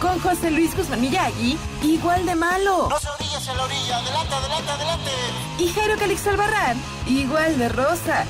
[0.00, 2.88] con José Luis Guzmán Miyagi, igual de malo.
[2.88, 5.10] No se orillas en la orilla, adelante, adelante, adelante.
[5.58, 8.26] Y Jairo Calixto Albarrán, igual de rosa.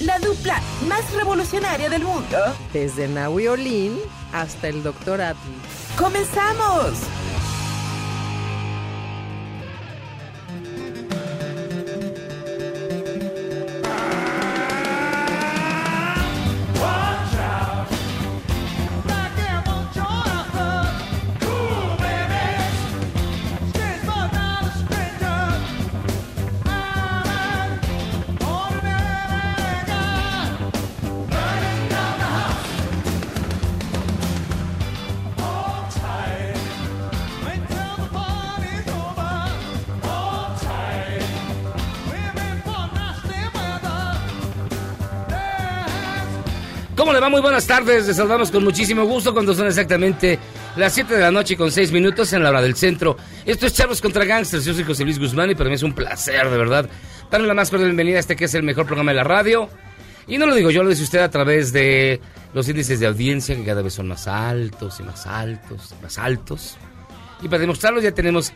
[0.00, 2.38] La dupla más revolucionaria del mundo.
[2.72, 3.98] Desde Nahui Olin
[4.32, 5.20] hasta el Dr.
[5.20, 5.54] Atli.
[5.96, 6.98] ¡Comenzamos!
[47.24, 47.30] Va?
[47.30, 48.06] Muy buenas tardes.
[48.06, 50.38] Les saludamos con muchísimo gusto cuando son exactamente
[50.76, 53.16] las 7 de la noche con 6 minutos en la hora del centro.
[53.46, 54.64] Esto es Charlos contra Gangsters.
[54.64, 56.88] Yo soy José Luis Guzmán y para mí es un placer, de verdad,
[57.30, 59.68] darle la más cordial bienvenida a este que es el mejor programa de la radio.
[60.26, 62.20] Y no lo digo yo, lo dice usted a través de
[62.52, 66.18] los índices de audiencia que cada vez son más altos y más altos y más
[66.18, 66.76] altos.
[67.42, 68.52] Y para demostrarlo ya tenemos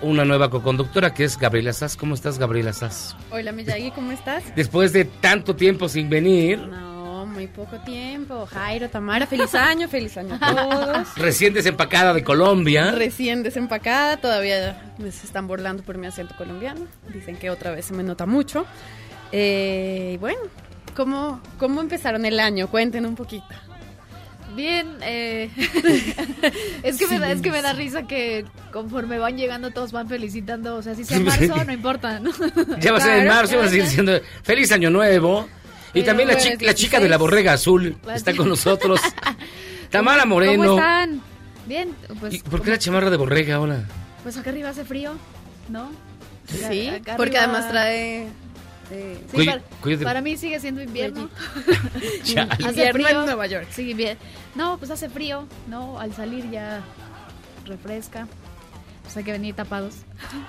[0.00, 1.96] una nueva coconductora que es Gabriela Sass.
[1.96, 3.16] ¿Cómo estás, Gabriela Sass?
[3.30, 4.42] Hola Miyagi, ¿cómo estás?
[4.56, 6.91] Después de tanto tiempo sin venir, No,
[7.32, 8.46] muy poco tiempo.
[8.46, 11.08] Jairo, Tamara, feliz año, feliz año a todos.
[11.16, 12.92] recién desempacada de Colombia.
[12.92, 16.86] Recién desempacada, todavía me se están burlando por mi acento colombiano.
[17.12, 18.66] Dicen que otra vez se me nota mucho.
[19.32, 20.40] Eh, y bueno,
[20.94, 22.68] ¿cómo, ¿cómo empezaron el año?
[22.68, 23.46] Cuenten un poquito.
[24.54, 25.48] Bien, eh,
[26.82, 30.08] es que me da, es que me da risa que conforme van llegando todos van
[30.08, 32.32] felicitando, o sea, si sea marzo no importa, ¿no?
[32.78, 35.48] Ya va a ser en marzo, va a seguir diciendo feliz año nuevo.
[35.94, 37.18] Y Pero también la, chi- la chica de la 16.
[37.18, 39.00] borrega azul La está con nosotros.
[39.90, 40.62] Tamara Moreno.
[40.64, 41.20] ¿Cómo están?
[41.66, 43.84] Bien, pues, ¿Y ¿Por qué la chamarra de borrega ahora?
[44.22, 45.14] pues acá arriba hace frío,
[45.68, 45.90] ¿no?
[46.48, 48.22] Sí, Acá porque arriba- además trae...
[48.90, 50.04] eh, Sí, Cuí- para, cuídate.
[50.04, 51.28] para mí sigue siendo invierno.
[52.22, 53.20] Hace invierno frío.
[53.20, 53.66] en Nueva York.
[53.70, 54.18] Sí, bien.
[54.54, 55.98] No, pues hace frío, ¿no?
[55.98, 56.80] Al salir ya
[57.66, 58.26] refresca.
[59.02, 59.94] Pues hay que venir tapados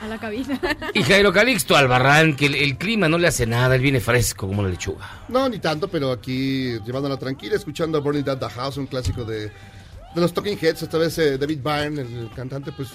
[0.01, 0.59] a la cabina.
[0.93, 4.47] Y Jairo Calixto Albarrán, que el, el clima no le hace nada, él viene fresco
[4.47, 5.23] como la lechuga.
[5.27, 9.25] No, ni tanto, pero aquí llevándola tranquila, escuchando a Burning Down the House, un clásico
[9.25, 9.51] de, de
[10.15, 10.83] los Talking Heads.
[10.83, 12.89] Esta vez eh, David Byrne, el, el cantante, pues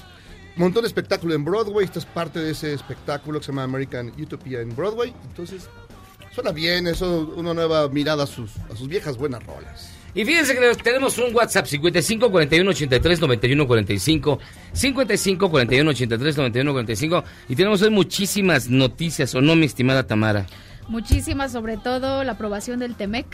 [0.57, 1.85] montó un espectáculo en Broadway.
[1.85, 5.13] Esto es parte de ese espectáculo que se llama American Utopia en Broadway.
[5.29, 5.69] Entonces,
[6.35, 9.91] suena bien, eso, una nueva mirada a sus, a sus viejas buenas rolas.
[10.19, 14.39] Y fíjense que tenemos un WhatsApp 55 41 83 91 45
[14.73, 20.47] 55 41 83 91 45 y tenemos hoy muchísimas noticias, ¿o no, mi estimada Tamara?
[20.89, 23.27] Muchísimas, sobre todo la aprobación del TEMEC,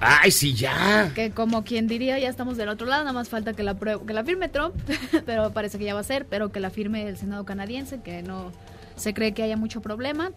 [0.00, 1.12] ¡Ay, sí, ya!
[1.14, 4.14] que como quien diría ya estamos del otro lado, nada más falta que la, que
[4.14, 4.74] la firme Trump,
[5.26, 8.22] pero parece que ya va a ser, pero que la firme el Senado canadiense, que
[8.22, 8.50] no
[8.96, 10.30] se cree que haya mucho problema.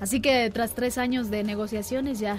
[0.00, 2.38] Así que tras tres años de negociaciones ya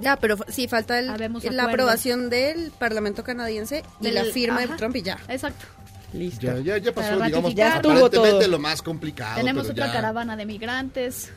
[0.00, 1.06] Ya, pero f- sí, falta el-
[1.52, 4.72] la aprobación del Parlamento canadiense y Del- la firma ajá.
[4.72, 5.18] de Trump y ya.
[5.28, 5.64] Exacto.
[6.12, 6.46] Listo.
[6.46, 7.54] Ya, ya, ya pasó, digamos.
[7.54, 8.46] Ya todo.
[8.48, 9.36] lo más complicado.
[9.36, 11.30] Tenemos otra ya, caravana de migrantes.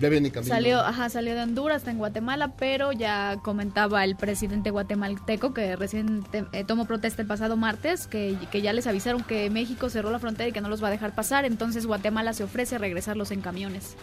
[0.00, 0.52] Ya viene en camino.
[0.54, 5.76] Salió, ajá, salió de Honduras, está en Guatemala, pero ya comentaba el presidente guatemalteco que
[5.76, 9.90] recién te- eh, tomó protesta el pasado martes, que, que ya les avisaron que México
[9.90, 12.76] cerró la frontera y que no los va a dejar pasar, entonces Guatemala se ofrece
[12.76, 13.94] a regresarlos en camiones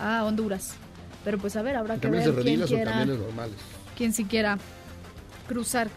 [0.00, 0.74] a Honduras.
[1.24, 2.32] Pero pues a ver, habrá que ver
[3.96, 4.58] quién si quiera
[5.46, 5.88] cruzar,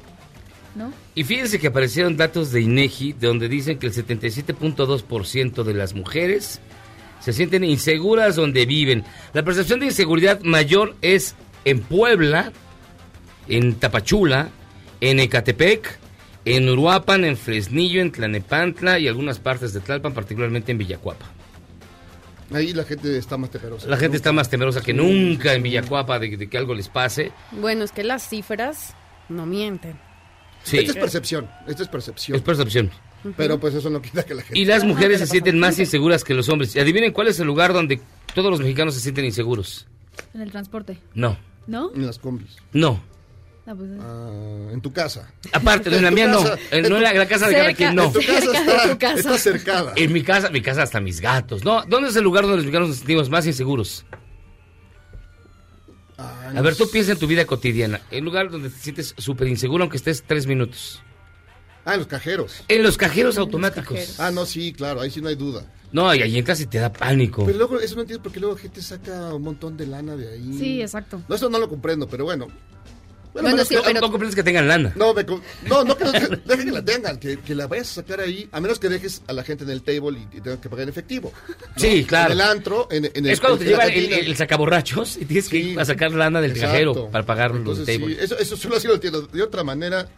[0.75, 0.93] ¿no?
[1.13, 6.59] Y fíjense que aparecieron datos de INEGI donde dicen que el 77.2% de las mujeres
[7.19, 9.03] se sienten inseguras donde viven.
[9.33, 11.35] La percepción de inseguridad mayor es
[11.65, 12.51] en Puebla,
[13.47, 14.49] en Tapachula,
[15.01, 15.99] en Ecatepec,
[16.45, 21.29] en Uruapan, en Fresnillo, en Tlanepantla y algunas partes de Tlalpan, particularmente en Villacuapa.
[22.53, 23.87] Ahí la gente está más temerosa.
[23.87, 27.31] La gente está más temerosa que nunca en Villacuapa de, de que algo les pase.
[27.51, 28.93] Bueno, es que las cifras
[29.29, 29.97] no mienten.
[30.63, 32.35] Sí, Esta es percepción, esta es percepción.
[32.35, 32.91] es percepción.
[33.37, 34.59] Pero pues eso no quita que la gente...
[34.59, 36.75] Y las mujeres se sienten más inseguras que los hombres.
[36.75, 38.01] Y adivinen cuál es el lugar donde
[38.33, 39.87] todos los mexicanos se sienten inseguros.
[40.33, 40.97] En el transporte.
[41.13, 41.37] No,
[41.67, 41.91] ¿No?
[41.93, 42.57] En las combis.
[42.73, 43.01] no.
[43.67, 45.31] Ah, pues, Ah, en tu casa.
[45.53, 46.41] Aparte, no en la En mía no.
[46.43, 48.05] casa, En, en no en la, casa de cada quien no.
[48.05, 49.17] En tu casa Cerca de está, tu casa.
[49.19, 49.93] está cercada.
[49.95, 51.63] En mi casa, mi casa hasta mis gatos.
[51.63, 54.03] No, ¿dónde es el lugar donde los mexicanos nos sentimos más inseguros?
[56.17, 58.01] Ah, A ver, tú piensa en tu vida cotidiana.
[58.11, 61.01] El lugar donde te sientes súper inseguro aunque estés tres minutos.
[61.85, 62.63] Ah, en los cajeros.
[62.67, 63.93] En los cajeros automáticos.
[63.97, 64.19] cajeros.
[64.19, 65.65] Ah, no, sí, claro, ahí sí no hay duda.
[65.91, 67.45] No, y ahí entras y te da pánico.
[67.45, 70.55] Pero luego, eso no entiendo porque luego gente saca un montón de lana de ahí.
[70.57, 71.21] Sí, exacto.
[71.27, 72.47] No, eso no lo comprendo, pero bueno.
[73.33, 74.91] Bueno, menos sí, que- pero- que tengan lana.
[74.95, 77.91] No, me no, no, que no- que- dejen que la tengan, que, que la vayas
[77.91, 80.41] a sacar ahí, a menos que dejes a la gente en el table y, y
[80.41, 81.31] tengan que pagar en efectivo.
[81.47, 81.55] ¿no?
[81.77, 82.33] Sí, claro.
[82.33, 84.17] En el antro, en, en el Es cuando te en lleva el, cantina.
[84.17, 85.69] el- el sacaborrachos y tienes que Sí.
[85.71, 86.71] ir a sacar lana del Exacto.
[86.73, 88.17] cajero para pagar los Entonces, tables.
[88.17, 89.21] sí, eso, eso solo así lo entiendo.
[89.21, 90.09] De otra manera,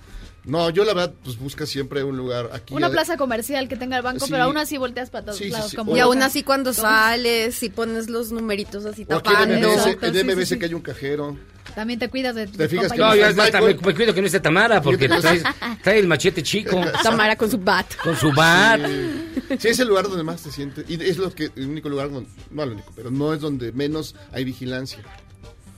[0.46, 2.74] no, yo la verdad, pues busca siempre un lugar aquí.
[2.74, 4.32] Una plaza comercial que tenga el banco, Sí.
[4.32, 5.70] pero aún así volteas para todos Sí, lados.
[5.72, 5.76] sí.
[5.78, 9.56] como Y aún así cuando sales y pones los numeritos así O aquí en tapando.
[9.70, 10.60] MBS, Exacto, en sí, sí, MBS sí.
[10.60, 11.38] que hay un cajero.
[11.76, 14.82] También te cuidas de ¿Te fijas que No, yo me, cuido que no esté Tamara
[14.82, 15.42] porque trae,
[15.82, 17.96] trae el machete chico Tamara con su bat.
[18.04, 18.82] con su bat.
[18.86, 20.86] Sí, sí, es el lugar donde más te sientes.
[20.90, 23.72] Y es lo que, el único lugar, donde, no el único, pero no es donde
[23.72, 25.00] menos hay vigilancia.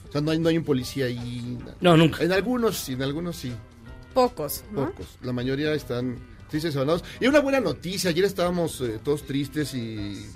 [0.08, 1.58] O sea, no hay, no hay un policía ahí.
[1.80, 2.22] No, nunca.
[2.22, 3.52] En algunos sí, en algunos sí,
[4.14, 4.86] Pocos, ¿no?
[4.86, 5.06] pocos.
[5.22, 6.16] La mayoría están
[6.48, 7.04] tristes y abandonados.
[7.20, 10.26] Y una buena noticia, ayer estábamos eh, todos tristes y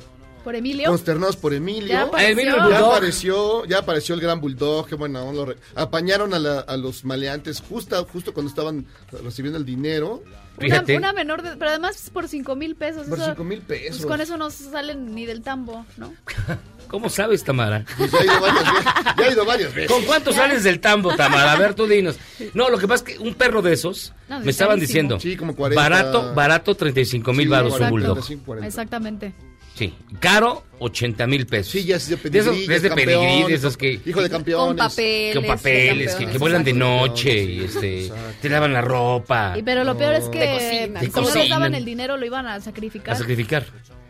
[0.45, 0.89] Por Emilio.
[0.89, 1.89] consternados por Emilio.
[1.89, 2.71] Ya Ah, apareció.
[2.71, 5.41] Ya apareció, ya apareció el gran bulldog, qué buena onda.
[5.41, 8.87] lo re- Apañaron a, la- a los maleantes justo, justo cuando estaban
[9.23, 10.23] recibiendo el dinero.
[10.59, 13.07] Una, menor, de- pero además por cinco mil pesos.
[13.07, 13.97] Por eso- 5 mil pesos.
[13.99, 16.13] pues con eso no salen ni del tambo, ¿no?
[16.89, 17.85] ¿Cómo sabes, Tamara?
[17.97, 18.85] Pues ya ha ido varias veces.
[19.17, 19.91] Ya ha ido varias veces.
[19.93, 21.53] ¿Con cuánto sales del tambo, Tamara?
[21.53, 22.17] A ver, tú dinos.
[22.53, 24.87] No, lo que pasa es que un perro de esos, No, me estaban carísimo.
[25.17, 25.81] diciendo, Sí, como 40.
[25.81, 28.15] barato, barato, 35 mil Sí, baros un 40, bulldog.
[28.17, 28.67] 35, 40.
[28.67, 29.35] Exactamente.
[29.75, 31.73] Sí, caro, 80 mil pesos.
[31.73, 34.01] Sí, ya es de De esos, pedigrí, ya es de campeón, pedigrí, de esos que,
[34.05, 34.67] Hijo de campeones.
[34.69, 35.35] Con papeles.
[35.37, 38.35] con papeles, que, vuelan de noche y este, Exacto.
[38.43, 40.91] te lavan la ropa Y, pero lo peor es que.
[41.01, 43.15] De como no daban el dinero, lo iban a sacrificar.
[43.15, 43.65] a sacrificar.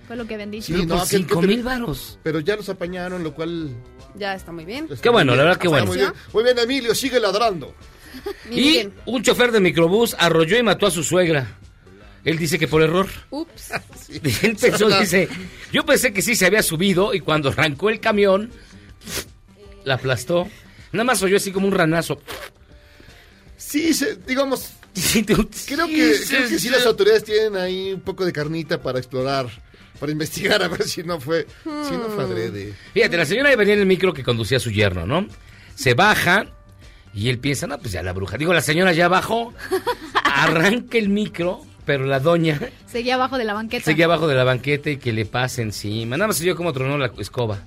[0.09, 0.61] Fue lo que vendí.
[0.61, 2.19] Sí, Pero no, por que- 5 que- mil baros.
[2.25, 3.71] Pero ya los apañaron, lo cual.
[4.17, 4.89] Ya está muy bien.
[4.91, 5.49] está Qué bueno, muy la bien.
[5.51, 5.87] verdad que bueno.
[5.87, 7.73] Muy bien, muy bien, Emilio, sigue ladrando.
[8.51, 11.59] Y un chofer de microbús arrolló y mató a su suegra.
[12.25, 13.09] Él dice que por error.
[13.31, 13.71] ups.
[14.43, 15.29] Él pensó, dice,
[15.73, 18.51] yo pensé que sí se había subido y cuando arrancó el camión,
[19.85, 20.49] la aplastó.
[20.93, 22.21] Nada más oyó así como un ranazo.
[23.57, 25.47] Sí, se- digamos, Sí, creo
[25.87, 29.47] que, sí, creo que sí las autoridades tienen ahí un poco de carnita para explorar,
[30.01, 32.75] para investigar a ver si no fue, si no fue adrede.
[32.93, 35.27] Fíjate, la señora venía en el micro que conducía a su yerno, ¿no?
[35.77, 36.47] Se baja
[37.15, 38.37] y él piensa, no, pues ya la bruja.
[38.37, 39.55] Digo, la señora ya bajó,
[40.25, 43.85] arranca el micro, pero la doña Seguía abajo de la banqueta.
[43.85, 46.17] seguía abajo de la banqueta y que le pase encima.
[46.17, 47.59] Nada más se vio como tronó la escoba.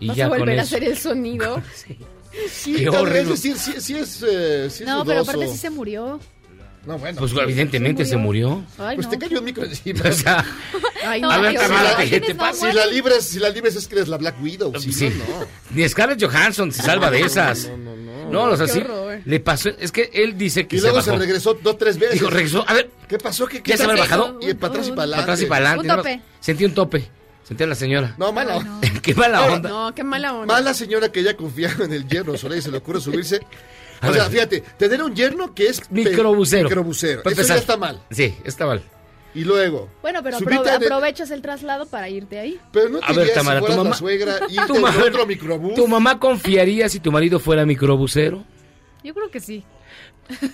[0.00, 0.76] Y Vas ya a con volver a eso.
[0.76, 1.62] hacer el sonido.
[2.50, 3.20] Sí, Qué horrible.
[3.20, 6.18] Es decir, sí, sí es, eh, sí es No, pero aparte sí se murió.
[6.86, 7.18] No, bueno.
[7.18, 8.64] Pues evidentemente se murió.
[8.78, 9.10] Ay, Pues no.
[9.12, 10.00] te cayó el micro encima.
[10.08, 10.42] O sea,
[11.06, 11.96] Ay, No, a ver, qué Tamara.
[11.98, 12.34] ¿qué te.
[12.54, 14.72] Si la libres, si la libres es que eres la Black Widow.
[14.80, 15.10] Si Sí.
[15.10, 15.46] no, no.
[15.74, 17.68] Ni Scarlett Johansson se salva de esas.
[17.68, 18.11] No, no, no.
[18.32, 18.80] No, los Qué así.
[18.80, 19.20] horror.
[19.24, 19.70] Le pasó.
[19.78, 21.20] Es que él dice que Y se luego se, bajó.
[21.22, 22.14] regresó dos, tres veces.
[22.14, 22.64] Dijo, regresó.
[22.68, 23.46] A ver, ¿Qué pasó?
[23.46, 24.18] ¿Qué, ¿Ya se había pasó?
[24.18, 24.38] bajado?
[24.40, 25.22] Y para atrás y para para adelante.
[25.22, 25.80] atrás y para adelante.
[25.82, 25.96] Un ¿no?
[25.96, 26.20] tope.
[26.40, 27.08] Sentí un tope.
[27.44, 28.14] Sentí a la señora.
[28.18, 28.54] No, mala.
[28.54, 28.80] Ay, no.
[29.02, 29.68] Qué mala onda.
[29.68, 30.54] No, qué mala onda.
[30.54, 33.40] Mala señora que ya confiaba en el yerno, solo y se le ocurre subirse.
[34.00, 36.64] A o sea, fíjate, tener un yerno que es Microbusero.
[36.68, 37.22] Microbusero.
[37.24, 38.02] Eso ya está mal.
[38.10, 38.82] Sí, está mal.
[39.34, 39.88] Y luego.
[40.02, 42.60] Bueno, pero apro- aprovechas el traslado para irte ahí.
[42.72, 43.90] Pero no te A ver, Tamara, si tu mamá.
[43.90, 45.74] la suegra y tu, mamá otro microbús.
[45.74, 48.44] ¿Tu mamá confiaría si tu marido fuera microbusero?
[49.02, 49.64] Yo creo que sí.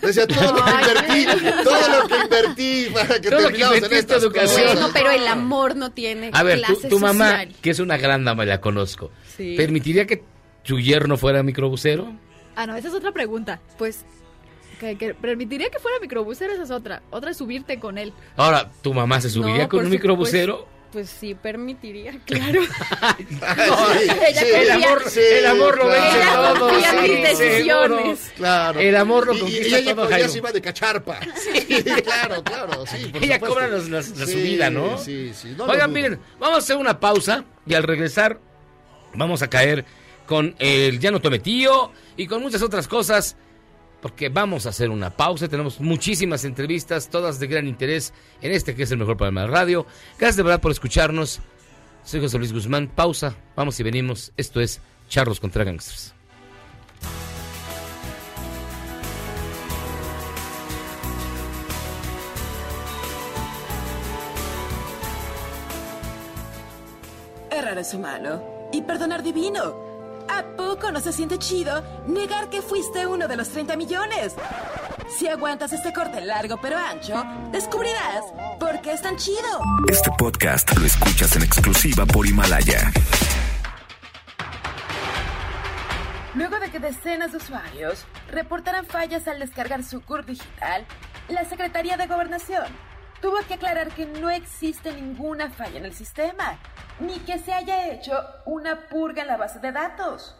[0.03, 1.27] Decía, todo lo que invertí,
[1.65, 4.63] todo lo que invertí para que Todo lo que terminamos en estas educación.
[4.73, 7.97] Bueno, pero el amor no tiene A ver, tu, clase tu mamá, que es una
[7.99, 9.11] gran dama, la conozco.
[9.37, 9.55] Sí.
[9.57, 10.23] ¿Permitiría que
[10.65, 12.13] tu yerno fuera microbusero?
[12.57, 13.61] Ah, no, esa es otra pregunta.
[13.77, 14.05] Pues
[14.79, 17.03] Que, que permitiría que fuera microbusero, esa es otra.
[17.11, 18.13] Otra es subirte con él.
[18.37, 20.69] Ahora, ¿tu mamá se subiría No, con un microbusero?
[20.93, 22.63] pues sí permitiría, claro.
[22.63, 23.27] Sí,
[24.29, 25.93] Ella sí, El amor, sí, el amor lo claro.
[26.65, 27.03] vence Ella todo.
[27.03, 28.33] mis decisiones.
[28.37, 28.81] Claro.
[28.81, 30.29] El amor lo Y- y, conquista ella todo, Jairo.
[30.31, 31.21] se iba de cacharpa.
[31.37, 32.87] Sí, claro, claro.
[32.87, 33.47] Sí, por Ella supuesto.
[33.47, 34.97] cobra los- las- la Sí, subida, ¿no?
[34.97, 35.55] Sí, sí.
[35.59, 38.39] no Oigan, miren, vamos a hacer una pausa y al regresar
[39.15, 39.85] vamos a caer
[40.27, 43.37] con el Ya no tome tío y con muchas otras cosas
[44.01, 45.49] porque vamos a hacer una pausa.
[45.49, 49.47] Tenemos muchísimas entrevistas, todas de gran interés en este que es el mejor programa de
[49.49, 49.87] radio.
[50.19, 51.41] Gracias de verdad por escucharnos.
[52.05, 52.89] Soy José Luis Guzmán.
[52.89, 54.33] Pausa, vamos y venimos.
[54.37, 56.15] Esto es Charros contra Gangsters.
[67.51, 69.88] Errar es humano y perdonar divino.
[70.29, 74.35] ¿A poco no se siente chido negar que fuiste uno de los 30 millones?
[75.09, 78.25] Si aguantas este corte largo pero ancho, descubrirás
[78.61, 79.61] por qué es tan chido.
[79.89, 82.93] Este podcast lo escuchas en exclusiva por Himalaya.
[86.35, 90.87] Luego de que decenas de usuarios reportaran fallas al descargar su CURP digital,
[91.29, 92.67] la Secretaría de Gobernación
[93.21, 96.59] tuvo que aclarar que no existe ninguna falla en el sistema,
[97.01, 98.15] ni que se haya hecho
[98.47, 100.37] una purga en la base de datos.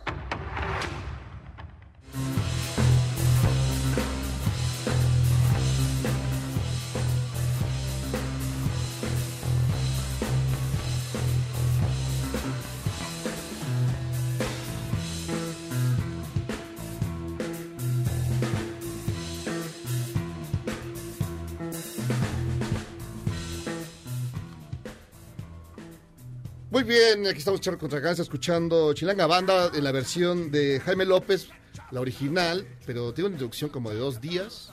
[26.79, 31.05] Muy bien, aquí estamos Charro contra Gangsters escuchando Chilanga Banda en la versión de Jaime
[31.05, 31.49] López,
[31.91, 34.71] la original, pero tiene una introducción como de dos días.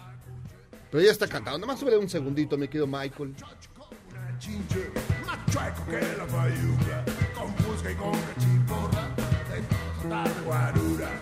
[0.92, 3.34] Pero ya está cantado, nada más sobre un segundito, me quedo Michael.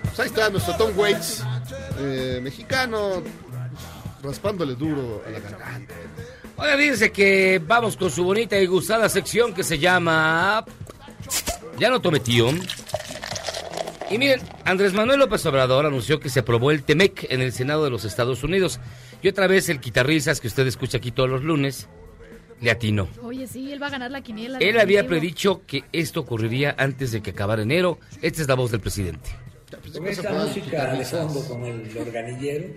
[0.04, 1.44] Pues ahí está nuestro Tom Waits,
[2.00, 3.24] eh, mexicano,
[4.22, 5.96] raspándole duro a la garganta.
[6.56, 10.66] Oiga, fíjense que vamos con su bonita y gustada sección que se llama...
[11.80, 12.50] Ya no tome tío.
[14.12, 17.84] Y miren, Andrés Manuel López Obrador anunció que se aprobó el TEMEC en el Senado
[17.84, 18.80] de los Estados Unidos.
[19.24, 21.88] Y otra vez el guitarrizas que usted escucha aquí todos los lunes,
[22.62, 23.08] le atinó.
[23.24, 24.60] Oye, sí, él va a ganar la quiniela.
[24.60, 27.98] Él había predicho que esto ocurriría antes de que acabara enero.
[28.22, 29.32] Esta es la voz del presidente.
[29.92, 32.68] Con esta música de fondo, con el organillero,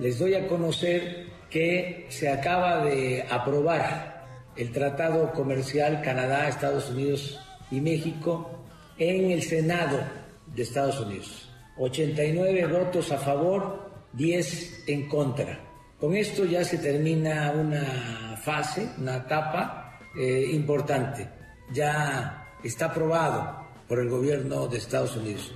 [0.00, 4.26] les doy a conocer que se acaba de aprobar
[4.56, 7.40] el Tratado Comercial Canadá, Estados Unidos
[7.70, 8.50] y México
[8.98, 9.98] en el Senado
[10.46, 11.48] de Estados Unidos.
[11.76, 15.58] 89 votos a favor, 10 en contra.
[15.98, 21.28] Con esto ya se termina una fase, una etapa eh, importante.
[21.72, 25.52] Ya está aprobado por el gobierno de Estados Unidos.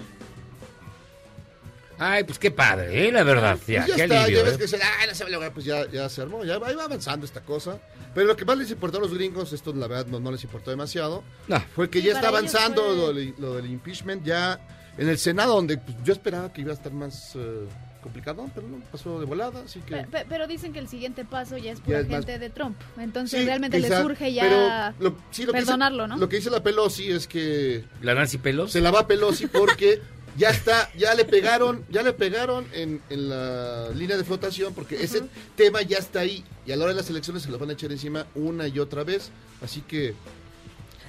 [1.99, 3.13] Ay, pues qué padre, ¿eh?
[3.13, 3.59] La verdad.
[3.67, 4.57] Ya, Pues ya qué está, alivio, ya ves ¿eh?
[4.59, 6.69] que dicen, "Ay, no se va a lograr", pues ya, ya se armó, ya va,
[6.69, 7.79] ahí va avanzando esta cosa.
[8.15, 10.43] Pero lo que más les importó a los gringos, esto la verdad no, no les
[10.45, 11.61] importó demasiado, No.
[11.75, 14.61] fue que Sí, ya está avanzando fue- lo, del- lo del impeachment ya
[14.99, 17.67] en el Senado, donde pues, yo esperaba que iba a estar más eh,
[18.01, 19.97] complicado, pero no, pasó de volada, así que...
[19.97, 22.39] Pe- pe- Pero dicen que el siguiente paso ya es Ya pura es más- gente
[22.39, 22.77] de Trump.
[22.99, 26.17] Entonces Sí, realmente quizá, le surge ya pero lo- sí, lo que dice- perdonarlo, ¿no?
[26.19, 28.71] Lo que dice la Pelosi es que La Nancy Pelos.
[28.73, 30.01] se la va a Pelosi porque
[30.37, 35.03] ya está, ya le pegaron, ya le pegaron en, en la línea de flotación porque
[35.03, 35.23] ese
[35.57, 37.73] tema ya está ahí y a la hora de las elecciones se lo van a
[37.75, 39.31] echar encima una y otra vez,
[39.63, 40.15] así que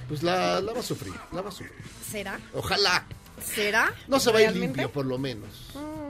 [0.08, 1.74] pues la, la va a sufrir, la va a sufrir.
[2.10, 2.39] ¿Será?
[2.53, 3.05] Ojalá
[3.44, 3.94] ¿Será?
[4.08, 5.50] no se va a ir limpio por lo menos.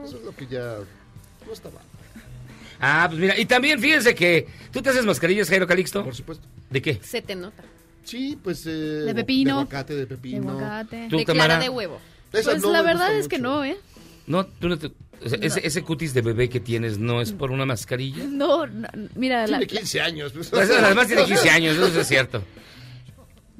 [0.05, 0.77] Eso es lo que ya
[1.48, 1.84] no está mal,
[2.79, 6.03] Ah, pues mira, y también fíjense que tú te haces mascarillas, Jairo Calixto.
[6.03, 6.45] por supuesto.
[6.69, 7.00] ¿De qué?
[7.01, 7.63] Se te nota.
[8.03, 9.55] Sí, pues eh, De pepino.
[9.55, 10.51] de aguacate, de De pepino.
[10.51, 11.07] aguacate.
[11.10, 12.00] Tú, de clara de huevo.
[12.34, 13.50] Esa Pues no la verdad es que mucho.
[13.50, 13.77] no, ¿eh?
[14.27, 14.88] No, tú no te...
[14.88, 18.24] o sea, ese, ese cutis de bebé que tienes no es por una mascarilla.
[18.25, 20.32] No, no, mira, la- Tiene 15 años.
[20.34, 20.50] pues.
[20.50, 22.44] Pues, además tiene 15 años, eso es cierto.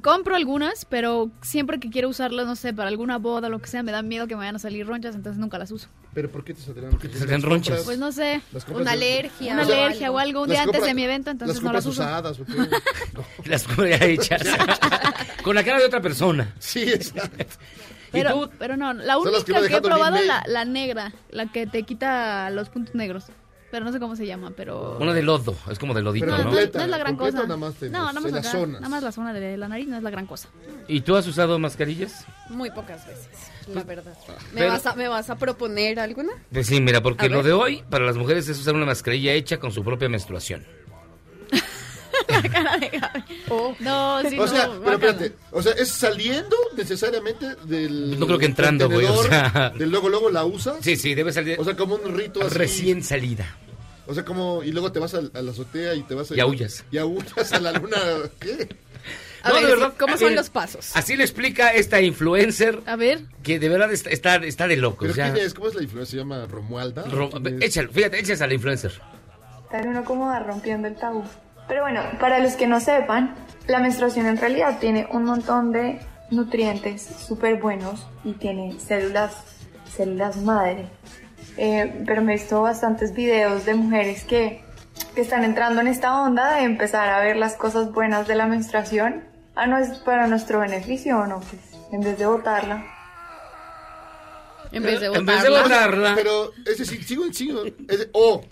[0.02, 3.82] compro algunas, pero siempre que quiero usarlas, no sé, para alguna boda, lo que sea,
[3.82, 5.88] me da miedo que me vayan a salir ronchas, entonces nunca las uso.
[6.14, 6.90] ¿Pero por qué te saldrán?
[6.90, 7.44] ¿Por qué te ronchas?
[7.78, 9.52] compras- Pues no sé, compras Una de- alergia.
[9.54, 11.64] una o alergia o algo un día las antes compras- de mi evento, entonces las
[11.64, 12.02] no las compras uso.
[12.02, 12.52] usadas, ¿o qué?
[13.14, 13.24] No.
[13.46, 14.42] Las compras ya hechas.
[15.42, 16.54] Con la cara de otra persona.
[16.58, 17.44] Sí, exacto.
[18.16, 18.50] ¿Y Pero, tú?
[18.58, 21.82] pero no, la que única que, he probado es la, la negra, la que te
[21.84, 23.24] quita los puntos negros.
[23.68, 24.96] Pero no sé cómo se llama, pero...
[25.00, 27.42] Una de lodo, es como de lodito, Pero no, completa, no es la gran cosa.
[27.42, 28.80] nada más no, nada más en las acá, zonas.
[28.80, 30.48] nada más la zona de la nariz no es la gran cosa.
[30.86, 32.24] ¿Y tú has usado mascarillas?
[32.48, 33.28] Muy pocas veces,
[33.74, 34.16] la verdad.
[34.52, 36.32] ¿Me, Pero- vas a, ¿Me vas a proponer alguna?
[36.52, 37.46] Pues sí, mira, porque A lo ver.
[37.46, 40.64] de hoy para las mujeres es usar una mascarilla hecha con su propia menstruación.
[43.80, 48.38] No, sí, O no, sea, pero espérate, o sea, ¿es saliendo necesariamente del No creo
[48.38, 49.72] que entrando, güey, o sea.
[49.76, 50.76] del luego luego la usas?
[50.80, 52.54] Sí, sí, debe salir O sea, como un rito así.
[52.56, 53.56] recién salida.
[54.06, 56.34] O sea, como y luego te vas a, a la azotea y te vas a
[56.36, 56.84] Y aullas.
[56.90, 57.96] Y aullas a la luna,
[58.38, 58.68] ¿qué?
[59.42, 60.90] A No, ver, de verdad, ¿cómo son ver, los pasos?
[60.94, 64.98] Así le explica esta influencer A ver, que de verdad está, está, está de loco.
[65.00, 65.54] ¿Pero o sea, quién es?
[65.54, 66.10] ¿Cómo es la influencia?
[66.12, 67.02] ¿Se llama Romualda?
[67.04, 67.68] ro- ¿Quién es?
[67.70, 68.92] échalo, fíjate, échase a la influencer.
[69.64, 71.24] Estar uno cómoda rompiendo el tabú.
[71.68, 73.34] Pero bueno, para los que no sepan,
[73.66, 75.98] la menstruación en realidad tiene un montón de
[76.30, 79.34] nutrientes súper buenos y tiene células,
[79.96, 80.86] células madre.
[81.56, 84.62] Eh, pero me he visto bastantes videos de mujeres que,
[85.14, 88.46] que están entrando en esta onda de empezar a ver las cosas buenas de la
[88.46, 89.24] menstruación.
[89.54, 92.84] Ah, no es para nuestro beneficio o no, pues en vez de botarla.
[94.72, 95.62] En vez de En vez de botarla.
[95.62, 96.12] botarla.
[96.14, 97.62] Pero, es decir, sigo sigo.
[97.88, 98.42] Es de- o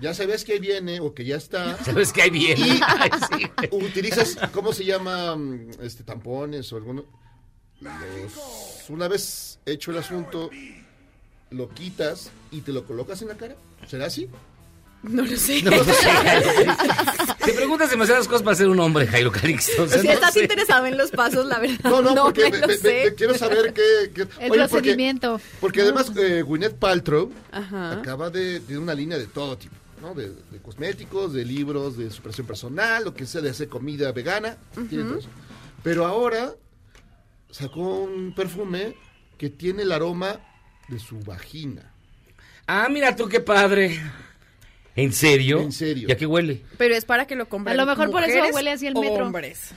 [0.00, 1.76] ya sabes que viene o que ya está.
[1.84, 2.80] ¿Sabes que ahí viene?
[2.86, 3.84] Ay, sí, güey.
[3.84, 5.36] Utilizas, ¿cómo se llama?
[5.36, 7.04] mm, Este, tampones o alguno.
[7.80, 10.50] Los- una vez hecho el asunto,
[11.50, 13.54] lo quitas y te lo colocas en la cara.
[13.86, 14.28] ¿Será así?
[15.02, 15.62] No lo sé.
[15.62, 15.92] No sé.
[17.44, 19.82] Te preguntas demasiadas cosas para ser un hombre, Jairo Calixto.
[19.84, 20.40] O sea, si no estás sé.
[20.42, 21.90] interesado en los pasos, la verdad.
[21.90, 23.04] No, no, porque me me- lo me- sé.
[23.10, 24.10] me- quiero saber qué.
[24.14, 25.40] qué- El Oye, porque, procedimiento.
[25.60, 27.92] porque además eh, Gwyneth Paltrow Ajá.
[28.00, 30.14] acaba de, de una línea de todo tipo, ¿no?
[30.14, 34.56] De, de cosméticos, de libros, de superación personal, lo que sea, de hacer comida vegana,
[34.88, 35.28] tiene todo eso.
[35.82, 36.54] Pero ahora
[37.50, 38.94] sacó un perfume
[39.38, 40.40] que tiene el aroma
[40.88, 41.92] de su vagina.
[42.66, 44.00] Ah, mira tú qué padre.
[44.96, 45.60] ¿En serio?
[45.60, 46.08] En serio.
[46.08, 46.62] ¿Y a qué huele?
[46.78, 49.26] Pero es para que lo compren A lo mejor por eso huele así el metro.
[49.26, 49.72] hombres.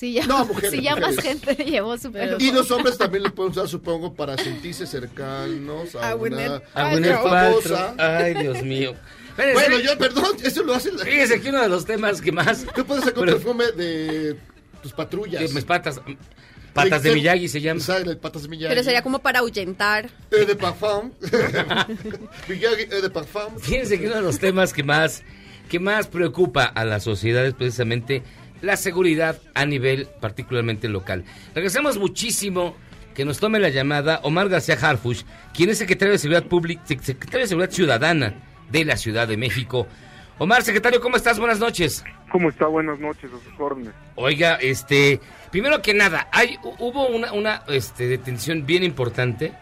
[0.00, 1.42] Si ya, No, mujeres, si ya más mujeres.
[1.44, 2.38] gente llevó su pelo.
[2.40, 6.90] Y los hombres también lo pueden usar, supongo, para sentirse cercanos a, A una A
[7.22, 7.94] famosa.
[7.98, 8.94] Ay, Dios mío.
[9.36, 10.98] Bueno, yo, perdón, eso lo hacen.
[10.98, 12.64] Fíjese que uno de los temas que más...
[12.74, 14.38] Tú puedes sacar un Pero- perfume de
[14.82, 15.42] tus patrullas.
[15.42, 16.00] que mis patas...
[16.72, 17.80] Patas de Miyagi se llama.
[17.80, 18.72] Exacto, patas de Miyagi.
[18.72, 20.08] Pero sería como para ahuyentar.
[20.30, 21.10] Eh, de parfum.
[22.48, 23.58] Miyagi, eh, de parfum.
[23.58, 25.22] Fíjense que uno de los temas que más,
[25.68, 28.22] que más preocupa a la sociedad es precisamente
[28.62, 31.24] la seguridad a nivel particularmente local.
[31.54, 32.76] Regresamos muchísimo
[33.14, 37.40] que nos tome la llamada Omar García Harfush, quien es secretario de Seguridad Pública, secretario
[37.40, 38.34] de Seguridad Ciudadana
[38.70, 39.86] de la Ciudad de México.
[40.38, 41.38] Omar, secretario, ¿cómo estás?
[41.38, 42.02] Buenas noches.
[42.32, 42.66] ¿Cómo está?
[42.66, 43.92] Buenas noches, a sus órdenes.
[44.14, 49.52] Oiga, este, primero que nada, hay, hu- hubo una, una este, detención bien importante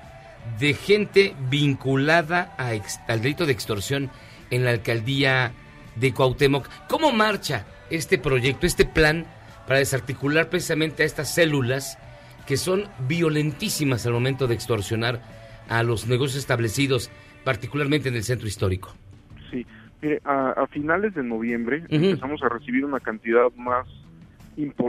[0.61, 4.11] de gente vinculada a ex- al delito de extorsión
[4.51, 5.53] en la alcaldía
[5.97, 6.69] de Cuauhtémoc.
[6.89, 9.27] ¿Cómo marcha este proyecto, este plan
[9.67, 11.99] para desarticular precisamente a estas células
[12.47, 15.21] que son violentísimas al momento de extorsionar
[15.69, 17.11] a los negocios establecidos,
[17.45, 18.95] particularmente en el centro histórico?
[19.51, 19.67] Sí,
[20.01, 23.87] mire, a, a finales de noviembre empezamos a recibir una cantidad más,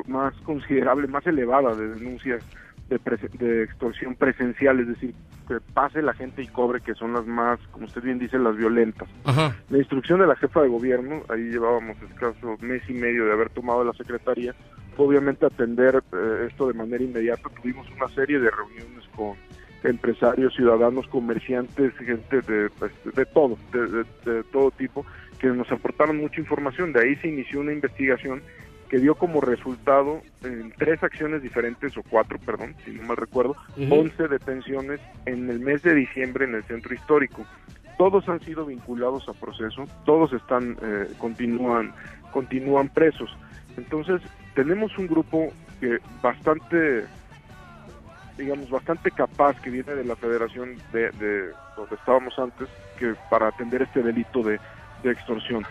[0.07, 2.43] más considerable, más elevada de denuncias
[2.89, 2.99] de,
[3.37, 5.13] de extorsión presencial, es decir,
[5.47, 8.55] que pase la gente y cobre, que son las más, como usted bien dice, las
[8.57, 9.07] violentas.
[9.23, 9.55] Ajá.
[9.69, 13.49] La instrucción de la jefa de gobierno, ahí llevábamos escaso mes y medio de haber
[13.49, 14.53] tomado la secretaría,
[14.95, 17.49] fue obviamente atender eh, esto de manera inmediata.
[17.61, 19.35] Tuvimos una serie de reuniones con
[19.83, 25.05] empresarios, ciudadanos, comerciantes, gente de, pues, de todo, de, de- de todo tipo,
[25.39, 26.91] que nos aportaron mucha información.
[26.91, 28.41] De ahí se inició una investigación
[28.89, 33.55] que dio como resultado en tres acciones diferentes, o cuatro, perdón, si no mal recuerdo,
[33.77, 33.93] Ujú.
[33.93, 37.45] 11 detenciones en el mes de diciembre en el centro histórico.
[37.97, 41.93] Todos han sido vinculados a proceso, todos están, eh, continúan,
[42.31, 43.29] continúan presos.
[43.77, 44.21] Entonces,
[44.55, 47.05] tenemos un grupo que bastante,
[48.37, 53.49] digamos, bastante capaz que viene de la federación de, de donde estábamos antes, que para
[53.49, 54.59] atender este delito de,
[55.03, 55.63] de extorsión.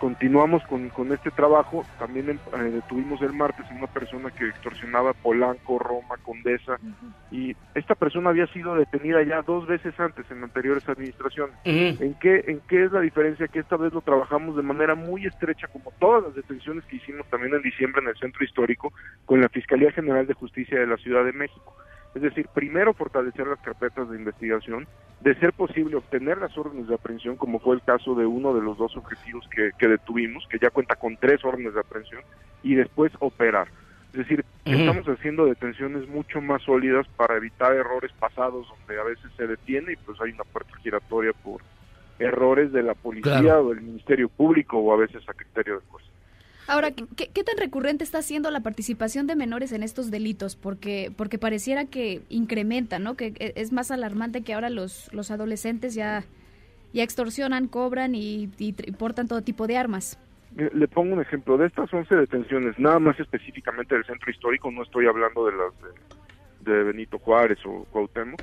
[0.00, 5.14] Continuamos con, con este trabajo, también eh, detuvimos el martes a una persona que extorsionaba
[5.14, 6.78] Polanco, Roma, Condesa,
[7.30, 11.56] y esta persona había sido detenida ya dos veces antes en anteriores administraciones.
[11.64, 13.48] ¿En qué, ¿En qué es la diferencia?
[13.48, 17.26] Que esta vez lo trabajamos de manera muy estrecha, como todas las detenciones que hicimos
[17.28, 18.92] también en diciembre en el centro histórico,
[19.24, 21.74] con la Fiscalía General de Justicia de la Ciudad de México.
[22.16, 24.86] Es decir, primero fortalecer las carpetas de investigación,
[25.20, 28.62] de ser posible obtener las órdenes de aprehensión, como fue el caso de uno de
[28.62, 32.22] los dos objetivos que, que detuvimos, que ya cuenta con tres órdenes de aprehensión,
[32.62, 33.68] y después operar.
[34.12, 39.30] Es decir, estamos haciendo detenciones mucho más sólidas para evitar errores pasados donde a veces
[39.36, 41.60] se detiene y pues hay una puerta giratoria por
[42.18, 43.66] errores de la policía Claro.
[43.66, 46.04] o del Ministerio Público o a veces a criterio del juez.
[46.68, 50.56] Ahora, ¿qué, qué tan recurrente está siendo la participación de menores en estos delitos?
[50.56, 53.14] Porque, porque pareciera que incrementa, ¿no?
[53.14, 56.24] Que e- es más alarmante que ahora los, los adolescentes ya,
[56.92, 60.18] ya extorsionan, cobran y, y portan todo tipo de armas.
[60.56, 64.82] Le pongo un ejemplo, de estas 11 detenciones, nada más específicamente del centro histórico, no
[64.82, 65.72] estoy hablando de las
[66.64, 68.40] de, de Benito Juárez o Cuauhtémoc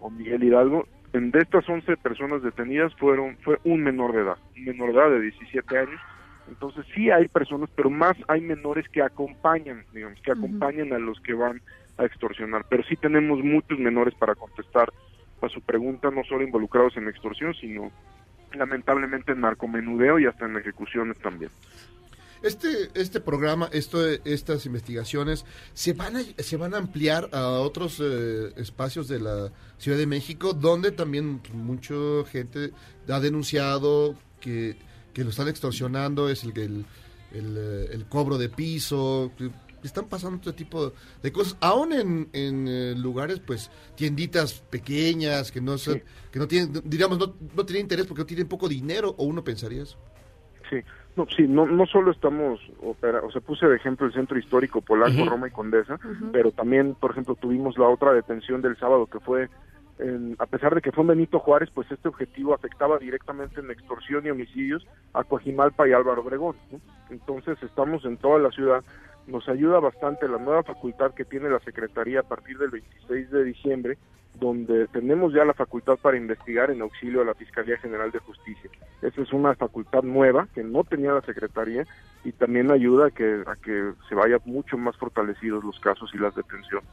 [0.00, 4.38] o Miguel Hidalgo, en, de estas 11 personas detenidas fueron fue un menor de edad,
[4.56, 6.00] un menor de edad de 17 años,
[6.50, 11.20] entonces sí hay personas, pero más hay menores que acompañan, digamos, que acompañan a los
[11.20, 11.62] que van
[11.96, 14.92] a extorsionar, pero sí tenemos muchos menores para contestar
[15.40, 17.90] a su pregunta, no solo involucrados en extorsión, sino
[18.52, 21.50] lamentablemente en narcomenudeo y hasta en ejecuciones también.
[22.42, 28.00] Este, este programa, esto, estas investigaciones, ¿se van a, se van a ampliar a otros
[28.02, 31.94] eh, espacios de la Ciudad de México, donde también mucha
[32.30, 32.72] gente
[33.08, 34.76] ha denunciado que,
[35.12, 36.84] que lo están extorsionando, es el, el,
[37.32, 39.32] el, eh, el cobro de piso,
[39.82, 40.92] están pasando este tipo
[41.22, 46.46] de cosas, aún en, en eh, lugares, pues, tienditas pequeñas, que no son, que no
[46.46, 49.96] tienen, digamos, no, no tienen interés porque no tienen poco dinero, o uno pensaría eso.
[50.68, 50.76] Sí,
[51.16, 54.80] no, sí, no, no solo estamos, opera, o sea, puse de ejemplo el centro histórico
[54.80, 55.98] Polanco, Roma y Condesa,
[56.32, 59.48] pero también, por ejemplo, tuvimos la otra detención del sábado que fue,
[60.00, 63.70] en- a pesar de que fue en Benito Juárez, pues este objetivo afectaba directamente en
[63.70, 66.56] extorsión y homicidios a Coajimalpa y Álvaro Obregón.
[66.70, 66.80] ¿no?
[67.10, 68.82] Entonces estamos en toda la ciudad,
[69.26, 73.44] nos ayuda bastante la nueva facultad que tiene la Secretaría a partir del 26 de
[73.44, 73.98] diciembre,
[74.38, 78.70] donde tenemos ya la facultad para investigar en auxilio a la Fiscalía General de Justicia.
[79.02, 81.84] Esa es una facultad nueva que no tenía la Secretaría
[82.24, 86.18] y también ayuda a que, a que se vayan mucho más fortalecidos los casos y
[86.18, 86.88] las detenciones.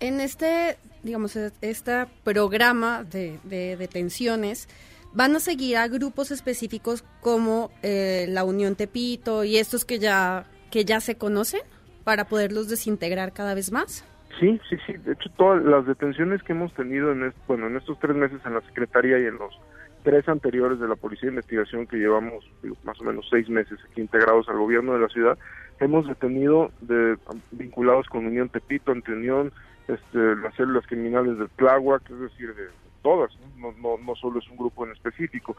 [0.00, 4.68] En este, digamos, este programa de, de detenciones,
[5.14, 10.44] ¿van a seguir a grupos específicos como eh, la Unión Tepito y estos que ya,
[10.70, 11.62] que ya se conocen
[12.04, 14.04] para poderlos desintegrar cada vez más?
[14.38, 14.92] Sí, sí, sí.
[14.98, 18.38] De hecho, todas las detenciones que hemos tenido en, est- bueno, en estos tres meses
[18.44, 19.54] en la Secretaría y en los
[20.02, 22.44] tres anteriores de la Policía de Investigación que llevamos
[22.84, 25.38] más o menos seis meses aquí integrados al gobierno de la ciudad,
[25.80, 27.16] hemos detenido de,
[27.50, 29.52] vinculados con Unión Tepito, ante Unión,
[29.88, 32.68] este, las células criminales del Tláhuac, es decir, de
[33.02, 33.72] todas, ¿no?
[33.72, 35.56] No, no, no solo es un grupo en específico.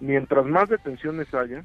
[0.00, 1.64] Mientras más detenciones haya,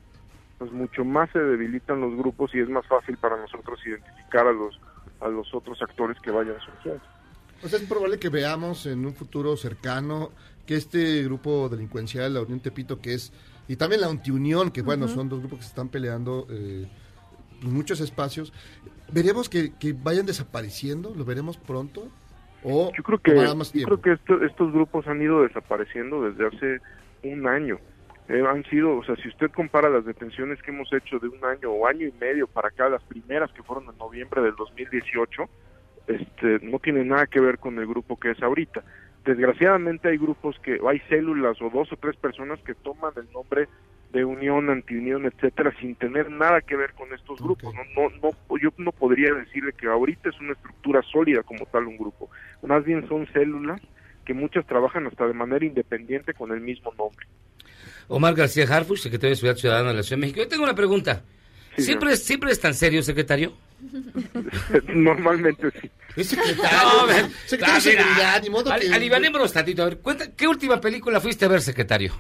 [0.58, 4.54] pues mucho más se debilitan los grupos y es más fácil para nosotros identificar a
[4.54, 4.80] los
[5.22, 7.02] a los otros actores que vayan surgiendo.
[7.64, 10.32] O sea, es probable que veamos en un futuro cercano
[10.66, 13.32] que este grupo delincuencial, la Unión Tepito, que es,
[13.68, 16.88] y también la Antiunión, que bueno, son dos grupos que se están peleando eh,
[17.62, 18.52] en muchos espacios,
[19.12, 21.14] ¿veremos que, que vayan desapareciendo?
[21.16, 22.08] ¿Lo veremos pronto?
[22.64, 26.48] ¿O Yo creo que, más yo creo que esto- estos grupos han ido desapareciendo desde
[26.48, 26.82] hace
[27.24, 27.78] un año.
[28.28, 31.46] Eh, han sido, o sea, si usted compara las detenciones que hemos hecho de un
[31.46, 35.44] año o año y medio para acá, las primeras que fueron en noviembre del 2018,
[36.08, 38.84] este, no tiene nada que ver con el grupo que es ahorita.
[39.26, 43.32] Desgraciadamente hay grupos que, o hay células o dos o tres personas que toman el
[43.32, 43.68] nombre
[44.16, 47.74] de unión, antiunión, etcétera, sin tener nada que ver con estos grupos.
[47.76, 51.86] No, no, no, yo no podría decirle que ahorita es una estructura sólida como tal
[51.86, 52.30] un grupo.
[52.64, 53.82] Más bien son células
[54.26, 57.28] que muchas trabajan hasta de manera independiente con el mismo nombre.
[58.08, 60.40] Omar García Harfuch, secretario de Seguridad Ciudadana de la Ciudad de México.
[60.40, 61.24] Yo tengo una pregunta.
[61.76, 63.52] Sí, ¿Siempre, es, ¿Siempre es tan serio, secretario?
[64.88, 65.90] Normalmente sí.
[66.16, 69.82] Es secretario, No, secretario ah, de seguridad, ni modo que- alivianémonos tantito.
[69.84, 72.14] A ver, cuenta, ¿qué última película fuiste a ver, secretario?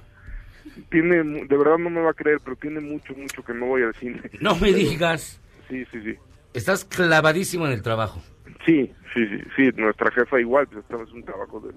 [0.89, 3.83] Tiene, de verdad no me va a creer, pero tiene mucho, mucho que no voy
[3.83, 4.21] al cine.
[4.39, 5.41] No me digas.
[5.67, 6.15] Sí, sí, sí.
[6.53, 8.21] Estás clavadísimo en el trabajo.
[8.65, 11.73] Sí, sí, sí, sí, nuestra jefa igual, pues esto es un trabajo de,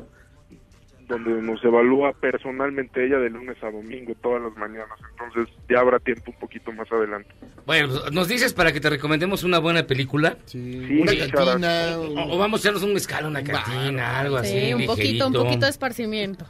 [1.08, 5.98] donde nos evalúa personalmente ella de lunes a domingo todas las mañanas, entonces ya habrá
[5.98, 7.30] tiempo un poquito más adelante.
[7.66, 10.36] Bueno, pues, ¿nos dices para que te recomendemos una buena película?
[10.44, 11.98] Sí, una cantina.
[11.98, 14.60] O, o vamos a echarnos un mezcal, una cantina, algo así.
[14.60, 16.44] Sí, un poquito, un poquito de esparcimiento.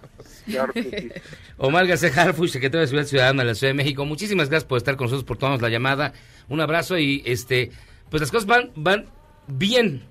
[0.46, 1.08] Claro que sí.
[1.56, 4.04] Omar García Harfuch, secretario de Ciudadana de la Ciudad de México.
[4.04, 6.12] Muchísimas gracias por estar con nosotros, por tomarnos la llamada.
[6.48, 7.70] Un abrazo y este,
[8.10, 9.06] pues las cosas van, van
[9.46, 10.02] bien.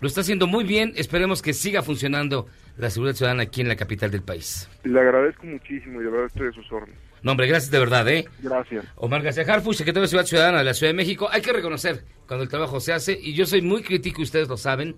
[0.00, 0.92] Lo está haciendo muy bien.
[0.96, 4.68] Esperemos que siga funcionando la seguridad ciudadana aquí en la capital del país.
[4.84, 6.98] Le agradezco muchísimo y de verdad estoy a sus órdenes.
[7.22, 8.26] No, hombre, gracias de verdad, ¿eh?
[8.42, 8.84] Gracias.
[8.96, 11.28] Omar García Harfuch, secretario de Ciudad Ciudadana de la Ciudad de México.
[11.30, 14.58] Hay que reconocer cuando el trabajo se hace, y yo soy muy crítico, ustedes lo
[14.58, 14.96] saben,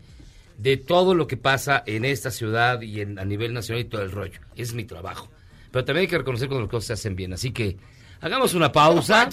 [0.58, 4.02] de todo lo que pasa en esta ciudad y en, a nivel nacional y todo
[4.02, 4.40] el rollo.
[4.56, 5.30] Es mi trabajo.
[5.70, 7.32] Pero también hay que reconocer cuando las cosas se hacen bien.
[7.32, 7.76] Así que
[8.20, 9.28] hagamos una pausa.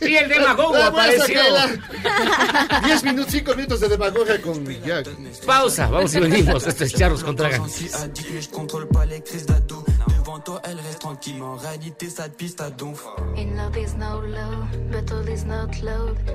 [0.00, 1.40] y el demagogo apareció.
[2.84, 5.08] Diez minutos, cinco minutos de demagogia con Jack.
[5.46, 6.66] Pausa, vamos y venimos.
[6.66, 7.90] Esto es Charros contra J'en Gangsters.
[7.90, 9.84] suis addict et je contrôle pas les crises d'ado.
[10.18, 13.04] Devant toi, elle reste tranquille, mais en réalité, ça te piste à donf.
[13.36, 15.68] In love is no low, but all is not.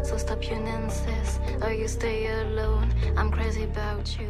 [0.04, 2.88] So stop your nonsense, or you stay alone.
[3.18, 4.28] I'm crazy about you.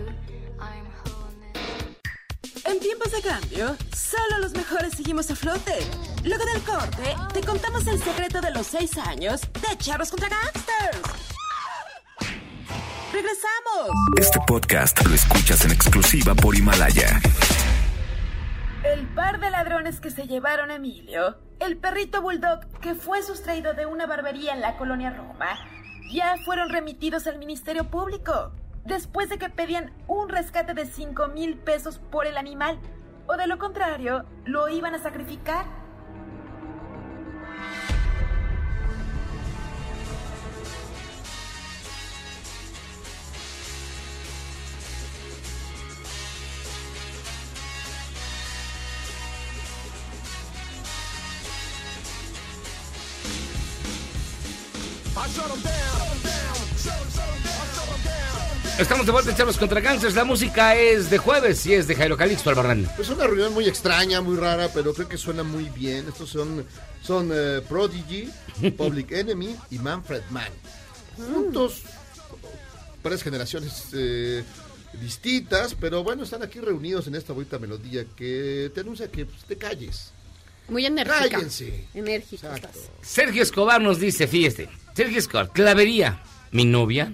[2.73, 5.77] En tiempos de cambio, solo los mejores seguimos a flote.
[6.23, 10.97] Luego del corte, te contamos el secreto de los seis años de Charros contra Gangsters.
[13.13, 13.91] ¡Regresamos!
[14.19, 17.21] Este podcast lo escuchas en exclusiva por Himalaya.
[18.83, 23.75] El par de ladrones que se llevaron a Emilio, el perrito bulldog que fue sustraído
[23.75, 25.59] de una barbería en la colonia Roma,
[26.11, 28.51] ya fueron remitidos al Ministerio Público,
[28.85, 32.79] después de que pedían un rescate de 5 mil pesos por el animal,
[33.27, 35.82] o de lo contrario, lo iban a sacrificar.
[58.83, 60.13] Estamos de vuelta en Charlos contra Gangsters.
[60.13, 62.85] La música es de jueves y es de Jairo Calixto Albarrán.
[62.97, 66.05] Pues una reunión muy extraña, muy rara, pero creo que suena muy bien.
[66.09, 66.65] Estos son,
[67.01, 68.29] son eh, Prodigy,
[68.77, 70.51] Public Enemy y Manfred Mann.
[71.15, 71.83] Juntos,
[73.01, 74.43] varias generaciones eh,
[75.01, 79.45] distintas, pero bueno, están aquí reunidos en esta bonita melodía que te anuncia que pues,
[79.45, 80.11] te calles.
[80.67, 81.29] Muy enérgica.
[81.29, 81.87] Cállense.
[81.93, 82.59] Enérgica.
[83.01, 87.13] Sergio Escobar nos dice, fíjate, Sergio Escobar, clavería, mi novia,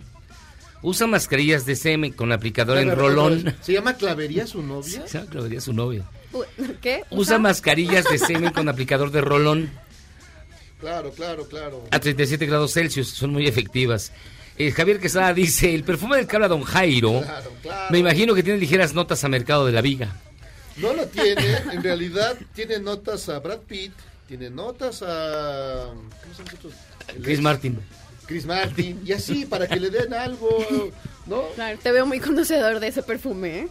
[0.81, 3.55] usa mascarillas de semen con aplicador en rolón.
[3.61, 5.05] ¿Se llama Clavería su novia?
[5.07, 6.05] Se llama clavería su novia.
[6.81, 7.03] ¿Qué?
[7.11, 9.69] Usa mascarillas de semen con aplicador de rolón
[10.79, 11.83] Claro, claro, claro.
[11.91, 14.13] a 37 grados Celsius, son muy efectivas.
[14.57, 17.91] Eh, Javier Quesada dice, el perfume del que habla Don Jairo, Claro, claro.
[17.91, 20.15] me imagino que tiene ligeras notas a Mercado de la Viga.
[20.77, 23.91] No lo tiene, en realidad tiene notas a Brad Pitt,
[24.27, 25.87] tiene notas a...
[25.87, 26.73] ¿Cómo?
[27.15, 27.79] El Chris Martin.
[28.29, 30.49] Chris Martin, y así, para que le den algo,
[31.25, 31.43] ¿no?
[31.55, 33.67] Claro, te veo muy conocedor de ese perfume, ¿eh?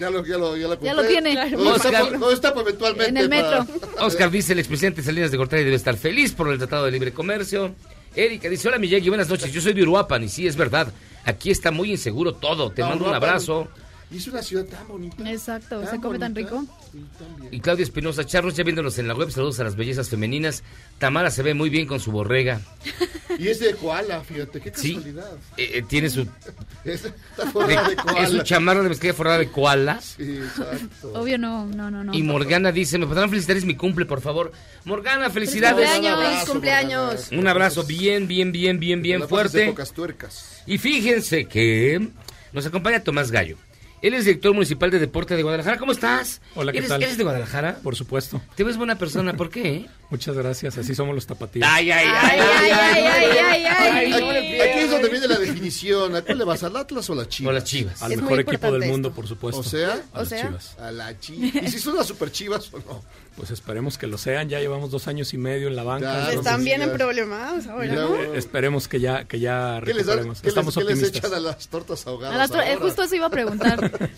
[0.00, 0.94] Ya lo, ya lo, ya lo Ya compré.
[0.94, 1.34] lo tiene.
[1.56, 1.94] No, Oscar.
[1.94, 3.08] está, no está eventualmente.
[3.10, 3.80] En el para- metro.
[4.04, 7.12] Oscar dice, el expresidente Salinas de Gortari debe estar feliz por el Tratado de Libre
[7.12, 7.72] Comercio.
[8.16, 10.92] Erika dice, hola Miyagi, buenas noches, yo soy de Uruapan y sí, es verdad,
[11.24, 13.68] aquí está muy inseguro todo, te No, mando un abrazo.
[14.12, 15.30] Y es una ciudad tan bonita.
[15.30, 16.50] Exacto, Tan se come tan bonita.
[16.56, 16.64] rico.
[16.90, 17.54] Sí, tan bien.
[17.54, 20.64] Y Claudia Espinosa, Charros, ya viéndolos en la web, saludos a las bellezas femeninas.
[20.98, 22.60] Tamara se ve muy bien con su borrega.
[23.38, 24.94] Y es de koala, fíjate, qué Sí.
[24.96, 25.30] casualidad.
[25.56, 26.22] Eh, eh, tiene su,
[26.84, 28.20] Es, está de- forrada de koala.
[28.22, 30.00] es su chamarra de mezclilla forrada de koala.
[30.00, 31.12] Sí, exacto.
[31.14, 32.12] Obvio no, no, no, no.
[32.12, 33.56] Y Morgana dice, ¿me podrán felicitar?
[33.58, 34.50] Es mi cumple, por favor.
[34.86, 35.88] Morgana, felicidades.
[35.88, 37.14] Cumpleaños, Un abrazo, cumpleaños.
[37.14, 37.40] Morgana.
[37.40, 39.66] Un abrazo bien, bien, bien, bien, bien de fuerte.
[39.68, 40.62] pocas tuercas.
[40.66, 42.08] Y fíjense que
[42.52, 43.56] nos acompaña Tomás Gallo.
[44.02, 45.78] Él es director municipal de deporte de Guadalajara.
[45.78, 46.40] ¿Cómo estás?
[46.54, 47.02] Hola, ¿qué ¿Eres, tal?
[47.02, 47.76] ¿Eres de Guadalajara?
[47.82, 48.40] Por supuesto.
[48.54, 49.86] Te ves buena persona, ¿por qué?
[50.10, 50.76] Muchas gracias.
[50.76, 51.66] Así somos los tapatíos.
[51.70, 56.16] Ay, ay, Ay, ay, ay, ay, ay, Aquí es donde viene la definición.
[56.16, 56.62] ¿A cuál le vas?
[56.64, 57.50] ¿Al Atlas o a la Chivas?
[57.50, 58.02] O las chivas.
[58.02, 59.16] Al mejor equipo del mundo, esto.
[59.16, 59.60] por supuesto.
[59.60, 60.46] O sea, a o las sea.
[60.48, 60.76] chivas.
[60.78, 61.62] a la Chivas.
[61.62, 63.04] ¿Y si son las super Chivas o no?
[63.36, 64.48] Pues esperemos que lo sean.
[64.48, 66.32] Ya llevamos dos años y medio en la banca.
[66.32, 66.94] Están bien en ya.
[66.96, 68.18] problemas ahora.
[68.34, 70.40] Esperemos que ya, que ya ¿Qué les, dan- recuperemos.
[70.40, 71.18] qué les- Estamos qué les optimistas.
[71.24, 72.36] echan a las tortas ahogadas?
[72.36, 72.76] Las eh, ahora?
[72.84, 73.78] justo eso iba a preguntar.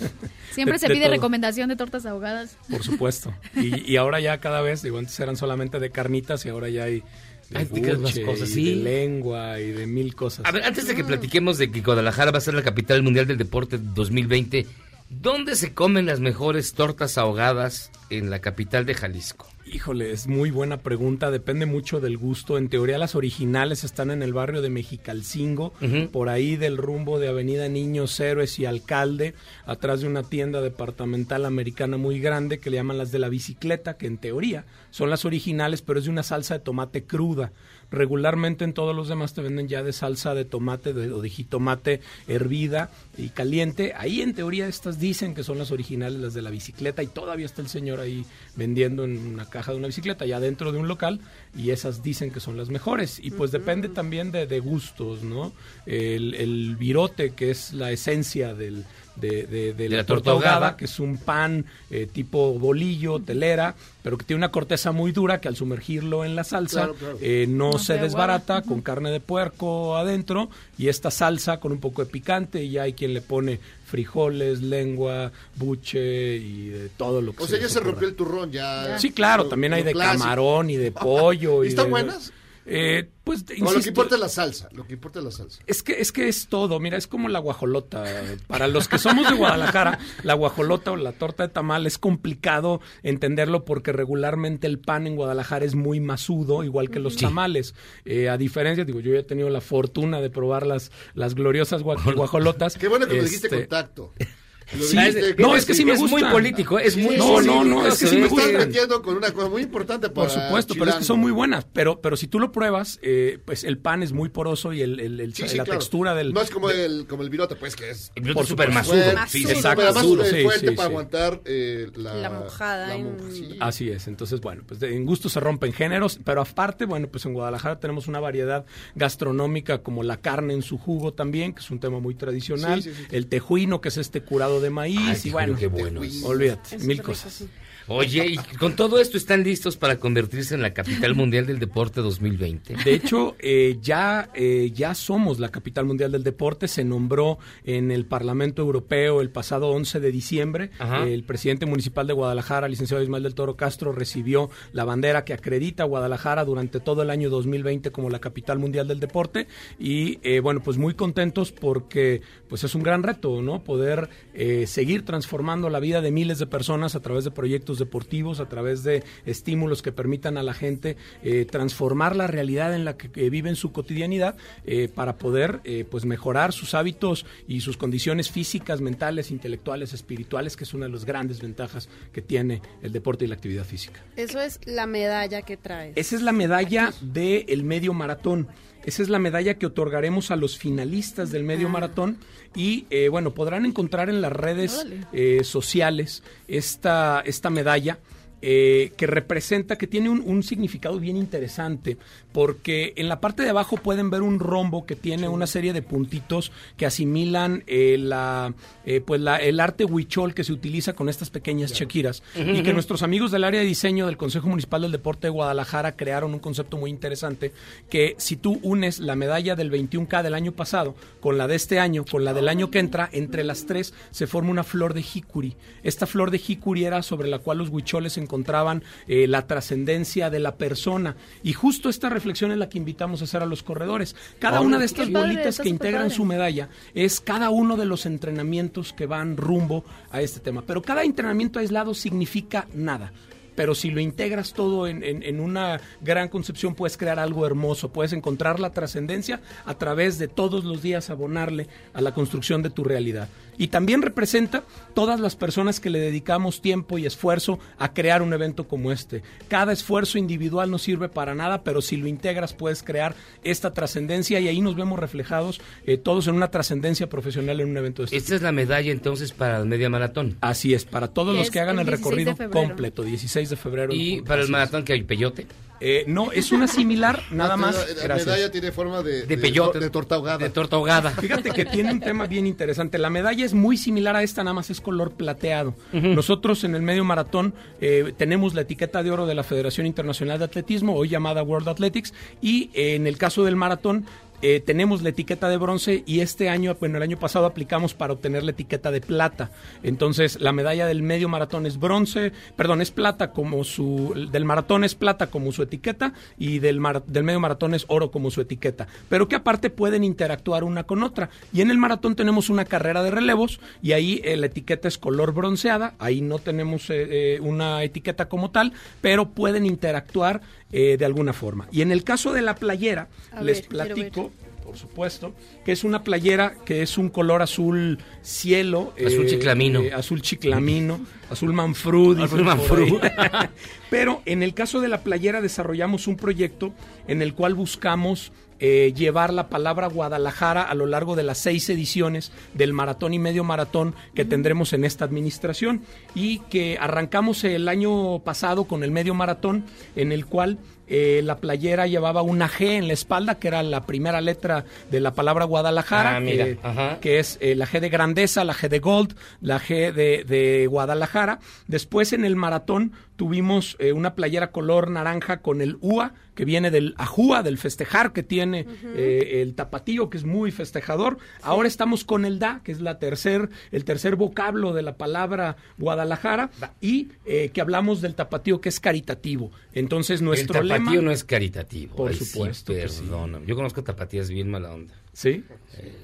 [0.52, 1.14] Siempre De- se de pide todo.
[1.14, 2.56] recomendación de tortas ahogadas.
[2.70, 3.32] Por supuesto.
[3.56, 6.84] Y, y ahora ya cada vez, digo, antes eran solamente de carnitas y ahora ya
[6.84, 7.02] hay
[7.50, 8.64] de Ay, buche cosas, y sí.
[8.70, 10.44] de lengua y de mil cosas.
[10.46, 13.26] A ver, antes de que platiquemos de que Guadalajara va a ser la capital mundial
[13.26, 14.66] del deporte 2020,
[15.10, 19.46] ¿dónde se comen las mejores tortas ahogadas en la capital de Jalisco?
[19.74, 22.58] Híjole, es muy buena pregunta, depende mucho del gusto.
[22.58, 25.72] En teoría las originales están en el barrio de Mexicalcingo,
[26.12, 31.46] por ahí del rumbo de Avenida Niños Héroes y Alcalde, atrás de una tienda departamental
[31.46, 35.24] americana muy grande que le llaman las de la bicicleta, que en teoría son las
[35.24, 37.52] originales, pero es de una salsa de tomate cruda.
[37.92, 41.28] Regularmente en todos los demás te venden ya de salsa de tomate de- o de
[41.28, 43.92] jitomate hervida y caliente.
[43.96, 47.46] Ahí en teoría estas dicen que son las originales, las de la bicicleta, y todavía
[47.46, 48.24] está el señor ahí
[48.56, 51.20] vendiendo en una caja de una bicicleta, ya dentro de un local,
[51.56, 53.20] y esas dicen que son las mejores.
[53.22, 55.52] Y pues depende también de, de gustos, ¿no?
[55.86, 58.84] El, el virote, que es la esencia del,
[59.16, 64.16] de, de- de la, torta ahogada, que es un pan eh, tipo bolillo, telera, pero
[64.18, 67.18] que tiene una corteza muy dura que al sumergirlo en la salsa Claro, claro.
[67.20, 70.48] eh, no, No se desbarata con carne de puerco adentro
[70.78, 74.62] y esta salsa con un poco de picante y ya hay quien le pone frijoles,
[74.62, 78.98] lengua, buche y de todo lo que O sea, ya se rompió el turrón, ya.
[78.98, 80.22] Sí, claro, Lo- también hay de clásico.
[80.24, 81.62] camarón y de pollo.
[81.64, 82.32] ¿Y y están de- buenas?
[82.64, 84.68] Eh, pues, No, lo que importa es la salsa.
[84.72, 85.62] Lo que importa es la salsa.
[85.66, 88.04] es que, es que es todo, mira, es como la guajolota.
[88.46, 92.80] Para los que somos de Guadalajara, la guajolota o la torta de tamal es complicado
[93.02, 97.74] entenderlo porque regularmente el pan en Guadalajara es muy masudo, igual que los tamales.
[98.04, 101.82] Eh, a diferencia, digo, yo ya he tenido la fortuna de probar las, las gloriosas
[101.82, 102.76] gua- guajolotas.
[102.76, 104.12] Qué bueno que me dijiste Este, contacto.
[104.76, 107.62] Lo Sí, dijiste no, es que sí me es muy político, es muy No, no,
[107.64, 110.40] no, es que sí me me estás metiendo con una cosa muy importante para Por
[110.42, 111.66] supuesto, pero es que son muy buenas.
[111.72, 114.98] Pero, pero si tú lo pruebas, eh, pues el pan es muy poroso y el,
[115.00, 115.78] el- el- Sí, sí, la claro.
[115.80, 116.32] textura del...
[116.32, 118.12] No es como el, como el virote, pues, que es...
[118.14, 118.94] El virote súper masudo.
[118.94, 119.48] Fuerte, Sí, Masudo.
[119.48, 119.76] sí, Exacto.
[119.76, 120.90] pero es fuerte sí, para sí.
[120.92, 123.16] aguantar eh, la, La mojada la en-.
[123.60, 127.24] Así es, entonces bueno, pues de- en gusto se rompen géneros, pero aparte, bueno, pues
[127.26, 131.70] en Guadalajara tenemos una variedad gastronómica como la carne en su jugo también, que es
[131.70, 135.56] un tema muy tradicional, el tejuino, que es este curado de maíz Ay, y bueno,
[135.56, 136.22] qué buenos.
[136.22, 137.44] olvídate, mil cosas.
[137.88, 142.00] Oye, y con todo esto están listos para convertirse en la capital mundial del deporte
[142.00, 142.76] 2020.
[142.84, 146.68] De hecho, eh, ya, eh, ya somos la capital mundial del deporte.
[146.68, 150.70] Se nombró en el Parlamento Europeo el pasado 11 de diciembre.
[150.78, 151.06] Ajá.
[151.06, 155.82] El presidente municipal de Guadalajara, licenciado Ismael del Toro Castro, recibió la bandera que acredita
[155.82, 159.46] a Guadalajara durante todo el año 2020 como la capital mundial del deporte.
[159.78, 163.64] Y eh, bueno, pues muy contentos porque pues es un gran reto, ¿no?
[163.64, 168.40] Poder eh, seguir transformando la vida de miles de personas a través de proyectos deportivos,
[168.40, 172.96] a través de estímulos que permitan a la gente eh, transformar la realidad en la
[172.96, 177.60] que, que vive en su cotidianidad eh, para poder eh, pues mejorar sus hábitos y
[177.60, 182.62] sus condiciones físicas, mentales, intelectuales, espirituales, que es una de las grandes ventajas que tiene
[182.82, 184.02] el deporte y la actividad física.
[184.16, 185.96] Eso es la medalla que traes.
[185.96, 188.48] Esa es la medalla del medio maratón.
[188.84, 192.18] Esa es la medalla que otorgaremos a los finalistas del medio maratón
[192.54, 197.98] y eh, bueno, podrán encontrar en las redes eh, sociales esta, esta medalla.
[198.42, 201.96] Eh, que representa, que tiene un, un significado bien interesante,
[202.32, 205.82] porque en la parte de abajo pueden ver un rombo que tiene una serie de
[205.82, 211.08] puntitos que asimilan eh, la, eh, pues la, el arte huichol que se utiliza con
[211.08, 214.92] estas pequeñas chequiras y que nuestros amigos del área de diseño del Consejo Municipal del
[214.92, 217.52] Deporte de Guadalajara crearon un concepto muy interesante
[217.88, 221.78] que si tú unes la medalla del 21K del año pasado con la de este
[221.78, 225.02] año, con la del año que entra, entre las tres se forma una flor de
[225.02, 225.56] jicuri.
[225.82, 230.40] Esta flor de jicuri era sobre la cual los huicholes encontraban eh, la trascendencia de
[230.40, 234.16] la persona y justo esta reflexión es la que invitamos a hacer a los corredores.
[234.38, 236.14] Cada Oh, una de estas padre, bolitas que integran padre.
[236.14, 240.62] su medalla es cada uno de los entrenamientos que van rumbo a este tema.
[240.66, 243.12] Pero cada entrenamiento aislado significa nada.
[243.54, 247.92] Pero si lo integras todo en, en- en una gran concepción, puedes crear algo hermoso,
[247.92, 252.70] puedes encontrar la trascendencia a través de todos los días abonarle a la construcción de
[252.70, 253.28] tu realidad.
[253.58, 258.32] Y también representa todas las personas que le dedicamos tiempo y esfuerzo a crear un
[258.32, 259.22] evento como este.
[259.48, 264.40] Cada esfuerzo individual no sirve para nada, pero si lo integras puedes crear esta trascendencia
[264.40, 268.06] y ahí nos vemos reflejados eh, todos en una trascendencia profesional en un evento de
[268.06, 270.38] este Esta es la medalla entonces para el media maratón.
[270.40, 273.56] Así es, para todos los que hagan el el 16 de recorrido completo, 16 de
[273.56, 273.92] febrero.
[273.94, 275.46] Y para el maratón que hay peyote.
[275.84, 277.74] Eh, no, es una similar, nada más.
[278.06, 279.80] La medalla tiene forma de, De peyote.
[279.80, 280.38] de torta ahogada.
[280.38, 281.10] De torta ahogada.
[281.20, 282.98] Fíjate que tiene un tema bien interesante.
[282.98, 285.74] La medalla es muy similar a esta, nada más es color plateado.
[285.92, 290.38] Nosotros en el medio maratón eh, tenemos la etiqueta de oro de la Federación Internacional
[290.38, 294.06] de Atletismo, hoy llamada World Athletics, y eh, en el caso del maratón
[294.42, 298.12] eh, tenemos la etiqueta de bronce y este año, bueno, el año pasado aplicamos para
[298.12, 299.50] obtener la etiqueta de plata.
[299.82, 304.84] Entonces, la medalla del medio maratón es bronce, perdón, es plata como su, del maratón
[304.84, 308.40] es plata como su etiqueta y del, mara- del medio maratón es oro como su
[308.40, 308.86] etiqueta.
[309.08, 311.30] Pero que aparte pueden interactuar una con otra.
[311.52, 314.98] Y en el maratón tenemos una carrera de relevos y ahí eh, la etiqueta es
[314.98, 320.40] color bronceada, ahí no tenemos eh, eh, una etiqueta como tal, pero pueden interactuar
[320.72, 321.68] eh, de alguna forma.
[321.70, 323.68] Y en el caso de la playera, A les ver.
[323.68, 324.31] platico
[324.72, 325.34] por supuesto,
[325.66, 328.94] que es una playera que es un color azul cielo.
[329.06, 329.82] Azul chiclamino.
[329.94, 332.14] azul chiclamino, azul manfru.
[332.14, 333.00] dicen Azul por manfru.
[333.02, 333.48] ahí.
[333.90, 336.72] Pero en el caso de la playera desarrollamos un proyecto
[337.06, 341.68] en el cual buscamos eh, llevar la palabra Guadalajara a lo largo de las seis
[341.68, 345.82] ediciones del maratón y medio maratón que tendremos en esta administración
[346.14, 349.64] y que arrancamos el año pasado con el medio maratón
[349.96, 353.86] en el cual eh, la playera llevaba una G en la espalda, que era la
[353.86, 358.44] primera letra de la palabra Guadalajara, Ah, mira, que, es eh, la G de grandeza,
[358.44, 361.38] la G de gold, la G de, de Guadalajara.
[361.66, 362.92] Después en el maratón
[363.22, 368.12] tuvimos eh, una playera color naranja con el UA, que viene del ajúa, del festejar
[368.12, 371.18] que tiene eh, el tapatío, que es muy festejador.
[371.40, 375.56] Ahora estamos con el da, que es la tercer, el tercer vocablo de la palabra
[375.78, 379.52] Guadalajara, y eh, que hablamos del tapatío, que es caritativo.
[379.72, 381.02] Entonces nuestro el tapatío lema...
[381.02, 381.94] no es caritativo.
[381.94, 383.02] Por Ay, sí, supuesto que sí.
[383.02, 383.46] perdóname.
[383.46, 384.94] Yo conozco tapatías bien mala onda.
[385.12, 385.44] ¿Sí?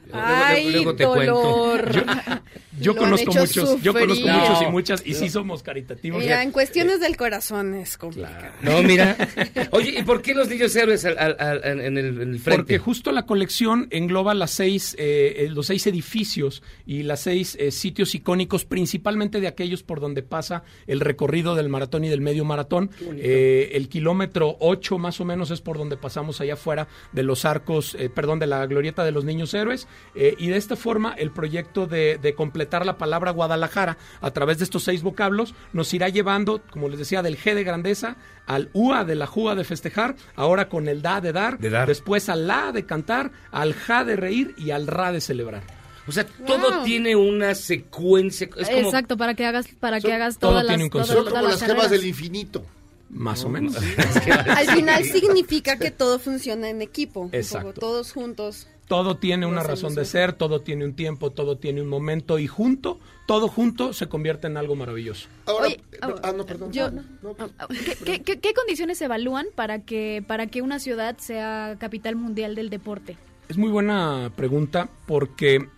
[0.07, 1.93] Luego- Ay, luego te dolor.
[2.81, 6.23] Yo Lo han conozco muchos, yo conozco muchos y muchas, y sí somos caritativos.
[6.23, 8.53] Mira, en cuestiones del corazón es complicado.
[8.63, 9.17] No, mira.
[9.73, 12.57] Oye, ¿y por qué los niños héroes al- al- al- en, el, en el frente?
[12.63, 17.57] Porque justo la colección engloba las seis, eh, eh, los seis edificios y las seis
[17.59, 22.21] eh, sitios icónicos, principalmente de aquellos por donde pasa el recorrido del maratón y del
[22.21, 22.91] medio maratón.
[23.17, 27.45] Eh, el kilómetro 8 más o menos es por donde pasamos allá afuera de los
[27.45, 29.87] arcos, eh, perdón, de la glorieta de los niños héroes.
[30.15, 34.59] Eh, y de esta forma el proyecto de, de completar la palabra Guadalajara a través
[34.59, 38.71] de estos seis vocablos nos irá llevando, como les decía, del G de grandeza al
[38.73, 41.87] UA de la JUA de festejar, ahora con el DA de dar, De dar.
[41.87, 45.63] después al LA de cantar, al JA de reír y al RA de celebrar.
[46.07, 48.49] O sea, todo tiene una secuencia.
[48.57, 51.07] Es como, Exacto, para que hagas, para que hagas todo todas tiene las, un todas-
[51.09, 51.29] concepto.
[51.29, 52.65] todas Como las gemas del infinito.
[53.11, 53.75] Más o menos.
[54.57, 57.21] Al final significa que todo funciona en equipo.
[57.21, 57.73] un poco, Exacto.
[57.75, 58.67] todos juntos.
[58.89, 62.47] Todo tiene una razón de ser, todo tiene un tiempo, todo tiene un momento y
[62.47, 65.29] junto, todo junto se convierte en algo maravilloso.
[65.45, 66.73] Ahora, Oye, ah, no, perdón.
[66.73, 67.51] yo- No, no, pues,
[67.85, 72.17] ¿Qué, qué- qué- qué condiciones se evalúan para que, para que una ciudad sea capital
[72.17, 73.17] mundial del deporte?
[73.49, 75.69] Es muy buena pregunta porque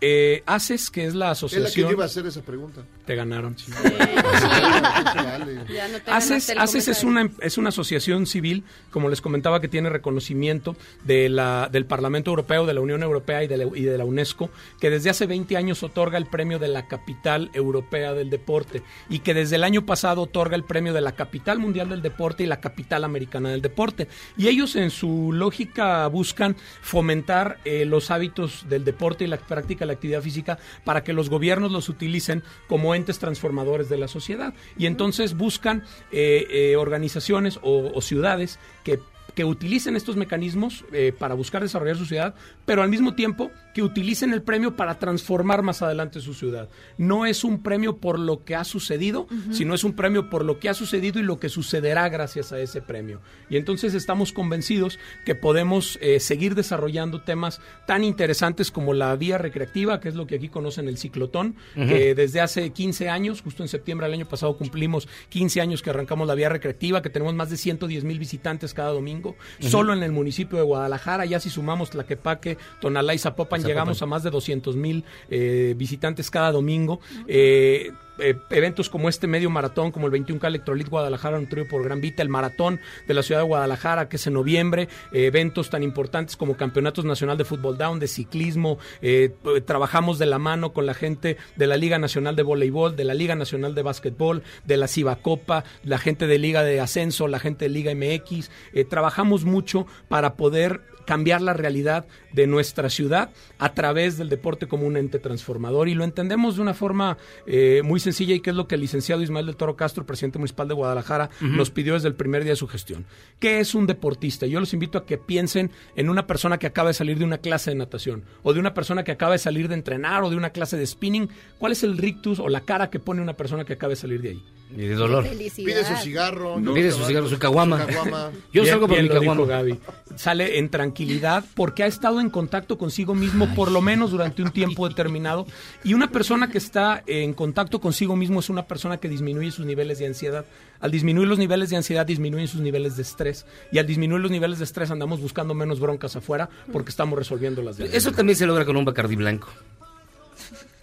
[0.00, 1.86] eh, ACES, que es la es la que asociación...
[1.88, 2.84] yo iba a hacer esa pregunta.
[3.08, 3.56] Te ganaron.
[3.68, 5.64] Vale.
[5.68, 9.20] Ya no te ACES, ganaste el ACES es, una, es una asociación civil, como les
[9.20, 13.56] comentaba, que tiene reconocimiento de la, del Parlamento Europeo, de la Unión Europea y de,
[13.56, 14.50] la, y de la UNESCO,
[14.80, 19.20] que desde hace 20 años otorga el premio de la capital europea del deporte y
[19.20, 22.46] que desde el año pasado otorga el premio de la capital mundial del deporte y
[22.46, 24.08] la capital americana del deporte.
[24.36, 29.80] Y ellos en su lógica buscan fomentar eh, los hábitos del deporte y la práctica
[29.80, 34.54] de la actividad física para que los gobiernos los utilicen como transformadores de la sociedad.
[34.76, 39.00] Y entonces buscan eh, eh, organizaciones o, o ciudades que
[39.38, 42.34] que utilicen estos mecanismos eh, para buscar desarrollar su ciudad,
[42.66, 46.68] pero al mismo tiempo que utilicen el premio para transformar más adelante su ciudad.
[46.96, 50.58] No es un premio por lo que ha sucedido, sino es un premio por lo
[50.58, 53.20] que ha sucedido y lo que sucederá gracias a ese premio.
[53.48, 59.38] Y entonces estamos convencidos que podemos eh, seguir desarrollando temas tan interesantes como la vía
[59.38, 63.62] recreativa, que es lo que aquí conocen el ciclotón, que desde hace 15 años, justo
[63.62, 67.36] en septiembre del año pasado cumplimos 15 años que arrancamos la vía recreativa, que tenemos
[67.36, 69.27] más de 110 mil visitantes cada domingo,
[69.60, 73.68] solo en el municipio de Guadalajara, ya si sumamos Tlaquepaque, Tonalá y Zapopan, Zapopan.
[73.68, 77.00] llegamos a más de 200 mil eh, visitantes cada domingo.
[77.26, 82.00] Eh, eh, eventos como este medio maratón, como el 21K Electrolit Guadalajara, nutrido por Gran
[82.00, 85.82] Vita, el maratón de la ciudad de Guadalajara, que es en noviembre, eh, eventos tan
[85.82, 90.86] importantes como Campeonatos Nacional de Fútbol Down, de ciclismo, eh, trabajamos de la mano con
[90.86, 94.76] la gente de la Liga Nacional de Voleibol, de la Liga Nacional de Básquetbol, de
[94.76, 98.50] la Cibacopa, la gente de Liga de Ascenso, la gente de Liga MX,
[98.88, 102.04] trabajamos mucho para poder cambiar la realidad
[102.34, 106.60] de nuestra ciudad a través del deporte como un ente transformador y lo entendemos de
[106.60, 109.74] una forma eh, muy sencilla y que es lo que el licenciado Ismael del Toro
[109.74, 113.06] Castro, presidente municipal de Guadalajara, nos pidió desde el primer día de su gestión.
[113.38, 114.44] ¿Qué es un deportista?
[114.44, 117.38] Yo los invito a que piensen en una persona que acaba de salir de una
[117.38, 120.36] clase de natación o de una persona que acaba de salir de entrenar o de
[120.36, 121.30] una clase de spinning.
[121.56, 124.20] ¿Cuál es el rictus o la cara que pone una persona que acaba de salir
[124.20, 124.57] de ahí?
[124.76, 125.24] Y de dolor.
[125.26, 126.60] Pide su cigarro.
[126.60, 126.74] No.
[126.74, 127.86] Pide su cigarro, su caguama.
[127.86, 128.30] caguama.
[128.52, 129.46] Yo Bien- salgo por mi caguama.
[129.46, 129.78] Gaby.
[130.16, 134.50] Sale en tranquilidad porque ha estado en contacto consigo mismo por lo menos durante un
[134.50, 135.46] tiempo determinado.
[135.84, 139.64] Y una persona que está en contacto consigo mismo es una persona que disminuye sus
[139.64, 140.44] niveles de ansiedad.
[140.80, 143.46] Al disminuir los niveles de ansiedad, disminuyen sus niveles de estrés.
[143.72, 147.62] Y al disminuir los niveles de estrés, andamos buscando menos broncas afuera porque estamos resolviendo
[147.62, 149.48] las de Eso también se logra con un Bacardí blanco.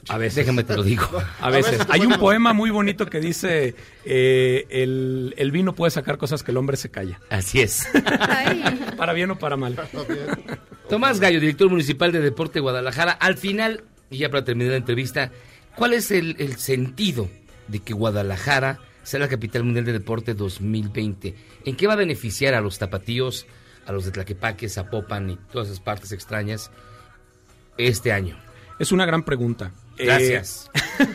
[0.08, 1.08] A veces, déjame te lo digo.
[1.40, 1.82] A veces.
[1.90, 3.76] Hay un poema muy bonito que dice:
[4.06, 7.20] eh, el, el vino puede sacar cosas que el hombre se calla.
[7.30, 7.88] Así es.
[8.98, 9.78] Para bien o para mal.
[10.90, 13.12] Tomás Gallo, director municipal de Deporte Guadalajara.
[13.14, 15.32] Al final, y ya para terminar la entrevista,
[15.76, 17.30] ¿cuál es el, el sentido
[17.68, 21.36] de que Guadalajara sea la capital mundial de deporte 2020?
[21.66, 23.48] ¿En qué va a beneficiar a los tapatíos,
[23.86, 26.72] a los de Tlaquepaque, Zapopan y todas esas partes extrañas
[27.78, 28.38] este año?
[28.80, 29.72] Es una gran pregunta.
[29.98, 30.70] Eh, Gracias.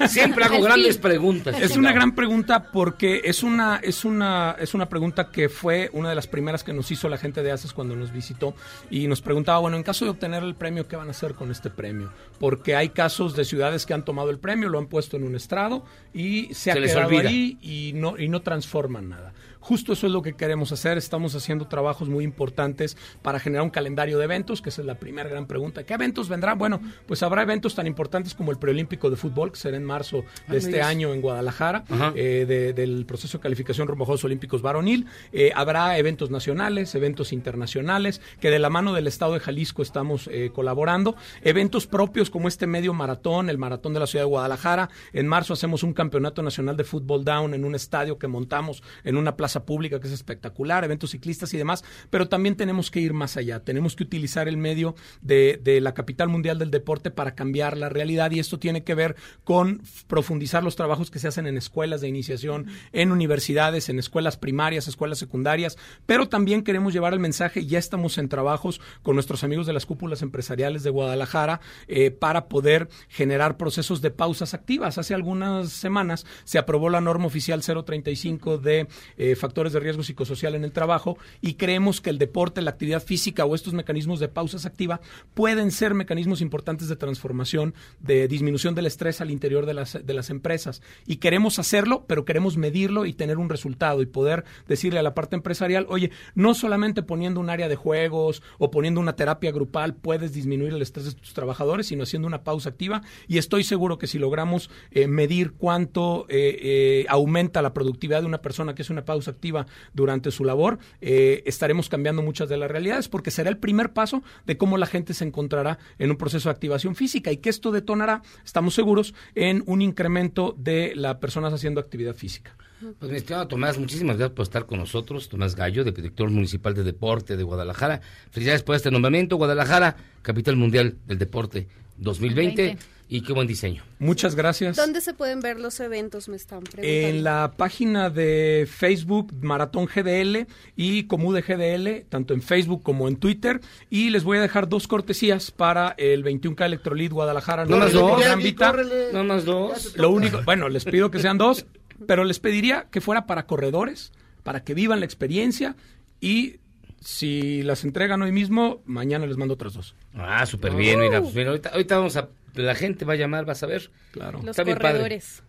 [0.09, 1.55] Siempre hago grandes preguntas.
[1.61, 6.09] Es una gran pregunta porque es una, es una, es una pregunta que fue una
[6.09, 8.55] de las primeras que nos hizo la gente de ACES cuando nos visitó
[8.91, 11.51] y nos preguntaba, bueno, en caso de obtener el premio, ¿qué van a hacer con
[11.51, 12.11] este premio?
[12.39, 15.35] Porque hay casos de ciudades que han tomado el premio, lo han puesto en un
[15.37, 17.29] estrado y se, ha Se les quedado olvida.
[17.29, 19.33] ahí y no, y no transforman nada.
[19.61, 20.97] Justo eso es lo que queremos hacer.
[20.99, 24.95] Estamos haciendo trabajos muy importantes para generar un calendario de eventos, que esa es la
[24.97, 25.85] primera gran pregunta.
[25.85, 26.59] ¿Qué eventos vendrán?
[26.59, 30.25] Bueno, pues habrá eventos tan importantes como el preolímpico de fútbol, que será en marzo
[30.49, 30.89] Ah, de este mira.
[30.89, 31.85] año en Guadalajara,
[32.15, 35.07] eh, de- del proceso de calificación rumbo a Juegos Olímpicos varonil.
[35.33, 40.29] Eh, habrá eventos nacionales, eventos internacionales, que de la mano del Estado de Jalisco estamos
[40.33, 41.17] eh, colaborando.
[41.43, 44.89] Eventos propios como este medio maratón, el maratón de la ciudad de Guadalajara.
[45.13, 49.17] En marzo hacemos un campeonato nacional de fútbol down en un estadio que montamos en
[49.17, 53.13] una plaza pública que es espectacular, eventos ciclistas y demás, pero también tenemos que ir
[53.13, 53.61] más allá.
[53.61, 58.31] Tenemos que utilizar el medio de, la capital mundial del deporte para cambiar la realidad
[58.31, 62.09] y esto tiene que ver con profundizar los trabajos que se hacen en escuelas de
[62.09, 67.79] iniciación, en universidades, en escuelas primarias, escuelas secundarias, pero también queremos llevar el mensaje, ya
[67.79, 72.89] estamos en trabajos con nuestros amigos de las cúpulas empresariales de Guadalajara eh, para poder
[73.09, 74.99] generar procesos de pausas activas.
[74.99, 80.55] Hace algunas semanas se aprobó la norma oficial 035 de eh, factores de riesgo psicosocial
[80.55, 84.29] en el trabajo y creemos que el deporte, la actividad física o estos mecanismos de
[84.29, 85.01] pausas activa
[85.35, 90.15] pueden ser mecanismos importantes de transformación, de disminución del estrés al interior de las, de
[90.15, 90.83] las empresas.
[91.07, 95.15] Y queremos hacerlo, pero queremos medirlo y tener un resultado y poder decirle a la
[95.15, 99.95] parte empresarial, oye, no solamente poniendo un área de juegos o poniendo una terapia grupal
[99.95, 103.03] puedes disminuir el estrés de tus trabajadores, sino haciendo una pausa activa.
[103.27, 108.27] Y estoy seguro que si logramos eh, medir cuánto eh, eh, aumenta la productividad de
[108.27, 112.57] una persona que es una pausa activa durante su labor, eh, estaremos cambiando muchas de
[112.57, 116.17] las realidades porque será el primer paso de cómo la gente se encontrará en un
[116.17, 121.17] proceso de activación física y que esto detonará, estamos seguros, en un incremento de las
[121.17, 122.57] personas haciendo actividad física.
[122.99, 125.29] Pues mi estimado Tomás, muchísimas gracias por estar con nosotros.
[125.29, 128.01] Tomás Gallo, de director municipal de deporte de Guadalajara.
[128.31, 129.37] Felicidades por este nombramiento.
[129.37, 131.69] Guadalajara, capital mundial del deporte
[131.99, 132.63] 2020.
[132.63, 133.00] 2020.
[133.13, 133.83] Y qué buen diseño.
[133.99, 134.77] Muchas gracias.
[134.77, 136.29] ¿Dónde se pueden ver los eventos?
[136.29, 137.09] Me están preguntando.
[137.09, 140.47] En la página de Facebook Maratón GDL
[140.77, 143.61] y Comude GDL, tanto en Facebook como en Twitter.
[143.91, 147.65] Y les voy a dejar dos cortesías para el 21K Electrolit Guadalajara.
[147.65, 148.21] No más dos.
[148.21, 148.73] Gran Vita.
[149.13, 149.97] No más dos.
[149.97, 151.67] Lo único, bueno, les pido que sean dos,
[152.07, 154.13] pero les pediría que fuera para corredores,
[154.45, 155.75] para que vivan la experiencia
[156.21, 156.61] y
[157.01, 159.95] si las entregan hoy mismo, mañana les mando otras dos.
[160.15, 161.01] Ah, súper bien.
[161.01, 162.29] Mira, pues mira, ahorita, ahorita vamos a.
[162.55, 163.91] La gente va a llamar, vas a ver.
[164.13, 164.41] Claro.
[164.43, 165.43] Los Está corredores.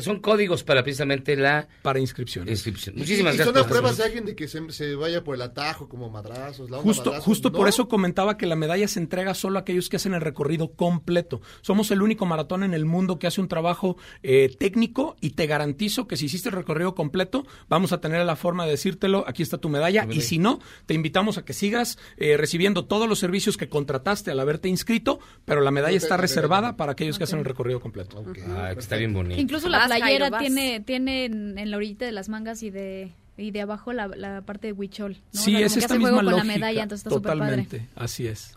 [0.00, 2.48] Son códigos para precisamente la Para inscripción.
[2.48, 2.94] inscripción.
[2.96, 3.46] Y- Muchísimas y gracias.
[3.46, 6.70] son las pruebas de alguien de que se, se vaya por el atajo como madrazos.
[6.70, 7.58] la onda Justo, madrazos, justo ¿no?
[7.58, 10.72] por eso comentaba que la medalla se entrega solo a aquellos que hacen el recorrido
[10.72, 11.42] completo.
[11.60, 15.46] Somos el único maratón en el mundo que hace un trabajo eh, técnico y te
[15.46, 19.42] garantizo que si hiciste el recorrido completo, vamos a tener la forma de decírtelo, aquí
[19.42, 20.06] está tu medalla.
[20.10, 24.30] Y si no, te invitamos a que sigas eh, recibiendo todos los servicios que contrataste
[24.30, 28.24] al haberte inscrito, pero la medalla está reservada para aquellos que hacen el recorrido completo.
[28.48, 29.40] Ah, que está bien bonito.
[29.40, 30.40] Incluso la playera Jairo, vas.
[30.40, 34.06] tiene, tiene en, en la orillita de las mangas y de y de abajo la,
[34.08, 35.18] la parte de huichol.
[35.32, 35.40] ¿no?
[35.40, 36.46] Sí, O sea, es esta misma juego con lógica.
[36.46, 37.62] la medalla, entonces está súper padre.
[37.64, 38.54] Totalmente, así es.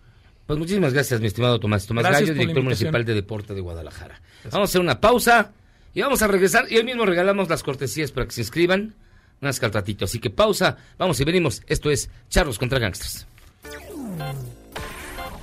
[0.48, 1.86] Pues muchísimas gracias, mi estimado Tomás.
[1.86, 4.22] Tomás Gracias Gallo, director municipal de deporte de Guadalajara.
[4.46, 5.52] Vamos a hacer una pausa
[5.94, 6.66] y vamos a regresar.
[6.72, 8.96] Y hoy mismo regalamos las cortesías para que se inscriban.
[9.42, 10.06] Unas al ratito.
[10.06, 11.62] Así que pausa, vamos y venimos.
[11.68, 13.26] Esto es Charlos contra Gangsters.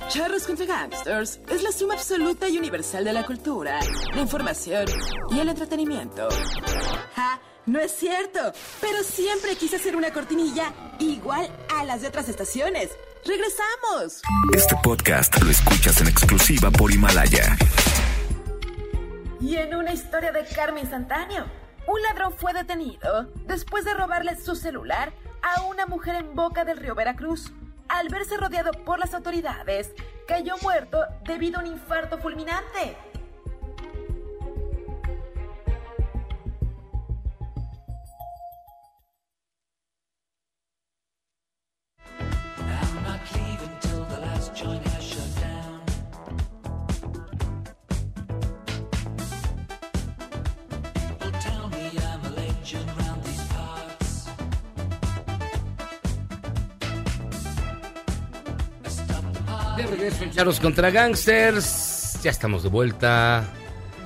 [0.09, 3.79] Charros contra Gangsters es la suma absoluta y universal de la cultura,
[4.13, 4.85] la información
[5.31, 6.29] y el entretenimiento.
[7.13, 7.41] ¡Ja!
[7.65, 8.39] No es cierto,
[8.79, 12.89] pero siempre quise hacer una cortinilla igual a las de otras estaciones.
[13.25, 14.21] ¡Regresamos!
[14.53, 17.57] Este podcast lo escuchas en exclusiva por Himalaya.
[19.41, 21.45] Y en una historia de karma instantáneo,
[21.85, 26.77] un ladrón fue detenido después de robarle su celular a una mujer en Boca del
[26.77, 27.51] Río Veracruz.
[27.89, 29.91] Al verse rodeado por las autoridades,
[30.27, 32.97] cayó muerto debido a un infarto fulminante.
[59.77, 62.19] De regreso en Charlos contra Gangsters.
[62.23, 63.47] Ya estamos de vuelta.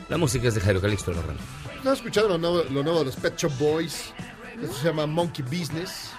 [0.10, 1.40] La música es de Jairo Calixto Lorrano.
[1.84, 4.14] ¿No has escuchado lo nuevo, lo nuevo de los Pet Shop Boys?
[4.62, 6.12] Esto se llama Monkey Business.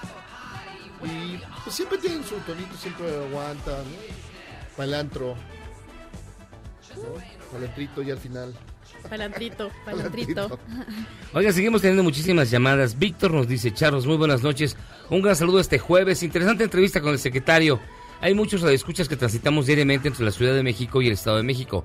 [1.04, 3.84] Y pues, siempre tienen su tonito, siempre aguantan.
[3.84, 4.76] ¿no?
[4.76, 5.36] Palantro.
[6.96, 7.52] ¿no?
[7.52, 8.54] Palantrito y al final.
[9.08, 10.58] Palantrito, palantrito.
[11.34, 12.98] Oiga, seguimos teniendo muchísimas llamadas.
[12.98, 14.76] Víctor nos dice, Charlos, muy buenas noches.
[15.10, 16.22] Un gran saludo este jueves.
[16.22, 17.80] Interesante entrevista con el secretario.
[18.22, 21.42] Hay muchos radioescuchas que transitamos diariamente entre la Ciudad de México y el Estado de
[21.42, 21.84] México.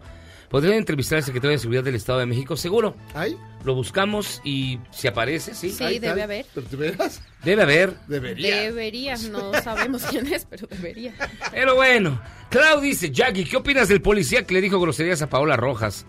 [0.49, 2.55] ¿Podrían entrevistar al secretario de Seguridad del Estado de México?
[2.55, 2.95] Seguro.
[3.15, 3.35] ¿Hay?
[3.65, 5.71] Lo buscamos y si aparece, sí.
[5.71, 6.21] Sí, ¿Hay debe tal?
[6.21, 6.45] haber.
[6.53, 7.21] ¿Pero ¿De veras?
[7.43, 7.97] Debe haber.
[8.07, 8.61] Debería.
[8.61, 11.13] Debería, no sabemos quién es, pero debería.
[11.51, 15.57] Pero bueno, Clau dice, Jackie, ¿qué opinas del policía que le dijo groserías a Paola
[15.57, 16.05] Rojas?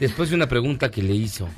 [0.00, 1.48] Después de una pregunta que le hizo.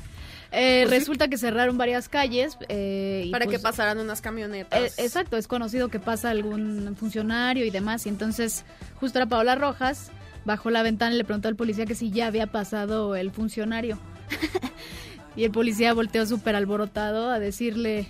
[0.51, 2.57] Eh, resulta que cerraron varias calles.
[2.69, 4.97] eh, y Para pues, que pasaran unas camionetas.
[4.97, 8.05] eh, exacto, es conocido que pasa algún funcionario y demás.
[8.05, 8.65] Y entonces,
[8.99, 10.11] justo era Paola Rojas,
[10.45, 13.99] bajó la ventana y le preguntó al policía que si ya había pasado el funcionario.
[15.35, 18.07] y el policía volteó súper alborotado a decirle.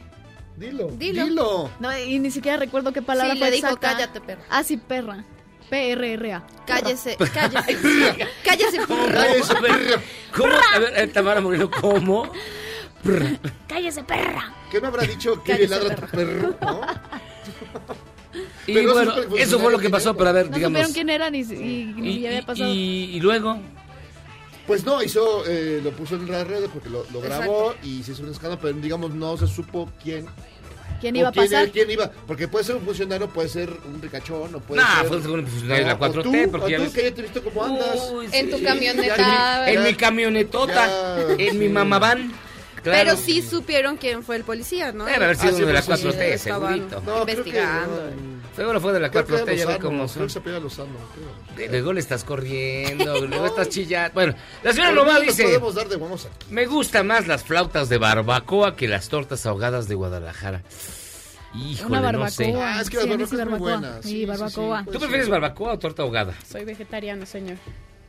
[0.58, 0.88] Dilo.
[0.92, 1.24] Dilo.
[1.26, 1.70] Dilo.
[1.80, 3.94] No, y ni siquiera recuerdo qué palabra Sí, fue le dijo, exacta.
[3.94, 4.42] "Cállate, perra".
[4.50, 5.24] Ah, sí, perra.
[5.70, 6.44] P-R-R-A.
[6.66, 7.78] Cállese, cállese.
[8.44, 9.06] cállese, ¿Cómo?
[9.06, 10.02] perro.
[10.36, 10.54] ¿Cómo?
[10.76, 12.32] A ver, eh, Tamara Moreno, ¿cómo?
[13.68, 14.54] ¡Cállese, perra!
[14.72, 16.56] ¿Qué me habrá dicho que Cállese, ladra tu perro?
[16.62, 16.82] ¿no?
[18.68, 20.78] Y Pero bueno, eso fue- eso fue lo que pasó, pero a ver, No digamos...
[20.78, 22.70] supieron quién era ni, y, ni Y, había y- pasado.
[22.72, 23.58] y- y luego,
[24.68, 28.12] Pues no, hizo, eh, lo puso en las redes porque lo, lo grabó y se
[28.12, 30.28] hizo un escándalo, pero digamos no se supo quién
[31.00, 31.70] ¿Quién o iba a pasar?
[31.70, 32.10] ¿Quién iba?
[32.28, 35.08] Porque puede ser un funcionario, puede ser un ricachón, o puede Nah, ser...
[35.08, 37.12] fue un funcionario de la o 4T, tú, porque o ya tú, ves- que ya
[37.14, 38.10] te he visto cómo andas.
[38.12, 38.64] Uy, En tu sí.
[38.64, 39.72] camioneta.
[39.72, 41.72] En mi camionetota, Ya, en mi sí.
[41.74, 42.32] mamaván.
[42.84, 42.98] Claro.
[43.12, 45.04] Pero sí supieron quién fue el policía, ¿no?
[45.06, 46.96] Debe haber sido Ah, sí, uno de la pues sí, 4T, estaban segurito.
[47.02, 48.12] No, creo que investigando.
[48.56, 50.24] Seguro fue de la Creo que 4T, era ya ve cómo creo son.
[50.24, 50.90] que se apellida Lozano,
[51.70, 54.14] Luego le estás corriendo, luego estás chillando.
[54.14, 55.44] Bueno, la señora Lomá dice...
[55.44, 56.46] podemos dar de guamos aquí.
[56.50, 60.64] Me gustan más las flautas de barbacoa que las tortas ahogadas de Guadalajara.
[61.56, 62.44] Híjole, Una no sé.
[62.52, 62.78] barbacoa.
[62.78, 63.58] Ah, es que las Sí, muy barbacoa.
[63.58, 63.96] buenas.
[64.04, 64.84] Sí, Sí, sí, barbacoa.
[64.84, 64.90] sí.
[64.92, 66.34] ¿Tú prefieres barbacoa o torta ahogada?
[66.50, 67.58] Soy vegetariano, señor.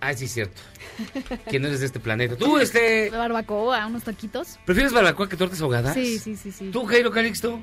[0.01, 0.61] Ah, sí, cierto.
[1.51, 2.37] Que no eres de este planeta.
[2.37, 4.59] ¿Tú, este, Barbacoa, unos taquitos.
[4.65, 5.95] prefieres barbacoa que tortas ahogadas?
[5.95, 6.71] Sí, sí, sí, sí.
[6.71, 7.61] ¿Tú, Jairo Calixto?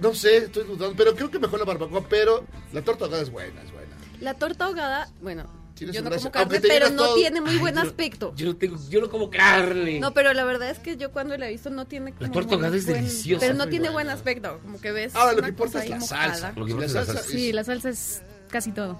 [0.00, 3.30] No sé, estoy dudando, pero creo que mejor la barbacoa, pero la torta ahogada es
[3.30, 3.96] buena, es buena.
[4.20, 7.14] La torta ahogada, bueno, yo no como carne, pero no todo.
[7.16, 8.32] tiene muy Ay, buen yo- aspecto.
[8.36, 9.98] Yo no, tengo, yo no como carne.
[10.00, 12.48] No, pero la verdad es que yo cuando la he visto no tiene como torta
[12.48, 13.40] buen- ahogada es buen- deliciosa.
[13.40, 13.92] Pero no tiene buena.
[13.92, 16.34] buen aspecto, como que ves Ahora, lo una que importa cosa es la mojada.
[16.34, 16.52] salsa.
[16.56, 17.22] Lo que la es la salsa.
[17.22, 18.98] Sí, es- la salsa es casi todo.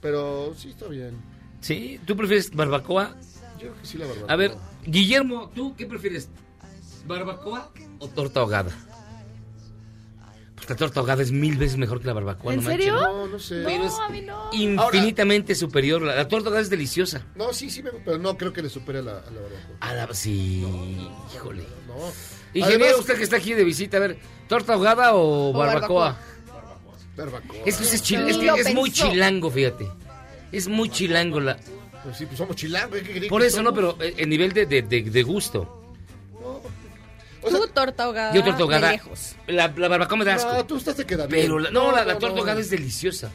[0.00, 1.16] Pero sí está bien.
[1.60, 1.98] ¿Sí?
[2.06, 3.16] ¿Tú prefieres barbacoa?
[3.54, 4.32] Yo creo que sí la barbacoa.
[4.32, 4.54] A ver,
[4.84, 6.28] Guillermo, ¿tú qué prefieres?
[7.06, 8.70] ¿Barbacoa o torta ahogada?
[10.68, 12.54] La torta ahogada es mil veces mejor que la barbacoa.
[12.54, 12.94] ¿En no serio?
[12.94, 13.62] No, no sé.
[13.64, 14.50] Pero es No, a mí no.
[14.52, 16.00] infinitamente superior.
[16.02, 17.26] La, la torta ahogada es deliciosa.
[17.34, 19.76] No, sí, sí, me- pero no creo que le supere a la, a la barbacoa.
[19.80, 20.64] A la, sí,
[21.34, 21.64] híjole.
[21.86, 21.94] No.
[22.54, 26.16] Ingeniero, Además, usted que está aquí de visita, a ver, ¿torta ahogada o, barbacoa?
[27.16, 27.56] barbacoa.
[27.66, 29.88] Es que, ese es, chil- es, que es muy chilango, fíjate.
[30.52, 31.58] Es muy chilango la...
[32.02, 32.98] Pues sí, pues somos chilangos.
[33.00, 35.83] ¿qué crees Por eso, no, pero eh, el nivel de, de, de- de gusto.
[37.44, 39.36] O sea, Tú torta ahogada Yo torta ahogada, de lejos.
[39.46, 40.52] la, la barbacoa me da asco.
[40.52, 41.42] no, tú estás te queda bien.
[41.46, 43.30] Pero la- no, la, la torta ahogada es deliciosa.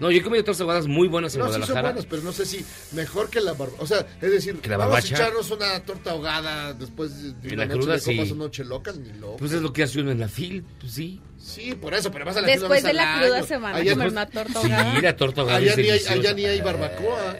[0.00, 1.88] No, yo he comido tortas ahogadas muy buenas en No, sí son Guadalajara.
[1.92, 3.80] buenas, pero no sé si mejor que la barbacoa.
[3.84, 5.14] O sea, es decir, Que la vamos a barbacha.
[5.14, 8.32] echarnos una torta ahogada después de una la noche cruda, de copas sí.
[8.32, 9.36] o noche loca, ni loco.
[9.36, 11.20] Pues es lo que hace uno en la fil, pues sí.
[11.38, 13.46] Sí, por eso, pero vas a la Después de la cruda año.
[13.46, 15.00] se van a Allá, comer no- una torta Sí, ahogada.
[15.00, 17.36] la torta ahogada allá es ni hay, allá ni hay barbacoa.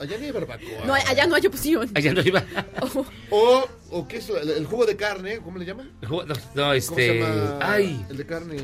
[0.00, 0.84] Allá ni hay barbacoa.
[0.86, 1.90] No, allá no hay opción.
[1.94, 2.42] Allá no iba.
[3.32, 4.28] O, o ¿qué es?
[4.30, 5.90] El, el jugo de carne, ¿cómo le llaman?
[6.02, 7.06] No, no, ¿Cómo este...
[7.06, 7.58] se llama?
[7.60, 8.56] Ay, El de carne.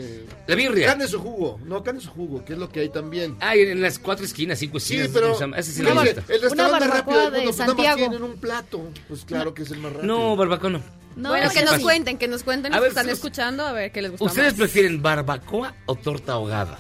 [0.47, 0.87] la birria.
[0.89, 1.61] Carne su jugo.
[1.65, 3.37] No, carne su jugo, que es lo que hay también.
[3.41, 5.11] Ay, en las cuatro esquinas, cinco Sí, esquinas.
[5.13, 5.59] pero ¿cómo se llama?
[5.59, 7.97] Ese sí Una el restaurante más barbacoa rápido del de mundo, pues nada más Santiago.
[8.11, 8.91] tienen un plato.
[9.09, 10.07] Pues claro que es el más rápido.
[10.15, 10.83] No, barbacoa no.
[11.17, 11.83] No, bueno, que sí, nos sí.
[11.83, 14.25] cuenten, que nos cuenten A los ver, que están escuchando, a ver qué les gusta
[14.27, 14.59] ¿Ustedes más.
[14.61, 16.79] prefieren barbacoa o torta ahogada?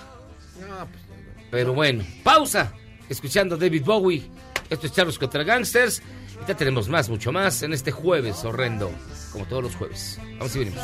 [0.61, 1.43] No, pues, no, no.
[1.51, 2.73] Pero bueno, pausa.
[3.09, 4.29] Escuchando a David Bowie.
[4.71, 6.03] Esto es Charlos contra Gangsters.
[6.43, 8.91] Y ya tenemos más, mucho más en este jueves horrendo.
[9.33, 10.19] Como todos los jueves.
[10.39, 10.83] Vamos y venimos.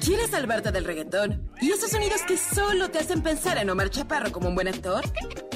[0.00, 1.50] ¿Quieres salvarte del reggaetón?
[1.60, 5.04] ¿Y esos sonidos que solo te hacen pensar en Omar Chaparro como un buen actor?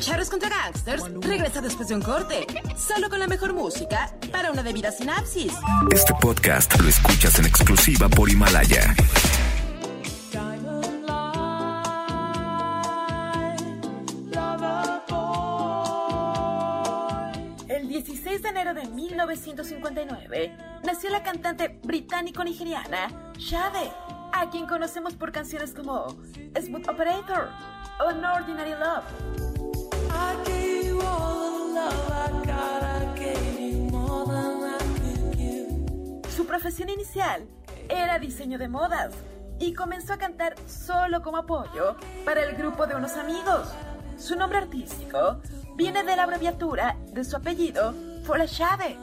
[0.01, 4.63] Charros contra Gangsters regresa después de un corte, solo con la mejor música para una
[4.63, 5.55] debida sinapsis.
[5.91, 8.95] Este podcast lo escuchas en exclusiva por Himalaya.
[17.69, 23.91] El 16 de enero de 1959 nació la cantante británico-nigeriana Shade,
[24.35, 26.09] a quien conocemos por canciones como
[26.61, 27.49] Smooth Operator
[28.01, 29.05] o An Ordinary Love.
[36.35, 37.47] Su profesión inicial
[37.89, 39.15] era diseño de modas
[39.61, 43.69] y comenzó a cantar solo como apoyo para el grupo de unos amigos.
[44.19, 45.41] Su nombre artístico
[45.77, 48.97] viene de la abreviatura de su apellido, Folashade.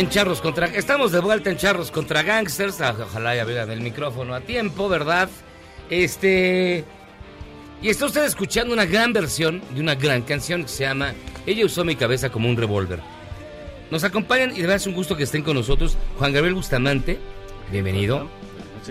[0.00, 0.64] En Charros contra...
[0.64, 2.80] Estamos de vuelta en Charros contra Gangsters.
[2.80, 5.28] Ah, Ojalá ya vean el micrófono a tiempo, ¿verdad?
[5.90, 6.86] Este...
[7.82, 11.12] Y está usted escuchando una gran versión de una gran canción que se llama
[11.44, 13.00] Ella usó mi cabeza como un revólver.
[13.90, 17.18] Nos acompañan y de verdad es un gusto que estén con nosotros Juan Gabriel Bustamante,
[17.70, 18.26] bienvenido.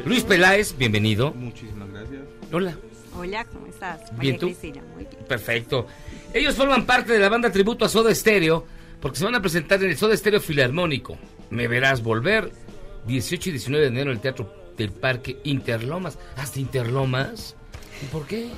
[0.06, 1.32] Luis Peláez, bienvenido.
[1.32, 2.22] Muchísimas gracias.
[2.52, 2.78] Hola.
[3.18, 4.16] Hola, ¿cómo estás?
[4.20, 4.46] Bien, ¿tú?
[4.46, 5.26] Cristina, muy bien.
[5.28, 5.88] Perfecto.
[6.36, 8.68] Ellos forman parte de la banda tributo a Soda Stereo
[9.02, 11.18] porque se van a presentar en el Soda Stereo Filarmónico.
[11.50, 12.52] Me verás volver
[13.08, 16.18] 18 y 19 de enero en el Teatro del Parque Interlomas.
[16.38, 17.56] ¿Hasta Interlomas?
[18.02, 18.50] ¿Y por qué?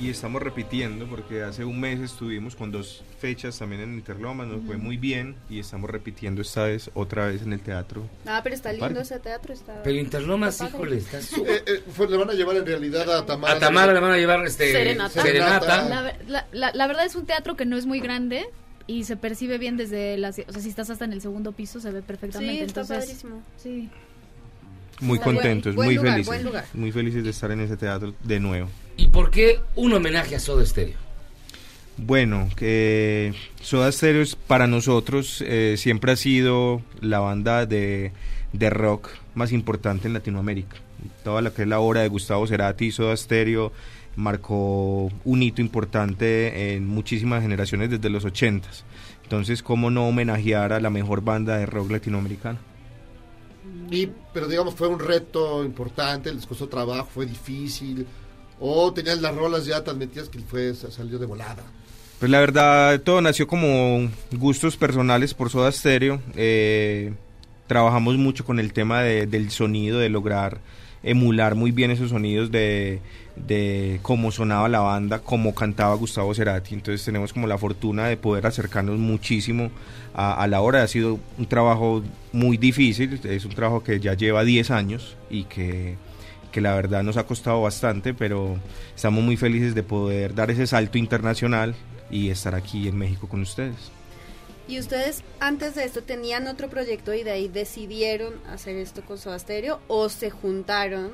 [0.00, 4.64] Y estamos repitiendo porque hace un mes estuvimos con dos fechas también en Interlomas, nos
[4.64, 8.08] fue muy bien y estamos repitiendo esta vez otra vez en el teatro.
[8.24, 9.00] Ah, pero está lindo Parque.
[9.02, 9.52] ese teatro.
[9.52, 13.10] Está, Pero Interlomas, híjole, está su- Eh, eh, fue- le van a llevar en realidad
[13.14, 13.54] a Tamara.
[13.54, 15.22] A Tamara le van a llevar este, Serenata.
[15.22, 16.14] serenata.
[16.28, 18.46] La- la- la verdad es un teatro que no es muy grande
[18.90, 20.30] y se percibe bien desde la...
[20.30, 22.54] O sea, si estás hasta en el segundo piso se ve perfectamente.
[22.54, 23.42] Sí, está entonces, padrísimo.
[23.56, 23.88] Sí.
[25.00, 26.26] Muy Está contentos, buen muy lugar, felices.
[26.26, 26.64] buen lugar.
[26.74, 28.68] Muy felices de estar en ese teatro de nuevo.
[28.96, 30.96] ¿Y por qué un homenaje a Soda Stereo?
[31.96, 33.32] Bueno, que
[33.62, 38.10] Soda Stereo es para nosotros eh, siempre ha sido la banda de,
[38.52, 40.76] de rock más importante en Latinoamérica.
[41.22, 43.72] Toda la que es la obra de Gustavo Cerati, Soda Stereo,
[44.16, 48.68] marcó un hito importante en muchísimas generaciones desde los 80
[49.22, 52.58] Entonces, ¿cómo no homenajear a la mejor banda de rock latinoamericana?
[53.90, 58.06] Y, pero digamos, fue un reto importante, les costó trabajo, fue difícil.
[58.58, 61.62] O tenían las rolas ya tan metidas que fue, salió de volada.
[62.18, 66.20] Pues la verdad, todo nació como gustos personales por Soda Stereo.
[66.36, 67.14] Eh,
[67.66, 70.58] trabajamos mucho con el tema de- del sonido, de lograr
[71.02, 73.00] emular muy bien esos sonidos de,
[73.36, 76.74] de cómo sonaba la banda, cómo cantaba Gustavo Cerati.
[76.74, 79.70] Entonces tenemos como la fortuna de poder acercarnos muchísimo
[80.14, 80.82] a, a la hora.
[80.82, 85.44] Ha sido un trabajo muy difícil, es un trabajo que ya lleva 10 años y
[85.44, 85.96] que
[86.50, 88.58] que la verdad nos ha costado bastante, pero
[88.94, 91.74] estamos muy felices de poder dar ese salto internacional
[92.10, 93.92] y estar aquí en México con ustedes.
[94.70, 99.18] ¿Y ustedes antes de esto tenían otro proyecto y de ahí decidieron hacer esto con
[99.18, 101.10] Soda Stereo o se juntaron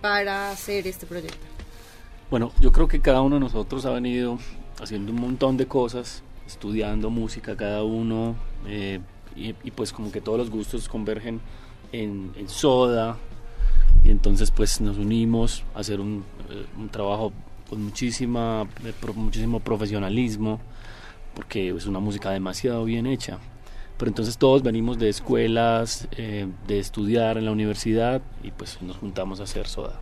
[0.00, 1.36] para hacer este proyecto?
[2.30, 4.38] Bueno, yo creo que cada uno de nosotros ha venido
[4.80, 8.36] haciendo un montón de cosas, estudiando música cada uno,
[8.66, 9.00] eh,
[9.36, 11.42] y, pues como que todos los gustos convergen
[11.92, 13.18] en, Soda,
[14.02, 17.34] y entonces pues nos unimos a hacer un, eh, un trabajo
[17.68, 20.58] con muchísima, eh, muchísimo profesionalismo,
[21.34, 23.38] porque es una música demasiado bien hecha.
[23.98, 28.96] Pero entonces todos venimos de escuelas, eh, de estudiar en la universidad, y pues nos
[28.96, 30.00] juntamos a hacer Soda.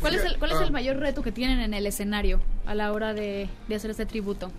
[0.00, 0.64] ¿Cuál es, el, ¿Cuál es Ah.
[0.64, 4.04] el mayor reto que tienen en el escenario a la hora de, de hacer este
[4.04, 4.50] tributo?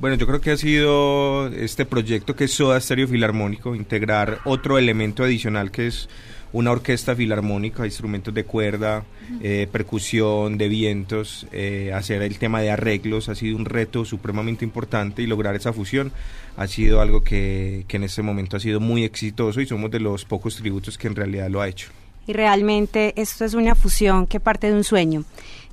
[0.00, 4.78] Bueno, yo creo que ha sido este proyecto que es Soda Stereo Filarmónico, integrar otro
[4.78, 6.08] elemento adicional que es
[6.52, 9.04] una orquesta filarmónica, instrumentos de cuerda,
[9.42, 14.64] eh, percusión, de vientos, eh, hacer el tema de arreglos ha sido un reto supremamente
[14.64, 16.12] importante y lograr esa fusión
[16.56, 20.00] ha sido algo que, que en este momento ha sido muy exitoso y somos de
[20.00, 21.90] los pocos tributos que en realidad lo ha hecho.
[22.26, 25.24] Y realmente esto es una fusión que parte de un sueño,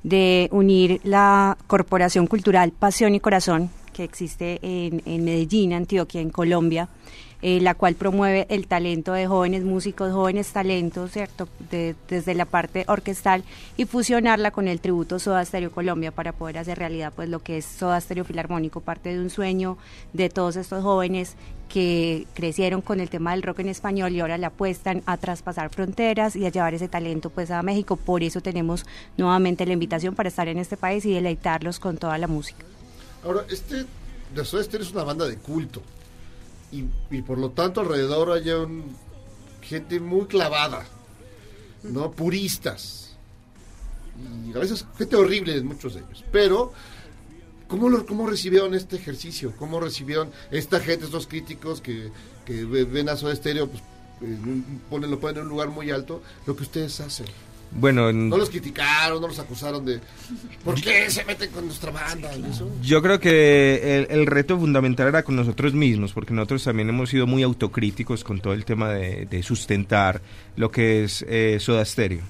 [0.02, 6.30] de unir la Corporación Cultural Pasión y Corazón, que existe en, en Medellín, Antioquia, en
[6.30, 6.88] Colombia,
[7.42, 11.48] eh, la cual promueve el talento de jóvenes músicos, jóvenes talentos, ¿cierto?
[11.70, 13.44] De- desde la parte orquestal
[13.76, 17.58] y fusionarla con el tributo Soda Stereo Colombia para poder hacer realidad pues lo que
[17.58, 19.76] es Soda Stereo Filarmónico, parte de un sueño
[20.12, 21.34] de todos estos jóvenes
[21.68, 25.68] que crecieron con el tema del rock en español y ahora le apuestan a traspasar
[25.70, 27.96] fronteras y a llevar ese talento pues a México.
[27.96, 32.16] Por eso tenemos nuevamente la invitación para estar en este país y deleitarlos con toda
[32.18, 32.64] la música.
[33.24, 33.84] Ahora, este
[34.44, 35.82] Soda Stereo es una banda de culto.
[36.72, 38.96] Y, y por lo tanto alrededor hay un,
[39.62, 40.84] gente muy clavada,
[41.82, 42.10] ¿no?
[42.10, 43.16] Puristas.
[44.46, 46.24] Y a veces gente horrible, muchos de ellos.
[46.32, 46.72] Pero,
[47.68, 49.52] ¿cómo, lo, cómo recibieron este ejercicio?
[49.58, 52.10] ¿Cómo recibieron esta gente, estos críticos que,
[52.44, 53.82] que ve- ven a Soda Stereo, pues,
[54.22, 57.26] en ponen, lo ponen en un lugar muy alto, lo que ustedes hacen?
[57.72, 60.00] Bueno, en- No los criticaron, no los acusaron de
[60.64, 62.30] ¿por qué se meten con nuestra banda?
[62.36, 62.70] y eso?
[62.82, 67.10] Yo creo que el, el reto fundamental era con nosotros mismos, porque nosotros también hemos
[67.10, 70.22] sido muy autocríticos con todo el tema de, de sustentar
[70.56, 72.22] lo que es eh, Soda Stereo.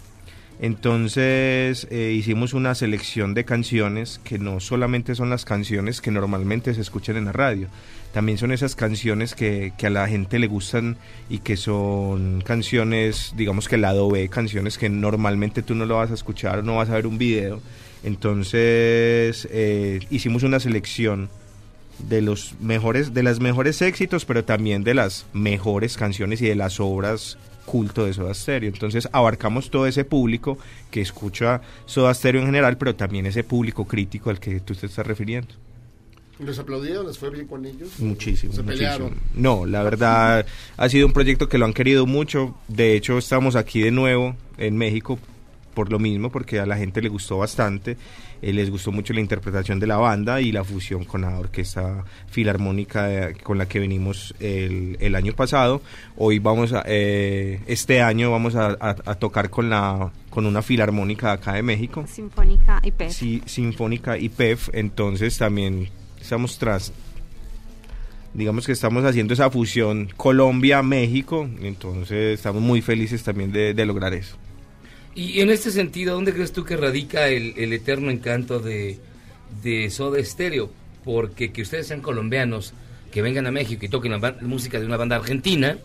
[0.58, 6.74] Entonces eh, hicimos una selección de canciones que no solamente son las canciones que normalmente
[6.74, 7.68] se escuchan en la radio,
[8.16, 10.96] también son esas canciones que, que a la gente le gustan
[11.28, 16.10] y que son canciones, digamos que lado B, canciones que normalmente tú no lo vas
[16.10, 17.60] a escuchar no vas a ver un video.
[18.04, 21.28] Entonces eh, hicimos una selección
[22.08, 26.54] de los mejores, de las mejores éxitos, pero también de las mejores canciones y de
[26.54, 27.36] las obras
[27.66, 28.70] culto de Soda Stereo.
[28.70, 30.56] Entonces abarcamos todo ese público
[30.90, 34.86] que escucha Soda Stereo en general, pero también ese público crítico al que tú te
[34.86, 35.65] estás refiriendo.
[36.38, 37.06] ¿Les aplaudieron?
[37.06, 37.98] ¿Les fue bien con ellos?
[37.98, 38.52] Muchísimo.
[38.52, 38.66] ¿Se muchísimo.
[38.88, 39.14] pelearon?
[39.34, 40.44] No, la verdad
[40.76, 42.54] ha sido un proyecto que lo han querido mucho.
[42.68, 45.18] De hecho, estamos aquí de nuevo en México
[45.72, 47.96] por lo mismo, porque a la gente le gustó bastante.
[48.42, 52.04] Eh, les gustó mucho la interpretación de la banda y la fusión con la orquesta
[52.28, 55.80] filarmónica eh, con la que venimos el, el año pasado.
[56.16, 60.60] Hoy vamos a, eh, este año vamos a, a- a tocar con la con una
[60.60, 62.04] filarmónica de acá de México.
[62.06, 63.12] Sinfónica y PEF.
[63.12, 65.88] Sí, Sinfónica y PEF, entonces también
[66.26, 66.92] estamos tras,
[68.34, 74.36] digamos que estamos haciendo esa fusión Colombia-México, entonces estamos muy felices también de, lograr eso.
[75.14, 78.98] Y en este sentido, ¿dónde crees tú que radica el, eterno encanto de,
[79.62, 80.70] de Soda Stereo?
[81.04, 82.74] Porque que ustedes sean colombianos,
[83.12, 85.78] que vengan a México y toquen la música de una banda argentina,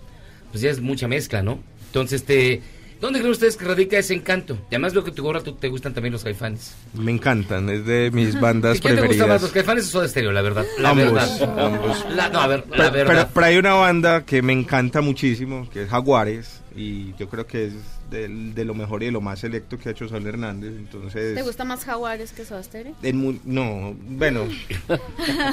[0.49, 1.59] pues ya es mucha mezcla, ¿no?
[1.85, 2.61] Entonces, este,
[3.01, 4.53] ¿dónde creen ustedes que radica ese encanto?
[4.69, 6.73] Y además veo que tu gorra tú- te gustan también los caifanes.
[6.93, 9.41] Me encantan, es de mis bandas ¿Y quién te gusta más, preferidas.
[9.41, 10.65] los caifanes o Soda Stereo, la verdad?
[10.79, 11.65] La ambos, verdad.
[11.65, 12.05] ambos.
[12.15, 13.05] La- no, a ver, la Pero- verdad.
[13.07, 17.45] Pero, pero hay una banda que me encanta muchísimo, que es Jaguares, y yo creo
[17.45, 17.73] que es
[18.09, 21.35] de, de lo mejor y de lo más selecto que ha hecho Sol Hernández, entonces...
[21.35, 22.95] ¿Te gusta más Jaguares que Soda Stereo?
[23.03, 24.47] En mu- no, bueno.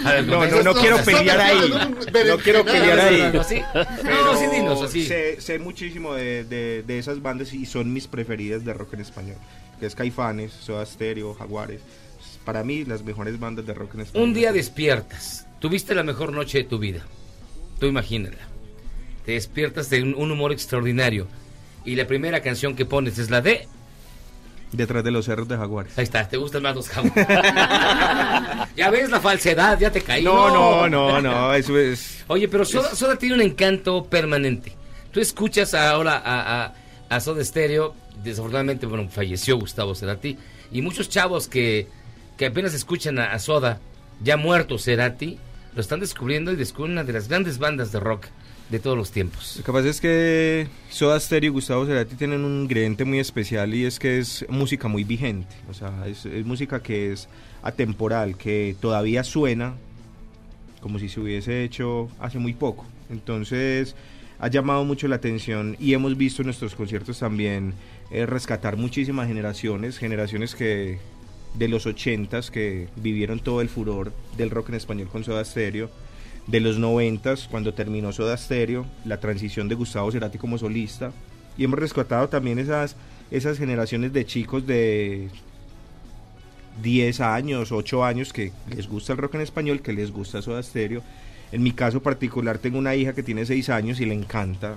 [0.05, 1.71] Ver, no, no, no quiero pelear ahí.
[2.27, 3.31] No quiero pelear ahí.
[3.33, 3.61] No, sí.
[3.75, 5.05] No, sí, dinos, así.
[5.07, 9.01] Sé, sé muchísimo de, de- de esas bandas y son mis preferidas de rock en
[9.01, 9.37] español.
[9.81, 11.81] Que es Caifanes, Soda Stereo, Jaguares.
[12.45, 14.29] Para mí, las mejores bandas de rock en español.
[14.29, 17.03] Un día despiertas, tuviste la mejor noche de tu vida.
[17.79, 18.48] Tú imagínala.
[19.29, 21.27] Te despiertas de un, un humor extraordinario.
[21.85, 23.69] Y la primera canción que pones es la de.
[24.73, 25.99] Detrás de los cerros de Jaguares.
[25.99, 27.27] Ahí está, te gustan más los jaguares.
[28.75, 30.25] ya ves la falsedad, ya te caí.
[30.25, 32.25] No, no, no, no, eso es.
[32.29, 34.73] Oye, pero Soda, Soda tiene un encanto permanente.
[35.11, 36.75] Tú escuchas ahora a, a,
[37.11, 37.95] a Soda Stereo.
[38.25, 40.39] Desafortunadamente, bueno, falleció Gustavo Cerati.
[40.73, 41.87] Y muchos chavos que,
[42.39, 43.79] que apenas escuchan a, a Soda,
[44.23, 45.39] ya muerto Cerati,
[45.75, 48.29] lo están descubriendo y descubren una de las grandes bandas de rock
[48.71, 49.57] de todos los tiempos.
[49.59, 53.75] Lo que pasa es que Soda Stereo y Gustavo Cerati tienen un ingrediente muy especial
[53.75, 55.55] y es que es música muy vigente.
[55.71, 57.29] O sea, es, música que es
[57.63, 59.75] atemporal, que todavía suena
[60.81, 62.85] como si se hubiese hecho hace muy poco.
[63.11, 63.97] Entonces
[64.39, 67.75] ha llamado mucho la atención y hemos visto en nuestros conciertos también
[68.11, 70.99] eh, rescatar muchísimas generaciones, generaciones que
[71.55, 75.91] de los ochentas que vivieron todo el furor del rock en español con Soda Stereo,
[76.49, 81.13] de los noventas cuando terminó Soda Stereo, la transición de Gustavo Cerati como solista
[81.57, 82.97] y hemos rescatado también esas
[83.31, 85.29] esas generaciones de chicos de
[86.83, 90.63] 10 años, 8 años que les gusta el rock en español, que les gusta Soda
[90.63, 91.03] Stereo.
[91.51, 94.77] En mi caso particular tengo una hija que tiene 6 años y le encanta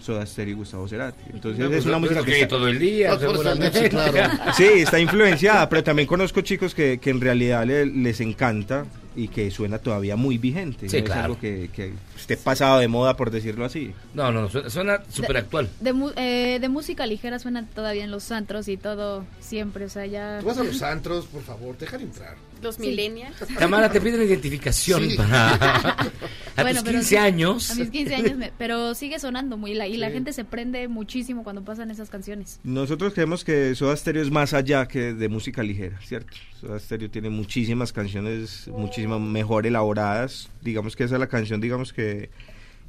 [0.00, 1.22] Soda Stereo y Gustavo Cerati.
[1.32, 3.66] Entonces No, pues, es una no, música pues, que que está- todo el día, seguramente.
[3.82, 4.52] noche, claro.
[4.56, 9.28] Sí, está influenciada, pero también conozco chicos que, que en realidad le- les encanta y
[9.28, 10.88] que suena todavía muy vigente.
[10.88, 11.22] Sí, no es claro.
[11.24, 13.92] algo que, que esté pasado de moda, por decirlo así.
[14.14, 15.68] No, no, suena, suena súper actual.
[15.80, 19.88] De, mu- eh, de música ligera suena todavía en los antros y todo siempre, o
[19.88, 20.38] sea, ya...
[20.40, 22.36] Tú vas a los antros, por favor, dejar entrar.
[22.62, 23.36] Los millennials.
[23.58, 25.16] Tamara, te piden identificación Sí.
[25.16, 25.96] para...
[26.54, 27.70] A Bueno, tus pero 15 sí, años.
[27.70, 30.86] A mis 15 años, me- pero sigue sonando muy la, y la gente se prende
[30.86, 32.60] muchísimo cuando pasan esas canciones.
[32.62, 36.36] Nosotros creemos que Soda Stereo es más allá que de música ligera, ¿cierto?
[36.60, 40.50] Soda Stereo tiene muchísimas canciones, muchísimas mejor elaboradas.
[40.60, 42.28] Digamos que esa es la canción, digamos que,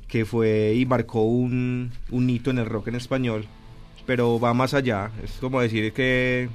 [0.09, 3.45] que fue y marcó un, un hito en el rock en español,
[4.05, 5.09] pero va más allá.
[5.23, 6.49] Es como decir que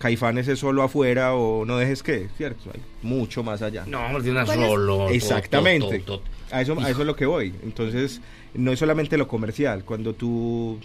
[0.00, 2.70] Caifanes es solo afuera o no dejes que, ¿cierto?
[2.72, 3.84] Hay mucho más allá.
[3.86, 5.10] No, tiene solo.
[5.10, 5.98] Exactamente.
[5.98, 6.52] tot, tot, tot.
[6.52, 7.54] A eso, a eso es lo que voy.
[7.62, 8.22] Entonces,
[8.54, 9.84] no es solamente lo comercial.
[9.84, 10.78] Cuando tú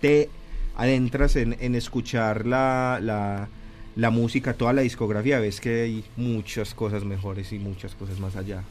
[0.00, 0.30] te
[0.74, 3.48] adentras en, en escuchar la, la,
[3.94, 8.36] la música, toda la discografía, ves que hay muchas cosas mejores y muchas cosas más
[8.36, 8.62] allá.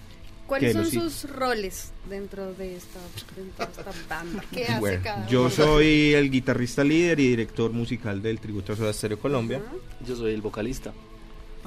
[0.47, 2.99] ¿Cuáles son sus roles dentro de esta,
[3.35, 4.43] dentro de esta banda?
[4.51, 5.49] ¿Qué hace Bueno, cada yo uno?
[5.49, 9.61] soy el guitarrista líder y director musical del Tributo a Soda Stereo Colombia.
[10.05, 10.93] Yo soy el vocalista.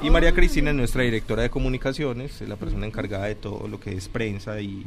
[0.02, 3.80] Y María Cristina es nuestra directora de comunicaciones, es la persona encargada de todo lo
[3.80, 4.86] que es prensa y,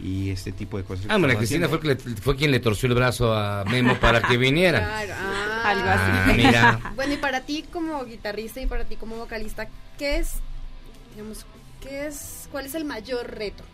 [0.00, 1.06] y este tipo de cosas.
[1.08, 2.02] Ah, María Cristina fue, haciendo.
[2.02, 4.80] que le- fue quien le torció el brazo a Memo para que viniera.
[5.06, 5.62] Claro, ah.
[5.70, 6.92] Algo Ah, mira.
[6.96, 9.68] Bueno, y para ti como guitarrista y para ti como vocalista,
[9.98, 10.32] ¿qué es,
[11.14, 11.46] digamos,
[12.50, 13.64] cuál es el mayor reto?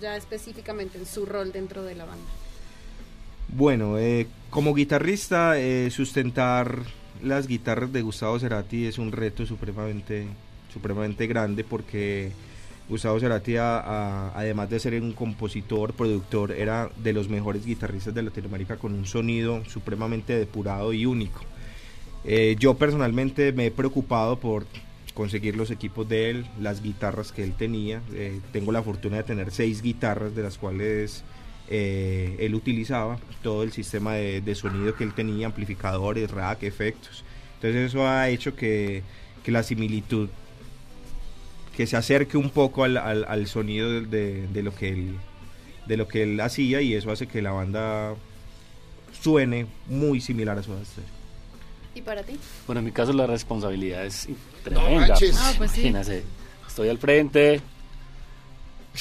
[0.00, 2.30] Ya específicamente en su rol dentro de la banda.
[3.48, 6.78] Bueno, eh, como guitarrista, eh, sustentar
[7.22, 10.26] las guitarras de Gustavo Cerati es un reto supremamente,
[10.72, 12.32] supremamente grande porque
[12.88, 18.76] Gustavo Cerati, además de ser un compositor, productor, era de los mejores guitarristas de Latinoamérica
[18.76, 21.40] con un sonido supremamente depurado y único.
[22.24, 24.66] Eh, yo personalmente me he preocupado por
[25.14, 28.00] conseguir los equipos de él, las guitarras que él tenía.
[28.14, 31.22] Eh, tengo la fortuna de tener seis guitarras de las cuales
[31.68, 37.24] eh, él utilizaba, todo el sistema de, de sonido que él tenía, amplificadores, rack, efectos.
[37.56, 39.02] Entonces eso ha hecho que,
[39.44, 40.28] que la similitud,
[41.76, 45.16] que se acerque un poco al, al- al sonido de, de- de lo que él,
[45.86, 48.14] de lo que él hacía y eso hace que la banda
[49.20, 51.08] suene muy similar a Soda Stereo.
[51.94, 52.38] ¿Y para ti?
[52.66, 54.26] Bueno, en mi caso la responsabilidad es
[54.62, 55.06] tremenda.
[55.08, 55.36] manches.
[55.58, 55.80] Pues sí.
[55.86, 56.24] Imagínate,
[56.66, 57.60] estoy al frente,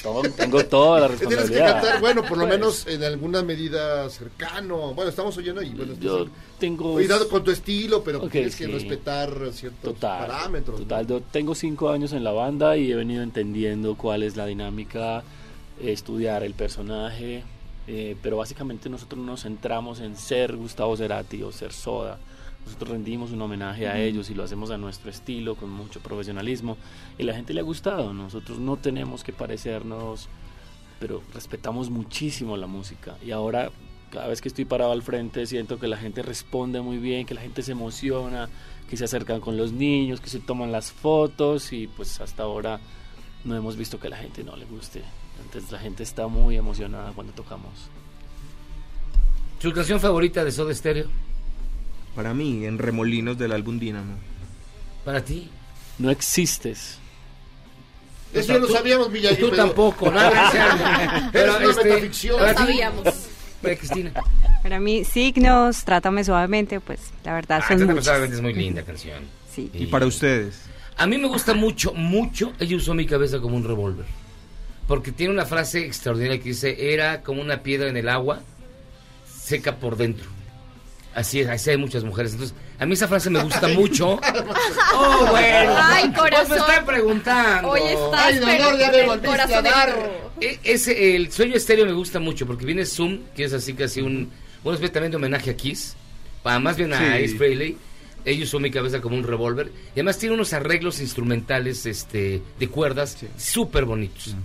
[0.02, 1.82] todo- tengo toda la Tienes que responsabilidad.
[1.82, 4.94] cantar, bueno, por lo Pues, menos en alguna medida cercano.
[4.94, 5.74] Bueno, estamos oyendo ahí.
[5.76, 6.94] Bueno, Yo estás- tengo...
[6.94, 8.72] Cuidado con tu estilo, pero Ok, tienes que sí.
[8.72, 10.80] respetar ciertos Total, parámetros.
[10.80, 10.86] ¿no?
[10.86, 14.46] Total, yo tengo cinco años en la banda y he venido entendiendo cuál es la
[14.46, 15.24] dinámica,
[15.82, 17.44] estudiar el personaje,
[17.88, 22.18] eh, pero básicamente nosotros nos centramos en ser Gustavo Cerati o ser Soda.
[22.66, 26.78] Nosotros rendimos un homenaje a ellos y lo hacemos a nuestro estilo, con mucho profesionalismo,
[27.18, 28.14] y la gente le ha gustado.
[28.14, 30.30] Nosotros no tenemos que parecernos,
[31.00, 33.18] pero respetamos muchísimo la música.
[33.26, 33.72] Y ahora,
[34.12, 37.34] cada vez que estoy parado al frente, siento que la gente responde muy bien, que
[37.34, 38.50] la gente se emociona,
[38.90, 42.80] que se acercan con los niños, que se toman las fotos, y pues hasta ahora
[43.44, 45.02] no hemos visto que a la gente no le guste.
[45.44, 47.90] Entonces la gente está muy emocionada cuando tocamos.
[49.60, 51.08] ¿Su canción favorita de Soda Stereo?
[52.16, 54.16] Para mí, en Remolinos del álbum Dínamo.
[55.06, 55.50] ¿Para ti?
[55.98, 56.98] No existes.
[58.34, 59.36] Eso ya lo Tú- sabíamos, Miyagi.
[59.42, 60.20] Tú pero- tampoco, ¿no?
[61.34, 62.38] Eres una metaficción.
[62.40, 63.04] para ti, Sabíamos.
[63.62, 64.12] para Cristina.
[64.64, 68.02] Para mí, Signos, Trátame Suavemente, pues la verdad Ah, son Trátame.
[68.02, 69.24] Suavemente es muy linda canción.
[69.54, 69.70] Sí.
[69.74, 70.62] ¿Y para ustedes?
[70.98, 72.54] A mí me gusta mucho, mucho.
[72.60, 74.06] Ella usó mi cabeza como un revólver.
[74.88, 78.42] Porque tiene una frase extraordinaria que dice: Era como una piedra en el agua,
[79.44, 80.26] seca por dentro.
[81.14, 82.32] Así es, así hay muchas mujeres.
[82.34, 84.20] Entonces, a mí esa frase me gusta mucho.
[84.94, 85.74] Oh, bueno.
[85.78, 86.58] Ay, Pues me corazón.
[86.58, 87.70] están preguntando.
[87.70, 89.90] Hoy estás Ay, dolor, pero ya me el volviste a corazón dar.
[89.90, 90.32] herido.
[90.42, 94.02] E- Ese, el sueño estéreo me gusta mucho porque viene Zoom, que es así casi
[94.02, 94.30] un,
[94.64, 95.96] una especie también de homenaje a Kiss,
[96.44, 97.24] para más bien a Sí.
[97.26, 97.78] Ace Frehley.
[98.26, 99.72] Ellos usó mi cabeza como un revólver.
[99.90, 104.36] Y además tiene unos arreglos instrumentales este, de cuerdas súper bonitos.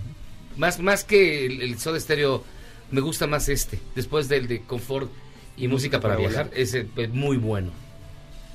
[0.55, 2.43] más, más que el, el Soda Stereo,
[2.89, 3.79] me gusta más este.
[3.95, 5.11] Después del de Confort
[5.57, 6.59] y Música para, para Viajar, volar.
[6.59, 7.71] ese es muy bueno.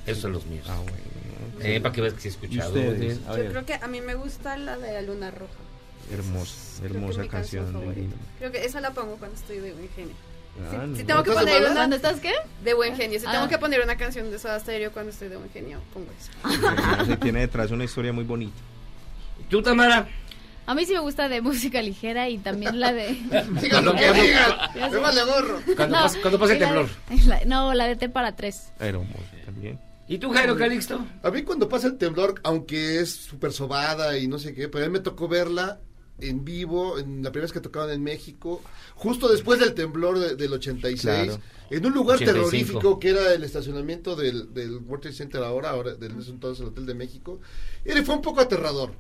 [0.07, 0.67] Esos son los míos.
[0.69, 0.97] Ah, bueno.
[1.61, 2.75] Eh, para que veas que sí he escuchado.
[3.29, 5.53] A Yo creo que a mí me gusta la de la luna roja.
[6.13, 6.53] Hermosa,
[6.85, 7.73] es hermosa canción.
[7.73, 8.09] de.
[8.39, 10.15] Creo que esa la pongo cuando estoy de buen genio.
[10.61, 11.07] Ah, si, si no.
[11.07, 12.33] tengo que ¿Estás de poner una ¿Dónde estás qué?
[12.65, 13.33] de buen genio, si Ah.
[13.33, 17.05] tengo que poner una canción de Soda Stereo cuando estoy de buen genio, pongo esa.
[17.13, 18.57] Y tiene detrás una historia muy bonita.
[19.49, 20.09] ¿Tú, Tamara?
[20.67, 23.09] A mí sí me gusta de música ligera y también la de...
[23.61, 24.35] Digan lo que sé.
[24.91, 25.61] Me vale gorro.
[25.77, 26.89] Cuando, No, pase, cuando pase el temblor.
[27.09, 28.73] de- la- no, la de T para tres.
[28.79, 29.11] Hermosa
[29.45, 29.81] también.
[30.09, 31.05] ¿Y tú, Jairo Calixto?
[31.23, 34.85] A mí cuando pasa el temblor, aunque es súper sobada y no sé qué, pero
[34.85, 35.81] a mí me tocó verla
[36.21, 38.63] en vivo, en la primera vez que tocaban en México,
[38.95, 41.41] justo después del temblor de- del 86, Claro.
[41.71, 42.39] en un lugar 85.
[42.51, 46.61] terrorífico que era el estacionamiento del, del World Trade Center ahora, ahora del es entonces
[46.63, 47.41] el Hotel de México,
[47.85, 48.93] y fue un poco aterrador.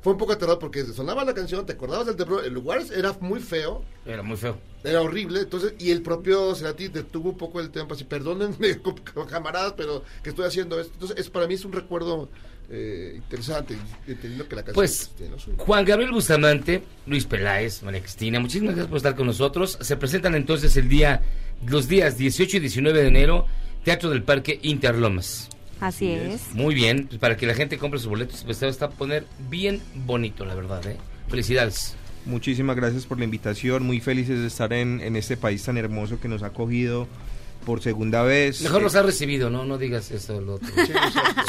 [0.00, 3.16] Fue un poco aterrador porque sonaba la canción, te acordabas del temblor, el lugar era
[3.20, 4.56] muy feo, Era muy feo.
[4.84, 8.80] era horrible, entonces, y el propio Cerati detuvo un poco el tiempo, así, perdónenme,
[9.28, 10.92] camaradas, pero que estoy haciendo esto.
[10.94, 12.28] Entonces, es, para mí es un recuerdo
[12.70, 13.76] eh, interesante,
[14.06, 15.34] entendiendo que la canción Pues, tiene.
[15.56, 19.78] Juan Gabriel Bustamante, Luis Peláez, María Cristina, muchísimas gracias por estar con nosotros.
[19.80, 21.22] Se presentan entonces el día,
[21.66, 23.46] los días 18 y 19 de enero,
[23.84, 25.48] Teatro del Parque Interlomas.
[25.80, 26.54] Así es.
[26.54, 29.26] Muy bien, pues para que la gente compre sus boletos, pues se está a poner
[29.48, 30.96] bien bonito, la verdad, ¿eh?
[31.28, 31.94] Felicidades.
[32.24, 33.84] Muchísimas gracias por la invitación.
[33.84, 37.06] Muy felices de estar en, en este país tan hermoso que nos ha acogido
[37.68, 38.62] por segunda vez.
[38.62, 39.62] Mejor Eh, los ha recibido, ¿no?
[39.66, 40.68] No digas eso, lo otro.
[40.86, 40.92] Sí.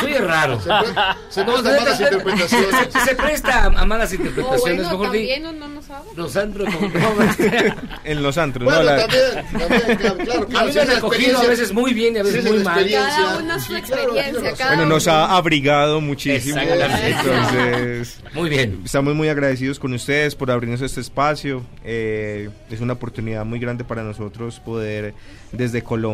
[0.01, 0.59] Soy raro.
[0.59, 0.84] Se, pre-
[1.30, 2.76] se prestan malas interpretaciones.
[2.91, 5.43] Se, se presta a, malas interpretaciones, bueno, mejor también
[5.74, 6.09] no sabe.
[6.17, 6.76] Los antros.
[6.76, 6.91] como-
[8.03, 8.86] en los antros, Bueno, ¿no?
[8.86, 9.24] La- también,
[9.57, 12.43] también, claro, claro, A mí me han acogido a veces muy bien y a veces
[12.43, 12.80] muy mal.
[12.80, 13.15] experiencia.
[13.15, 14.95] Cada uno su Sí, claro, experiencia, tienes cada bueno, uno.
[14.95, 16.59] nos ha abrigado muchísimo.
[16.59, 18.82] Entonces, Muy bien.
[18.84, 21.63] estamos muy agradecidos con ustedes por abrirnos este espacio.
[21.86, 25.13] Eh, es una oportunidad muy grande para nosotros poder
[25.53, 26.09] desde Colombia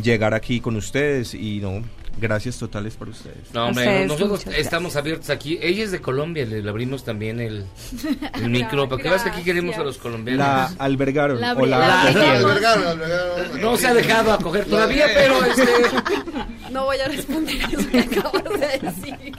[0.00, 1.82] llegar aquí con ustedes y no,
[2.20, 3.52] gracias totales para ustedes.
[3.52, 5.58] No, hombre, Ustedes, nosotros estamos abiertos aquí.
[5.62, 7.64] Ella es de Colombia, le, abrimos también el,
[8.34, 10.72] el micro, porque que aquí queremos a los La colombianos.
[10.78, 12.36] albergaron La o la, la- acogieron.
[12.50, 13.60] Albergaron, albergaron.
[13.60, 15.64] No se ha dejado acoger todavía, pero este,
[16.70, 19.32] No voy a responder eso que acabo de decir.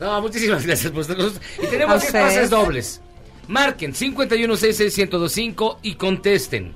[0.00, 1.48] No, muchísimas gracias por estar con nosotros.
[1.62, 2.24] Y tenemos 10 ustedes.
[2.34, 3.00] pases dobles.
[3.48, 6.72] Marquen 51661025 y contesten.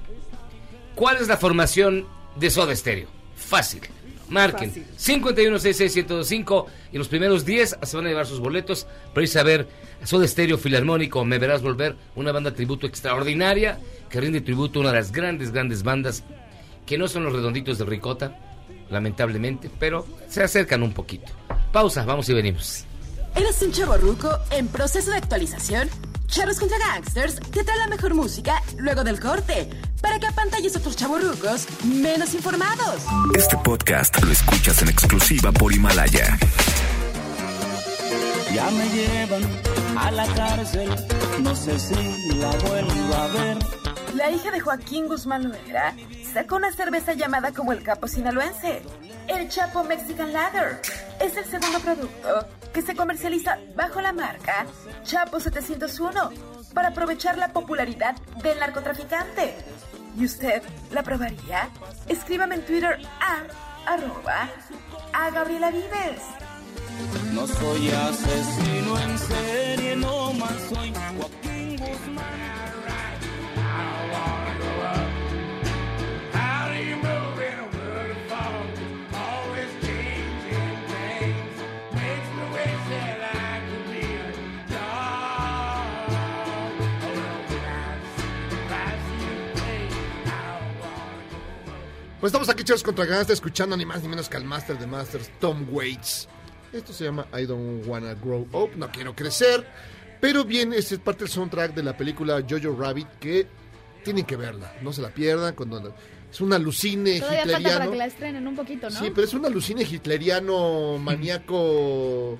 [0.98, 3.06] ¿Cuál es la formación de Soda Stereo?
[3.36, 3.82] Fácil.
[4.28, 4.84] Marquen Fácil.
[4.96, 9.68] 51661025 y los primeros 10 se van a llevar sus boletos para irse a ver
[10.02, 13.78] Soda Stereo Filarmónico Me Verás Volver, una banda tributo extraordinaria
[14.10, 16.24] que rinde tributo a una de las grandes, grandes bandas
[16.84, 18.36] que no son los redonditos de Ricota,
[18.90, 21.30] lamentablemente, pero se acercan un poquito.
[21.70, 22.87] Pausa, vamos y venimos.
[23.34, 25.88] ¿Eres un chavo ruco en proceso de actualización?
[26.26, 29.70] Charros contra Gangsters te trae la mejor música luego del corte
[30.00, 33.02] para que apantalles otros chavorrucos menos informados.
[33.34, 36.38] Este podcast lo escuchas en exclusiva por Himalaya.
[38.52, 39.42] Ya me llevan
[39.96, 40.90] a la cárcel,
[41.40, 41.94] no sé si
[42.34, 43.58] la vuelvo a ver.
[44.14, 45.94] La hija de Joaquín Guzmán Loera
[46.32, 48.82] sacó una cerveza llamada como el Capo Sinaloense,
[49.28, 50.80] el Chapo Mexican Lager.
[51.20, 52.46] Es el segundo producto
[52.78, 54.64] que se comercializa bajo la marca
[55.02, 56.30] Chapo 701
[56.72, 59.56] para aprovechar la popularidad del narcotraficante.
[60.16, 60.62] ¿Y usted
[60.92, 61.70] la probaría?
[62.06, 64.48] Escríbame en Twitter a arroba
[65.34, 66.22] Gabriela Vives.
[67.32, 71.48] No soy asesino en serie, no más soy Joaquín.
[92.20, 94.86] Pues estamos aquí, chavos, contra Gangster, escuchando ni más ni menos que al Master de
[94.86, 96.28] Masters, Tom Waits.
[96.72, 99.64] Esto se llama I Don't Wanna Grow Up, no quiero crecer.
[100.20, 103.46] Pero bien, este es parte del soundtrack de la película Jojo Rabbit que
[104.04, 105.54] tienen que verla, no se la pierdan.
[105.54, 105.94] Cuando
[106.30, 107.90] es un alucine Todavía falta para hitleriano.
[107.92, 108.98] que la estrenen un poquito, ¿no?
[108.98, 112.36] Sí, pero es un alucine hitleriano, maníaco,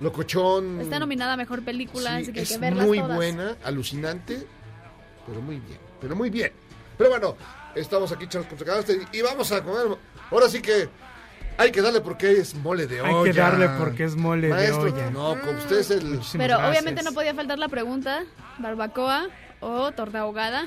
[0.00, 0.82] locochón.
[0.82, 3.16] Está nominada a Mejor Película, Sí, así que hay es que verlas muy todas.
[3.16, 4.46] buena, alucinante,
[5.26, 6.52] pero muy bien, pero muy bien.
[6.98, 7.36] Pero bueno,
[7.74, 9.98] estamos aquí, chavos, contra Gangster, y vamos a comer.
[10.30, 10.88] Ahora sí que
[11.58, 13.32] hay que darle porque es mole de Hay olla.
[13.32, 15.10] que darle porque es mole de Maestro, olla.
[15.10, 16.20] No, con usted es el...
[16.36, 18.24] Pero obviamente no podía faltar la pregunta,
[18.58, 19.28] barbacoa
[19.60, 20.66] o torta ahogada.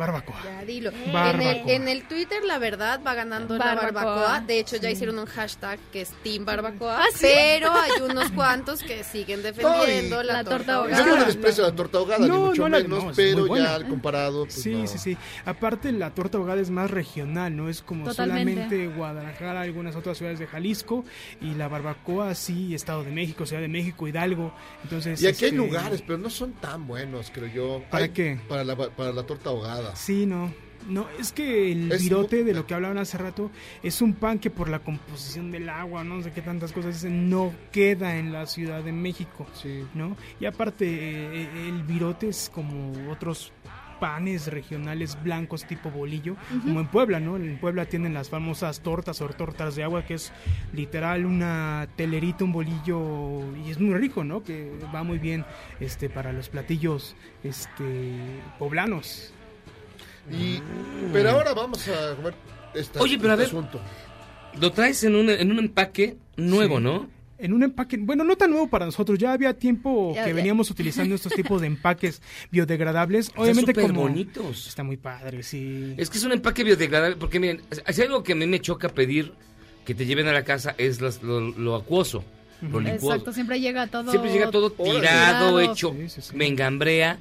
[0.00, 0.36] Barbacoa.
[0.44, 0.90] Ya, dilo.
[0.90, 1.50] En Barbacoa.
[1.52, 4.40] el, en el Twitter, la verdad, va ganando la Barbacoa.
[4.40, 6.98] De hecho, ya hicieron un hashtag que es Team Barbacoa.
[7.04, 7.28] ¿Ah, sí?
[7.32, 11.06] Pero hay unos cuantos que siguen defendiendo No, la, torta Yo ahogada.
[11.06, 13.74] no le desprecio la torta ahogada, ni No, mucho no la- menos, no, pero ya
[13.76, 14.86] al comparado, pues Sí, no.
[14.86, 15.16] sí, sí.
[15.44, 18.54] Aparte, la torta ahogada es más regional, no es como Totalmente.
[18.64, 21.04] solamente Guadalajara, algunas otras ciudades de Jalisco.
[21.40, 24.52] Y la barbacoa, sí, Estado de México, Ciudad de México, Hidalgo.
[24.82, 27.82] Entonces, Y aquí hay este, lugares, pero no son tan buenos, creo yo.
[27.90, 28.40] ¿Para Hay- qué?
[28.48, 29.89] Para la, para la torta ahogada.
[29.94, 30.52] Sí, no.
[30.88, 33.50] No, es que el Es virote de lo que hablaban hace rato
[33.82, 37.28] es un pan que por la composición del agua, no sé qué tantas cosas dicen,
[37.28, 39.46] no queda en la Ciudad de México,
[39.94, 40.16] ¿no?
[40.40, 43.52] Y aparte eh, el virote es como otros
[44.00, 46.34] panes regionales blancos tipo bolillo,
[46.64, 47.36] como en Puebla, ¿no?
[47.36, 50.32] En Puebla tienen las famosas tortas o tortas de agua, que es
[50.72, 54.42] literal una telerita, un bolillo, y es muy rico, ¿no?
[54.42, 55.44] Que va muy bien
[55.78, 57.14] este para los platillos
[57.44, 59.34] este poblanos.
[60.30, 60.60] Y,
[61.12, 62.34] pero ahora vamos a comer
[62.74, 63.80] esta, Oye, pero a este ver, asunto.
[64.60, 66.82] lo traes en un, en un empaque nuevo, Sí.
[66.84, 67.20] ¿no?
[67.38, 70.36] En un empaque, bueno, no tan nuevo para nosotros, ya había tiempo Ya, que ya.
[70.36, 73.30] veníamos utilizando estos tipos de empaques biodegradables.
[73.34, 74.66] Obviamente súper como bonitos.
[74.66, 75.94] Está muy padre, sí.
[75.96, 78.60] Es que es un empaque biodegradable, porque miren, si hay algo que a mí me
[78.60, 79.32] choca pedir
[79.86, 82.22] que te lleven a la casa es las- lo, lo acuoso,
[82.60, 83.12] lo licuado.
[83.14, 84.10] Exacto, siempre llega todo.
[84.10, 86.36] Siempre llega todo tirado, hecho, Sí, sí, sí.
[86.36, 87.18] me engambrea.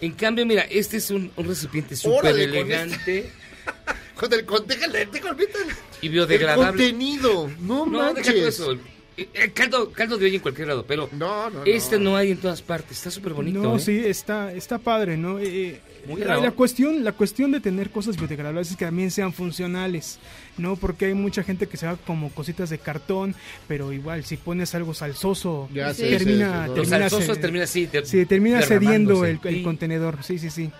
[0.00, 3.30] En cambio, mira, este es un, un recipiente súper con elegante
[4.14, 6.64] Con el, con, déjale, déjale, olvídate el- y biodegradable.
[6.64, 8.34] El contenido, no, No, manches.
[8.34, 8.72] eso.
[9.16, 12.16] Eh, eh, caldo, caldo de olla en cualquier lado, pero no, no, este no.
[12.16, 12.98] hay en todas partes.
[12.98, 13.60] Está súper bonito.
[13.60, 13.80] No, ¿eh?
[13.80, 15.38] sí, está, está padre, ¿no?
[15.40, 19.32] Eh, Muy la, la cuestión, la cuestión de tener cosas biodegradables es que también sean
[19.32, 20.18] funcionales,
[20.58, 20.76] ¿no?
[20.76, 23.34] Porque hay mucha gente que se va como cositas de cartón,
[23.66, 26.02] pero igual si pones algo salsoso, Ya Sí.
[26.02, 27.08] termina, termina,
[27.40, 30.70] termina así, de- sí, termina cediendo el, el contenedor, sí, sí, sí.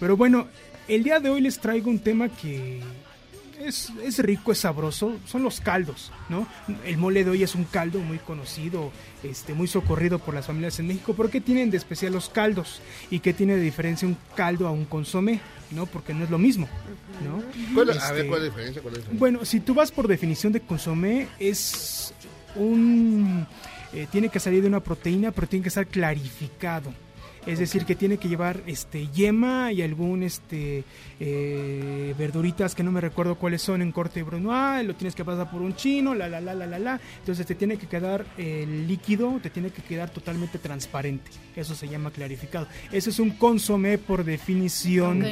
[0.00, 0.48] Pero bueno,
[0.88, 2.80] el día de hoy les traigo un tema que
[3.60, 6.46] es, es rico, es sabroso, son los caldos, ¿no?
[6.84, 8.90] El mole de hoy es un caldo muy conocido,
[9.22, 11.14] este, muy socorrido por las familias en México.
[11.14, 12.80] ¿Por qué tienen de especial los caldos?
[13.10, 15.40] ¿Y qué tiene de diferencia un caldo a un consomé?
[15.70, 15.86] ¿No?
[15.86, 16.68] Porque no es lo mismo,
[17.24, 17.42] ¿no?
[17.74, 18.82] ¿Cuál- a Este, ver, ¿cuál es la diferencia?
[18.82, 19.18] ¿Cuál es la diferencia?
[19.18, 22.14] bueno, si tú vas por definición de consomé, es
[22.54, 23.46] un...
[23.92, 26.92] eh, tiene que salir de una proteína, pero tiene que estar clarificado.
[27.46, 30.84] Es decir, que tiene que llevar este yema y algún este
[31.20, 35.50] eh, verduritas que no me recuerdo cuáles son en corte brunoise, lo tienes que pasar
[35.50, 37.00] por un chino, la la la la la la.
[37.20, 41.30] Entonces te tiene que quedar el líquido, te tiene que quedar totalmente transparente.
[41.56, 42.66] Eso se llama clarificado.
[42.92, 45.22] Ese es un consomé por definición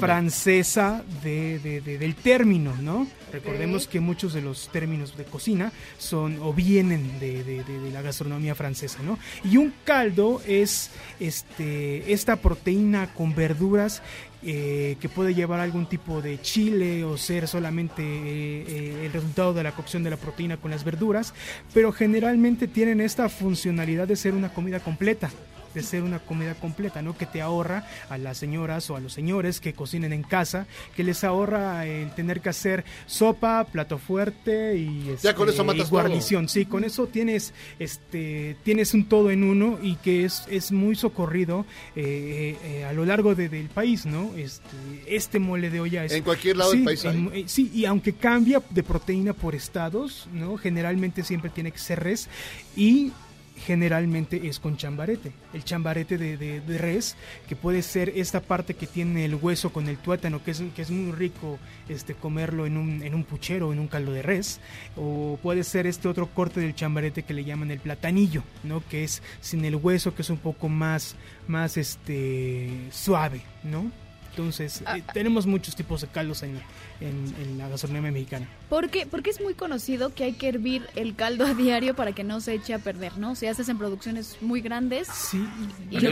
[0.00, 3.06] francesa de, de- de- del término, ¿no?
[3.32, 7.90] Recordemos que muchos de los términos de cocina son o vienen de, de- de- de
[7.90, 9.18] la gastronomía francesa, ¿no?
[9.44, 14.02] Y un caldo es este, esta proteína con verduras
[14.42, 19.62] eh, que puede llevar algún tipo de chile o ser solamente eh, el resultado de
[19.62, 21.34] la cocción de la proteína con las verduras,
[21.74, 25.30] pero generalmente tienen esta funcionalidad de ser una comida completa
[25.76, 27.16] de ser una comida completa, ¿no?
[27.16, 30.66] Que te ahorra a las señoras o a los señores que cocinen en casa,
[30.96, 35.64] que les ahorra el tener que hacer sopa, plato fuerte y, Ya con este, eso
[35.64, 36.48] matas y guarnición.
[36.48, 40.96] Sí, con eso tienes este tienes un todo en uno y que es, es muy
[40.96, 44.32] socorrido eh, eh, a lo largo de- del país, ¿no?
[44.34, 44.64] Este,
[45.06, 47.84] este mole de olla es En cualquier lado sí, del país en- eh, sí, y
[47.84, 50.56] aunque cambia de proteína por estados, ¿no?
[50.56, 52.28] Generalmente siempre tiene que ser res
[52.76, 53.12] y
[53.56, 55.32] generalmente es con chambarete.
[55.52, 57.16] El chambarete de, de- de res,
[57.48, 60.82] que puede ser esta parte que tiene el hueso con el tuétano, que es, que
[60.82, 61.58] es muy rico
[61.88, 64.60] este, comerlo en un, en un puchero, en un caldo de res,
[64.96, 68.82] o puede ser este otro corte del chambarete que le llaman el platanillo, ¿no?
[68.88, 71.16] que es sin el hueso, que es un poco más,
[71.48, 73.90] más este, suave, ¿no?
[74.36, 76.60] Entonces, eh, tenemos muchos tipos de caldos en,
[77.00, 78.46] en- en la gastronomía mexicana.
[78.68, 82.22] Porque, porque es muy conocido que hay que hervir el caldo a diario para que
[82.22, 83.34] no se eche a perder, ¿no?
[83.34, 85.08] Si haces en producciones muy grandes.
[85.08, 85.42] Sí.
[85.90, 86.06] y que-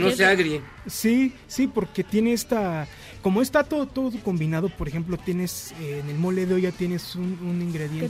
[0.87, 2.89] Sí, sí, porque tiene esta,
[3.23, 7.15] como está todo, todo combinado, por ejemplo, tienes eh, en el mole de olla tienes
[7.17, 8.07] un, un ingrediente,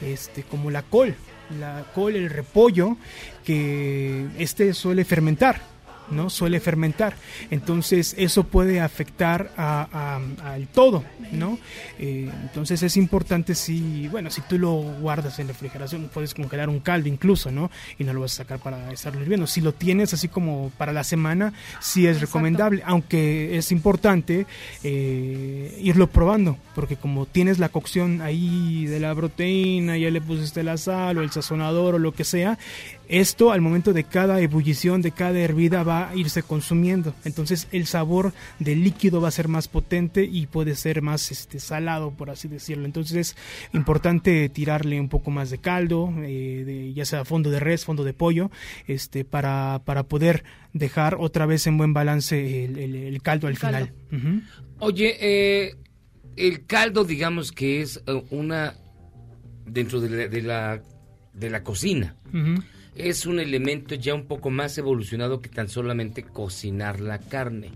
[0.00, 1.16] este, como la col,
[1.58, 2.96] la col, el repollo,
[3.44, 5.71] que este suele fermentar.
[6.10, 6.28] ¿No?
[6.30, 7.14] Suele fermentar.
[7.50, 11.58] Entonces, eso puede afectar a- a- al todo, ¿no?
[11.98, 16.80] Eh, entonces, es importante si, bueno, si tú lo guardas en refrigeración, puedes congelar un
[16.80, 17.70] caldo incluso, ¿no?
[17.98, 19.46] Y no lo vas a sacar para estarlo hirviendo.
[19.46, 24.46] Si lo tienes así como para la semana, sí es recomendable, aunque es importante
[24.82, 30.62] eh, irlo probando, porque como tienes la cocción ahí de la proteína, ya le pusiste
[30.62, 32.58] la sal o el sazonador o lo que sea,
[33.08, 37.14] esto al momento de cada ebullición, de cada hervida va a irse consumiendo.
[37.24, 41.60] Entonces el sabor del líquido va a ser más potente y puede ser más este,
[41.60, 42.86] salado, por así decirlo.
[42.86, 43.36] Entonces es
[43.74, 48.04] importante tirarle un poco más de caldo, eh, de, ya sea fondo de res, fondo
[48.04, 48.50] de pollo,
[48.86, 53.54] este, para, para poder dejar otra vez en buen balance el, el- el caldo al
[53.54, 53.88] El caldo.
[54.10, 54.42] final.
[54.78, 55.76] Oye, eh,
[56.36, 58.74] el caldo, digamos que es eh, una
[59.66, 60.82] dentro de la, de la,
[61.34, 62.16] de la cocina.
[62.94, 67.70] Es un elemento ya un poco más evolucionado que tan solamente cocinar la carne.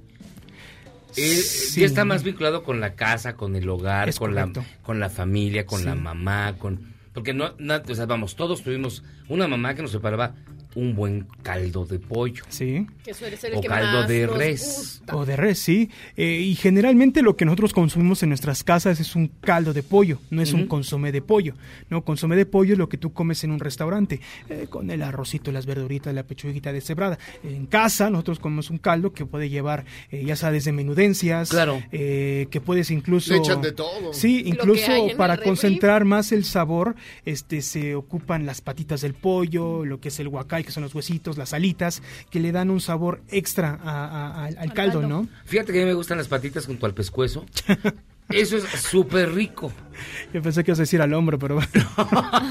[1.16, 1.80] Eh, Sí.
[1.80, 4.50] Ya está más vinculado con la casa, con el hogar, Es con la,
[4.82, 9.02] con la familia, con la mamá, con porque no, na- o sea, vamos, todos tuvimos
[9.30, 10.34] una mamá que nos preparaba
[10.76, 12.44] un buen caldo de pollo.
[12.48, 12.86] Sí.
[13.04, 14.60] Que suele ser el O que caldo más de nos res.
[15.00, 15.16] gusta.
[15.16, 15.90] O de res, sí.
[16.16, 20.18] Eh, y generalmente lo que nosotros consumimos en nuestras casas es un caldo de pollo,
[20.30, 21.54] no es un consomé de pollo.
[21.90, 24.20] No, consomé de pollo es lo que tú comes en un restaurante,
[24.50, 27.18] eh, con el arrocito, las verduritas, la pechuguita deshebrada.
[27.42, 31.82] En casa nosotros comemos un caldo que puede llevar, eh, ya sea desde menudencias, Claro.
[31.90, 33.32] eh, que puedes incluso...
[33.32, 34.12] Le echan de todo.
[34.12, 40.00] Sí, incluso para concentrar más el sabor, este, se ocupan las patitas del pollo, lo
[40.00, 43.22] que es el guacay, que son los huesitos, las alitas, que le dan un sabor
[43.30, 45.26] extra a- a- al, al caldo, ¿no?
[45.46, 47.46] Fíjate que a mí me gustan las patitas junto al pescuezo.
[48.28, 49.72] Eso es súper rico.
[50.34, 51.70] Yo pensé que ibas a decir al hombro, pero bueno.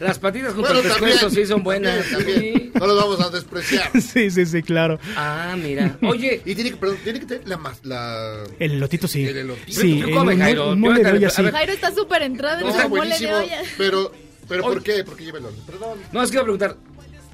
[0.00, 2.10] Las patitas junto Bueno, al pescuezo también, sí son buenas.
[2.10, 2.72] también, también.
[2.74, 3.90] No los vamos a despreciar.
[4.00, 4.98] sí, sí, sí, claro.
[5.16, 5.98] Ah, mira.
[6.02, 6.42] Oye.
[6.44, 7.84] Y tiene que, perdón, tiene que tener la más.
[7.84, 8.42] La...
[8.58, 9.24] El elotito sí.
[9.24, 9.80] El elotito.
[9.80, 10.70] Sí, ¿Tú el comes, mo- Jairo?
[10.72, 11.42] un mole de olla a sí.
[11.44, 13.62] Jairo está súper entrado en No, su mole de olla.
[13.78, 14.12] Pero,
[14.50, 14.62] pero.
[14.64, 15.02] ¿por qué?
[15.04, 15.60] ¿Por qué lleva el orden?
[15.64, 15.98] Perdón.
[16.12, 16.76] No, es que iba a preguntar.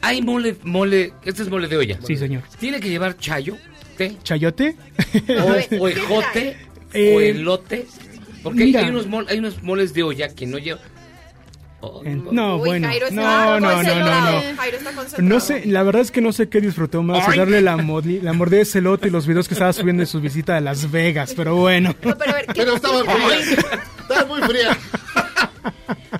[0.03, 1.99] ¿Hay mole, mole, este es mole de olla?
[2.07, 2.43] Sí, señor.
[2.61, 3.57] ¿Tiene que llevar chayo?
[3.97, 4.17] ¿Té?
[4.23, 4.77] ¿Chayote?
[5.31, 6.57] ¿O, o ejote?
[6.91, 7.87] ¿O Eh, elote?
[8.45, 8.81] Porque hay, mira.
[8.83, 10.81] hay unos mol- hay unos moles de olla que no llevan...
[11.81, 12.89] Oh, No, Uy, bueno.
[12.89, 13.95] Jairo está No, no, no, no,
[14.43, 14.57] no.
[14.57, 15.23] Jairo está concentrado.
[15.23, 17.39] No sé, la verdad es que no sé qué disfrutó más, Ay.
[17.39, 20.21] darle la, modli- la mordida de celote y los videos que estaba subiendo de su
[20.21, 21.95] visita a Las Vegas, pero bueno.
[22.01, 23.39] Pero, a ver, ¿qué- Pero estaba fría.
[24.01, 24.77] Estaba muy fría.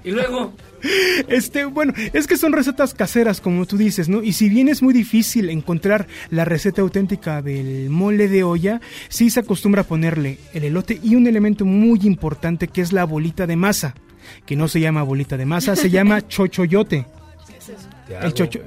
[0.05, 0.53] Y luego...
[1.29, 4.23] Este, bueno, es que son recetas caseras, como tú dices, ¿no?
[4.23, 9.31] Y si bien es muy difícil encontrar la receta auténtica del mole de olla, sí
[9.31, 13.47] se acostumbra a ponerle el elote y un elemento muy importante que es la bolita
[13.47, 13.95] de masa,
[14.45, 17.07] que no se llama bolita de masa, se llama chochoyote.
[18.09, 18.61] El chocho.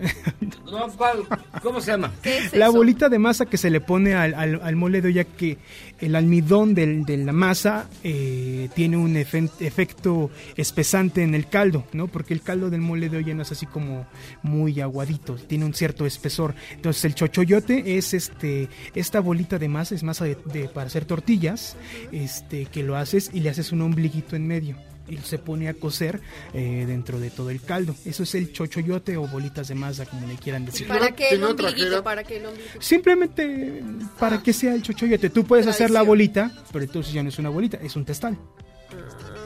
[0.70, 1.20] No, ¿cuál?
[1.64, 2.12] ¿Cómo se llama?
[2.54, 5.58] La bolita de masa que se le pone al, al- al mole de olla que
[6.00, 11.86] el almidón del- de la masa eh, tiene un efe- efecto espesante en el caldo,
[11.94, 12.08] ¿no?
[12.08, 14.06] Porque el caldo del mole de olla no es así como
[14.44, 16.54] muy aguadito, tiene un cierto espesor.
[16.74, 21.06] Entonces el chochoyote es este esta bolita de masa, es masa de, de- para hacer
[21.06, 21.78] tortillas,
[22.12, 24.76] este que lo haces y le haces un ombliguito en medio
[25.10, 26.20] y se pone a cocer
[26.54, 27.96] eh, dentro de todo el caldo.
[28.06, 30.88] Eso es el chochoyote o bolitas de masa, como le quieran decir.
[30.88, 32.04] ¿Para qué el ombliguito?
[32.04, 32.82] ¿Para qué el ombliguito?
[32.82, 33.84] Simplemente
[34.20, 35.30] para que sea el chochoyote.
[35.30, 38.38] Tú puedes hacer la bolita, pero entonces ya no es una bolita, es un testal.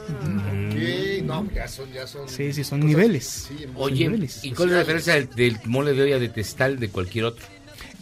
[0.06, 2.28] Ok, no, ya son, ya son.
[2.28, 3.24] Sí, sí, son cosas- niveles.
[3.48, 4.44] sí, Oye, niveles.
[4.44, 7.46] ¿y cuál es la diferencia del, del mole de olla de testal de cualquier otro?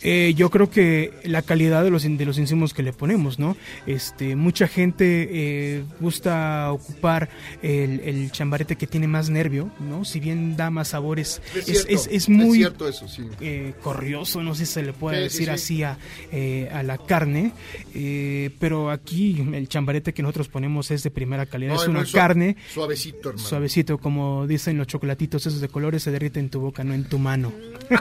[0.05, 3.57] Eh, yo creo que la calidad de los, de los insumos que le ponemos, ¿no?
[3.87, 7.29] Este, mucha gente eh, gusta ocupar
[7.63, 10.05] el, el chambarete que tiene más nervio, ¿no?
[10.05, 13.23] Si bien da más sabores, Es es, es- es muy cierto eso, sí.
[13.41, 15.51] eh, corrioso, no sé si se le puede Sí, decir sí.
[15.51, 15.99] así a,
[16.33, 17.53] eh, a la carne,
[17.95, 22.05] eh, pero aquí el chambarete que nosotros ponemos es de primera calidad, No, es una
[22.05, 23.49] carne Suavecito, hermano.
[23.49, 27.05] suavecito, como dicen los chocolatitos esos de colores, se derrite en tu boca, no en
[27.05, 27.53] tu mano.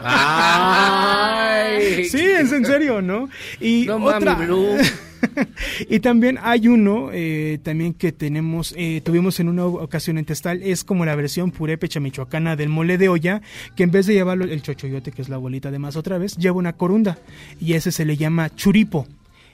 [0.04, 1.91] ¡Ay!
[2.12, 3.30] Sí, es en serio, ¿no?
[3.60, 4.36] Y No otra...
[4.36, 4.48] mami,
[5.90, 10.62] y también hay uno eh, también que tenemos, eh, tuvimos en una ocasión en Testal,
[10.64, 13.42] es como la versión purépecha michoacana del mole de olla,
[13.76, 16.38] que en vez de llevarlo el chochoyote, que es la bolita de más otra vez,
[16.38, 17.20] lleva una corunda
[17.60, 19.08] y ese se le llama churipo.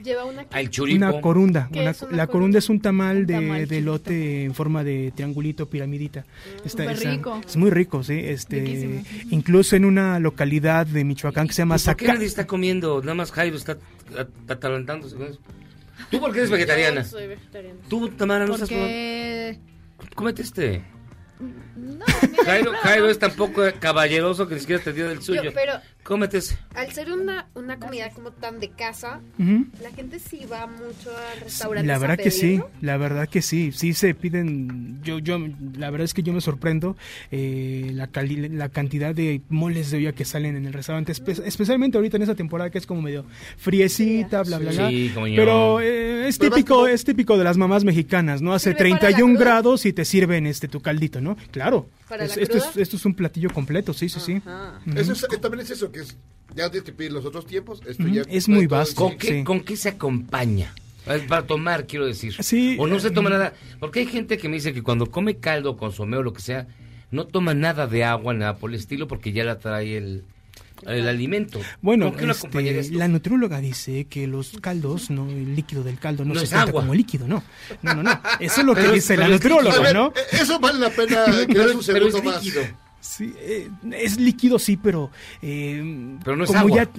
[0.04, 0.46] Lleva una...
[0.52, 0.98] Al churipo.
[0.98, 1.70] Una corunda.
[1.72, 2.32] ¿Qué una- es una la corunda?
[2.32, 3.76] corunda es un tamal de, tamal de chiquito.
[3.80, 6.26] elote en forma de triangulito, piramidita.
[6.66, 7.42] Está- Súper está- rico.
[7.46, 8.20] Es muy rico, sí.
[8.24, 9.04] Este, Riquísimo.
[9.32, 13.02] incluso en una localidad de Michoacán que se llama ¿Por qué nadie está comiendo?
[13.02, 13.74] Nada más Jairo está
[14.18, 15.40] at- atalantándose con eso.
[16.12, 17.02] ¿Tú por qué eres vegetariana?
[17.02, 17.80] Yo soy vegetariana.
[17.90, 19.60] ¿Tú, Tamara, no estás comiendo?
[19.98, 20.16] Porque...
[20.16, 20.84] Cómete este.
[21.78, 22.04] No,
[22.46, 25.44] Jairo, Jairo es tan poco caballeroso que ni siquiera te dio del suyo.
[25.44, 25.74] Yo, pero
[26.08, 26.58] Cómete ese.
[26.74, 31.42] al ser una, una comida como tan de casa, la gente sí va mucho al
[31.42, 31.86] restaurante.
[31.86, 35.38] La verdad que sí, la verdad que sí, sí se piden, yo, yo,
[35.78, 36.96] la verdad es que yo me sorprendo
[37.30, 41.44] eh, la, cali- la cantidad de moles de olla que salen en el restaurante, espe-
[41.46, 43.26] especialmente ahorita en esta temporada que es como medio
[43.58, 44.90] friecita, bla, bla, bla.
[44.90, 45.12] Sí.
[45.36, 48.54] Pero eh, es típico, como- es típico de las mamás mexicanas, ¿no?
[48.54, 49.44] Hace ¿Sirve para la 31 cruda?
[49.46, 51.36] grados y te sirven este tu caldito, ¿no?
[51.52, 51.90] Claro.
[52.08, 54.42] ¿Para Es- la esto, es, esto es un platillo completo, sí, sí, sí.
[54.96, 56.18] Eso es- eh, también es eso, es,
[56.56, 57.82] ya tienes que pedir los otros tiempos.
[57.88, 58.96] Esto ya es muy vasto.
[58.96, 59.18] ¿Con sí.
[59.18, 59.44] qué, Sí.
[59.44, 60.74] ¿Con qué se acompaña?
[61.30, 62.36] Para tomar, quiero decir.
[62.44, 62.76] Sí.
[62.80, 63.54] O no se toma nada.
[63.80, 66.68] Porque hay gente que me dice que cuando come caldo, consomé o lo que sea,
[67.12, 70.26] no toma nada de agua, nada por el estilo, porque ya la trae el,
[70.86, 71.62] el alimento.
[71.82, 75.98] Bueno, ¿Con qué lo este, la nutrióloga dice que los caldos, no, el líquido del
[75.98, 76.82] caldo no, No se es cuenta agua.
[76.82, 77.42] como líquido, no.
[77.82, 78.22] No, no, no.
[78.42, 80.08] Eso es lo que Pero dice la es nutrióloga, ver, ¿no?
[80.08, 82.44] eh, eso vale la pena que Pero das es- un pero es más.
[83.08, 85.10] Sí, eh, es líquido, sí, pero.
[85.42, 86.76] eh, Pero no es como agua.
[86.84, 86.90] ya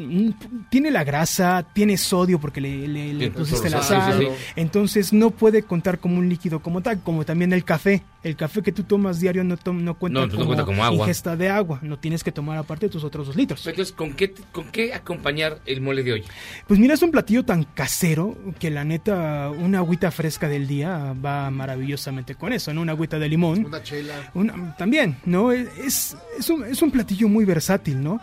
[0.71, 4.19] tiene la grasa, tiene sodio porque le, le- le Sí, pusiste la sí, sal.
[4.19, 4.27] sí.
[4.57, 8.03] Entonces no puede contar como un líquido como tal, como también el café.
[8.25, 10.83] El café que tú tomas diario no, tom- no cuenta No, no como, cuenta como
[10.85, 10.99] agua.
[11.07, 11.79] ingesta de agua.
[11.83, 13.65] No tienes que tomar aparte tus otros dos litros.
[13.67, 16.25] Entonces, ¿con qué, ¿con qué acompañar el mole de hoy?
[16.67, 21.15] Pues mira, es un platillo tan casero que la neta, una agüita fresca del día
[21.25, 22.81] va maravillosamente con eso, ¿no?
[22.83, 23.65] Una agüita de limón.
[23.67, 24.31] Una chela.
[24.35, 25.53] Una- también, ¿no?
[25.53, 25.69] Es,
[26.39, 28.21] es, un, es un platillo muy versátil, ¿no?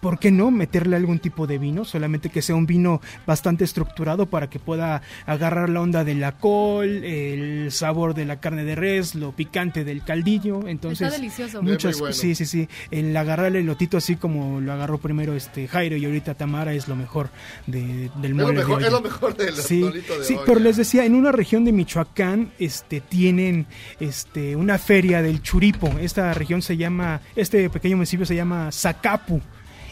[0.00, 1.84] ¿Por qué no meterle algún tipo de vino?
[1.84, 6.32] Solamente que sea un vino bastante estructurado para que pueda agarrar la onda de la
[6.38, 10.66] col, el sabor de la carne de res, lo picante del caldillo.
[10.68, 11.62] Entonces, Está delicioso.
[11.62, 12.14] Muchas, Es muy bueno.
[12.14, 12.68] sí, sí, sí.
[12.90, 16.88] El agarrar el lotito así como lo agarró primero este Jairo y ahorita Tamara es
[16.88, 17.30] lo mejor
[17.66, 18.86] de, del Es de olla.
[18.86, 20.42] es lo mejor del Sí, de sí, olla.
[20.46, 23.66] pero les decía, en una región de Michoacán, este, tienen,
[24.00, 25.88] este, una feria del churipo.
[26.00, 29.40] Esta región se llama, este pequeño municipio se llama Zacapu.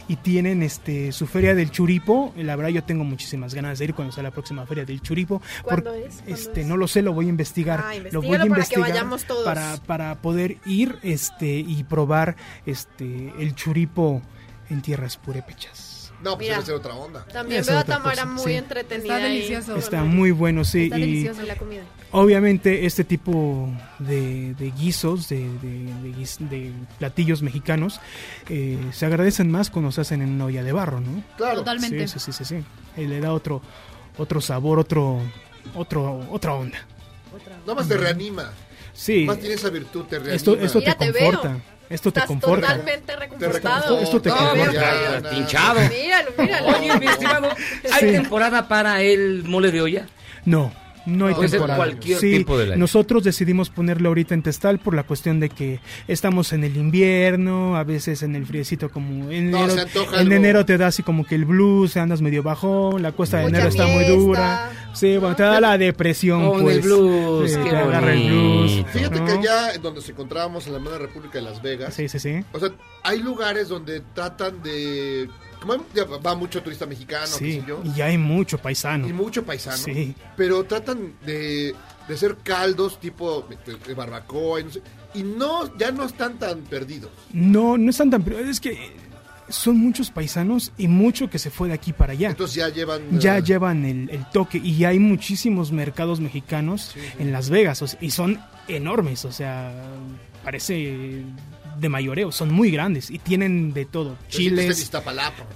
[0.08, 2.32] Y tienen este su feria del churipo.
[2.36, 5.42] La verdad yo tengo muchísimas ganas de ir cuando sea la próxima feria del churipo.
[5.62, 6.14] ¿Cuándo porque, es?
[6.16, 6.66] ¿Cuándo Este, es?
[6.66, 7.80] no lo sé, lo voy a investigar.
[7.84, 9.44] Ah, lo voy a investígalo para que investigar vayamos todos.
[9.44, 14.22] para para poder ir este y probar este el churipo
[14.70, 15.85] en tierras purépechas.
[16.26, 16.54] No, pues Mira.
[16.56, 17.24] debe ser otra onda.
[17.32, 18.58] También veo a otra Tamara cosa, muy sí.
[18.58, 19.14] entretenida.
[19.14, 19.76] Está ahí delicioso.
[19.76, 20.84] Está muy bueno, sí.
[20.84, 21.40] Está y- delicioso.
[21.42, 21.82] en la comida.
[22.10, 23.68] Obviamente este tipo
[24.00, 28.00] de, de guisos, de, de- de guis- de platillos mexicanos,
[28.48, 31.22] eh, se agradecen más cuando se hacen en una olla de barro, ¿no?
[31.36, 31.58] Claro.
[31.58, 32.08] Totalmente.
[32.08, 32.64] Sí, sí, sí, sí, sí.
[33.00, 33.62] Eh, le da otro,
[34.18, 35.20] otro sabor, otro,
[35.74, 36.78] otro, otra onda.
[37.66, 38.50] Nada más te reanima.
[38.92, 40.34] Sí, Más tiene esa virtud, te reanima.
[40.36, 41.58] esto, esto te Mira, te conforta.
[41.88, 42.66] Esto te Estás conforta.
[42.68, 43.96] totalmente reconfortado.
[43.98, 44.02] reconforta.
[44.02, 45.20] Esto te No, conforta.
[45.22, 45.30] ya.
[45.30, 45.80] Pinchado.
[45.88, 46.66] Míralo, míralo.
[46.78, 47.48] Oye, mi estimado,
[47.92, 48.12] ¿hay Sí.
[48.12, 50.06] temporada para el mole de olla?
[50.44, 50.72] No,
[51.06, 51.76] No hay Puede ser temporada.
[51.78, 52.80] cualquier Sí, tiempo del año.
[52.80, 57.76] nosotros decidimos ponerlo ahorita en Testal por la cuestión de que estamos en el invierno,
[57.76, 60.34] a veces en el friecito como en No, enero, se antoja en algo.
[60.34, 63.56] enero te da así como que el blues, andas medio bajón, la cuesta de Mucha
[63.56, 64.72] enero está muy dura.
[64.94, 66.76] Sí, bueno, te da la depresión en pues.
[66.76, 68.84] el blues, Sí, qué te agarra el blues.
[68.92, 69.26] Fíjate ¿no?
[69.26, 72.18] que allá en donde nos encontrábamos en la Hermana República de Las Vegas, Sí, sí,
[72.18, 72.42] sí.
[72.52, 72.70] o sea,
[73.04, 75.28] hay lugares donde tratan de...
[75.60, 75.84] Como
[76.20, 79.08] va mucho turista mexicano, qué Sí, sé yo, y ya hay mucho paisano.
[79.08, 80.14] y mucho paisano, Sí.
[80.36, 81.74] pero tratan de,
[82.08, 84.82] de hacer caldos tipo de, de barbacoa y no, sé,
[85.14, 87.10] y no ya no están tan perdidos.
[87.32, 88.22] No, no están tan...
[88.22, 88.76] pero Es que
[89.48, 92.30] son muchos paisanos y mucho que se fue de aquí para allá.
[92.30, 93.18] Entonces ya llevan...
[93.20, 97.86] ya eh, llevan el, el toque y hay muchísimos mercados mexicanos en Las Vegas o
[97.86, 99.72] sea, y son enormes, o sea,
[100.42, 101.22] parece
[101.78, 104.90] de mayoreo, son muy grandes y tienen de todo, chiles,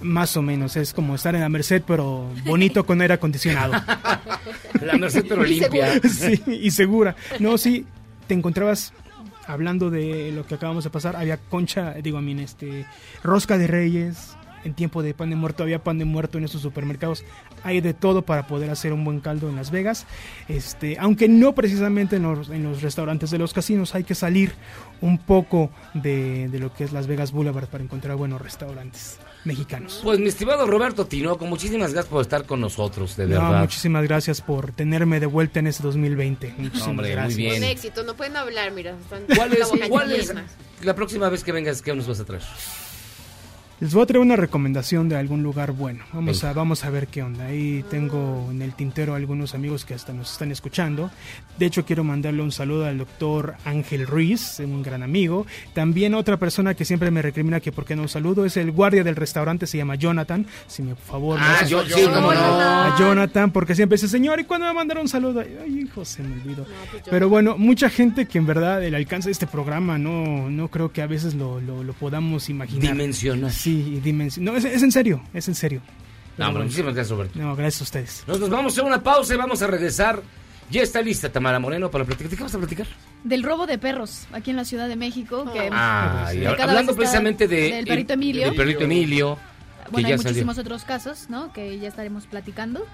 [0.00, 3.72] más o menos, es como estar en la Merced pero bonito con aire acondicionado.
[4.80, 6.00] La Merced, pero limpia.
[6.08, 7.14] sí, y segura.
[7.38, 7.84] No, sí,
[8.26, 8.92] te encontrabas
[9.46, 12.86] hablando de lo que acabamos de pasar, había concha, digo a mí, este,
[13.22, 16.60] rosca de reyes, en tiempo de pan de muerto, había pan de muerto en estos
[16.62, 17.24] supermercados,
[17.64, 20.06] hay de todo para poder hacer un buen caldo en Las Vegas,
[20.48, 24.52] este, aunque no precisamente en los, en los restaurantes de los casinos, hay que salir
[25.00, 30.00] un poco de, de lo que es Las Vegas Boulevard para encontrar buenos restaurantes mexicanos.
[30.02, 33.60] Pues mi estimado Roberto Tinoco, muchísimas gracias por estar con nosotros, de No, verdad.
[33.60, 36.54] muchísimas gracias por tenerme de vuelta en este 2020.
[36.58, 37.36] Muchísimas Hombre, muy gracias.
[37.38, 37.56] bien.
[37.62, 38.94] Un éxito, no pueden hablar, mira.
[39.00, 40.34] Están ¿Cuál es, la boca cuál es
[40.82, 42.42] la próxima vez que vengas, qué nos vas a traer?
[43.80, 46.04] Les voy a traer una recomendación de algún lugar bueno.
[46.12, 47.46] Vamos a, vamos a ver qué onda.
[47.46, 51.10] Ahí tengo en el tintero algunos amigos que hasta nos están escuchando.
[51.58, 55.46] De hecho, quiero mandarle un saludo al doctor Ángel Ruiz, un gran amigo.
[55.72, 58.70] También otra persona que siempre me recrimina que por qué no un saludo es el
[58.70, 60.44] guardia del restaurante, se llama Jonathan.
[60.66, 62.38] Si me por favor me Ah, yo- sí, cómo no.
[62.60, 65.40] a Jonathan, porque siempre dice, señor, ¿y cuándo me va a mandar un saludo?
[65.40, 66.66] Ay, hijo, se me olvidó.
[67.10, 70.92] Pero bueno, mucha gente que en verdad el alcance de este programa no, no creo
[70.92, 72.82] que a veces lo, lo, lo podamos imaginar.
[72.92, 73.50] Dimensionar.
[73.50, 74.52] Sí, dimensionar.
[74.52, 75.80] No, es, es en serio, es en serio.
[76.36, 76.64] No, bueno.
[76.64, 77.38] muchísimas gracias, Roberto.
[77.38, 78.24] No, gracias a ustedes.
[78.26, 80.22] Nos, nos vamos a una pausa y vamos a regresar.
[80.70, 82.30] Ya está lista Tamara Moreno para platicar.
[82.30, 82.86] ¿De qué vas a platicar?
[83.24, 85.50] Del robo de perros aquí en la Ciudad de México.
[85.52, 88.44] Que, Ah, y que cada hablando precisamente de del perrito Emilio.
[88.46, 89.36] Del perrito Emilio.
[89.90, 90.28] Bueno, hay salió.
[90.30, 91.52] muchísimos otros casos, ¿no?
[91.52, 92.86] Que ya estaremos platicando.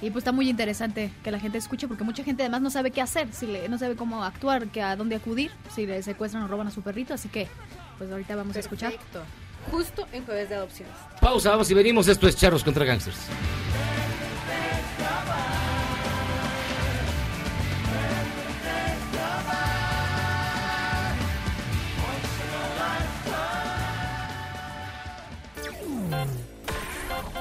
[0.00, 2.90] Y pues está muy interesante que la gente escuche porque mucha gente además no sabe
[2.90, 6.42] qué hacer, si le, no sabe cómo actuar, que a dónde acudir, si le secuestran
[6.42, 7.12] o roban a su perrito.
[7.12, 7.48] Así que,
[7.98, 8.94] pues ahorita vamos a escuchar.
[9.70, 10.94] Justo en jueves de adopciones.
[11.20, 12.08] Pausa, vamos y venimos.
[12.08, 13.18] Esto es Charros contra Gangsters.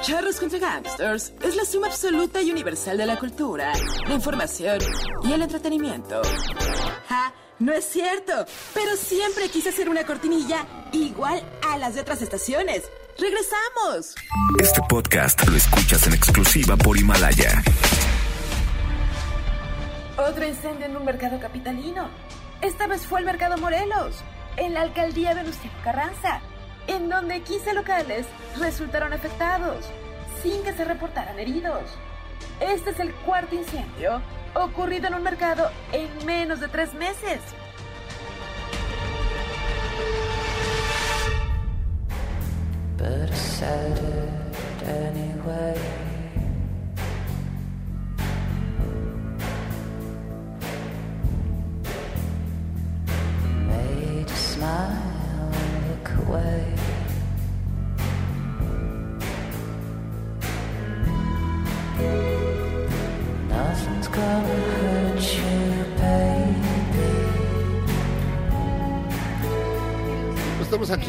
[0.01, 3.73] Charros contra Gangsters es la suma absoluta y universal de la cultura,
[4.07, 4.79] la información
[5.23, 6.21] y el entretenimiento.
[7.07, 7.33] ¡Ja!
[7.59, 12.89] No es cierto, pero siempre quise hacer una cortinilla igual a las de otras estaciones.
[13.17, 14.15] ¡Regresamos!
[14.61, 17.61] Este podcast lo escuchas en exclusiva por Himalaya.
[20.17, 22.09] Otro incendio en un mercado capitalino.
[22.61, 24.15] Esta vez fue el Mercado Morelos,
[24.55, 26.39] en la alcaldía Venustiano Carranza,
[26.87, 28.25] en donde 15 locales
[28.57, 29.85] resultaron afectados,
[30.41, 31.83] sin que se reportaran heridos.
[32.61, 34.21] Este es el cuarto incendio
[34.55, 37.39] ocurrido en un mercado en menos de tres meses.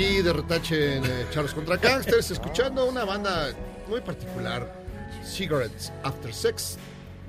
[0.00, 3.50] Aquí de retache en eh, Charlos contra Gangsters, escuchando una banda
[3.86, 4.66] muy particular,
[5.24, 6.78] Cigarettes After Sex.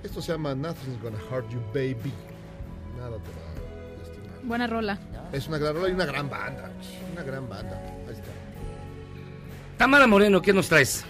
[0.04, 2.14] Esto se llama Nothing's Gonna Hurt You, Baby.
[2.98, 4.40] Nada te va a lastimar.
[4.44, 4.98] Buena rola.
[5.34, 6.72] Es una gran rola y una gran banda.
[7.12, 7.78] Una gran banda.
[8.08, 8.32] Ahí está.
[9.78, 11.04] Tamara Moreno, ¿qué nos traes?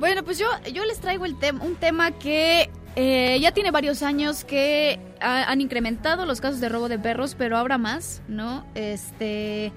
[0.00, 4.02] Bueno, pues yo, yo les traigo el tem- un tema que eh, ya tiene varios
[4.02, 8.66] años que ha- han incrementado los casos de robo de perros, pero ahora más, ¿no?
[8.74, 9.72] Este,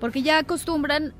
[0.00, 1.14] porque ya acostumbran,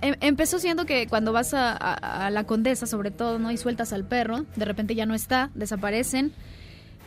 [0.00, 3.50] em- empezó siendo que cuando vas a, la condesa, sobre todo, ¿no?
[3.50, 6.32] Y sueltas al perro, de repente ya no está, desaparecen.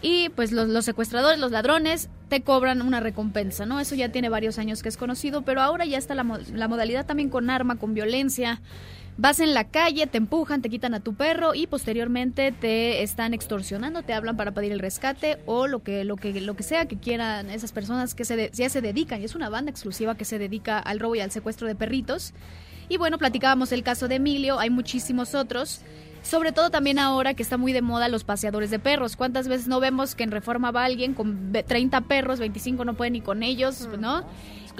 [0.01, 3.79] Y pues los, secuestradores, los ladrones, te cobran una recompensa, ¿no?
[3.79, 7.05] Eso ya tiene varios años que es conocido, pero ahora ya está la, la modalidad
[7.05, 8.61] también con arma, con violencia.
[9.21, 13.33] Vas en la calle, te empujan, te quitan a tu perro y posteriormente te están
[13.33, 16.85] extorsionando, te hablan para pedir el rescate o lo que lo que lo que sea
[16.85, 20.15] que quieran esas personas que se de- ya se dedican, y es una banda exclusiva
[20.15, 22.33] que se dedica al robo y al secuestro de perritos.
[22.87, 25.81] Y bueno, platicábamos el caso de Emilio, hay muchísimos otros.
[26.21, 29.15] Sobre todo también ahora que está muy de moda los paseadores de perros.
[29.17, 32.93] ¿Cuántas veces no vemos que en Reforma va alguien con ve- 30 perros, 25 no
[32.93, 34.23] puede ni con ellos, ¿no?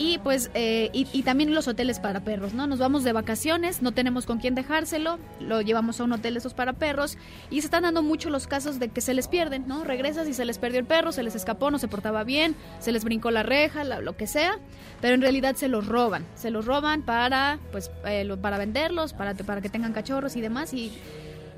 [0.01, 2.67] Y pues, eh, y, también los hoteles para perros, ¿no?
[2.67, 6.53] Nos vamos de vacaciones, no tenemos con quién dejárselo, lo llevamos a un hotel esos
[6.53, 7.17] para perros
[7.51, 9.84] y se están dando mucho los casos de que se les pierden, ¿no?
[9.84, 12.93] Regresas y se les perdió el perro, se les escapó, no se portaba bien, se
[12.93, 14.57] les brincó la reja, la- lo que sea,
[15.01, 19.11] pero en realidad se los roban, se los roban para, pues, eh, lo- para venderlos,
[19.11, 20.93] para, para que tengan cachorros y demás y...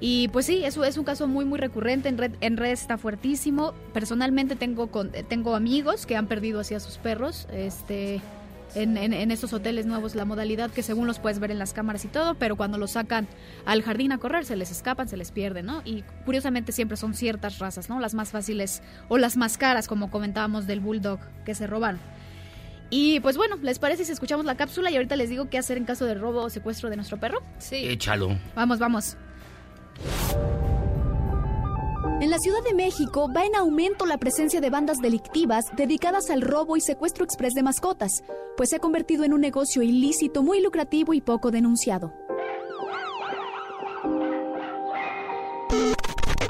[0.03, 2.98] Y pues sí, eso es un caso muy muy recurrente, en red, en red está
[2.98, 3.73] fuertísimo.
[3.94, 8.19] Personalmente tengo con- tengo amigos que han perdido así a sus perros, este
[8.73, 11.73] en, en, en estos hoteles nuevos la modalidad que según los puedes ver en las
[11.73, 13.28] cámaras y todo, pero cuando los sacan
[13.65, 15.82] al jardín a correr se les escapan, se les pierden, ¿no?
[15.86, 17.99] Y curiosamente siempre son ciertas razas, ¿no?
[17.99, 21.99] Las más fáciles o las más caras, como comentábamos del bulldog que se robaron.
[22.90, 25.78] Y pues bueno, ¿les parece si escuchamos la cápsula y ahorita les digo qué hacer
[25.78, 27.41] en caso de robo o secuestro de nuestro perro?
[27.60, 27.76] Sí.
[27.88, 28.38] Échalo.
[28.56, 29.15] Vamos, vamos.
[32.22, 36.41] En la Ciudad de México va en aumento la presencia de bandas delictivas dedicadas al
[36.41, 38.23] robo y secuestro express de mascotas,
[38.56, 42.14] pues se ha convertido en un negocio ilícito muy lucrativo y poco denunciado.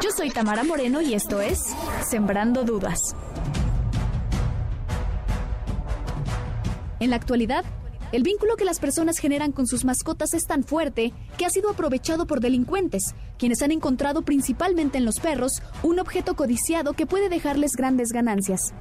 [0.03, 1.59] Yo soy Tamara Moreno y esto es
[2.09, 2.99] Sembrando Dudas.
[6.99, 7.63] En la actualidad,
[8.11, 11.69] el vínculo que las personas generan con sus mascotas es tan fuerte que ha sido
[11.69, 17.29] aprovechado por delincuentes, quienes han encontrado principalmente en los perros un objeto codiciado que puede
[17.29, 18.73] dejarles grandes ganancias.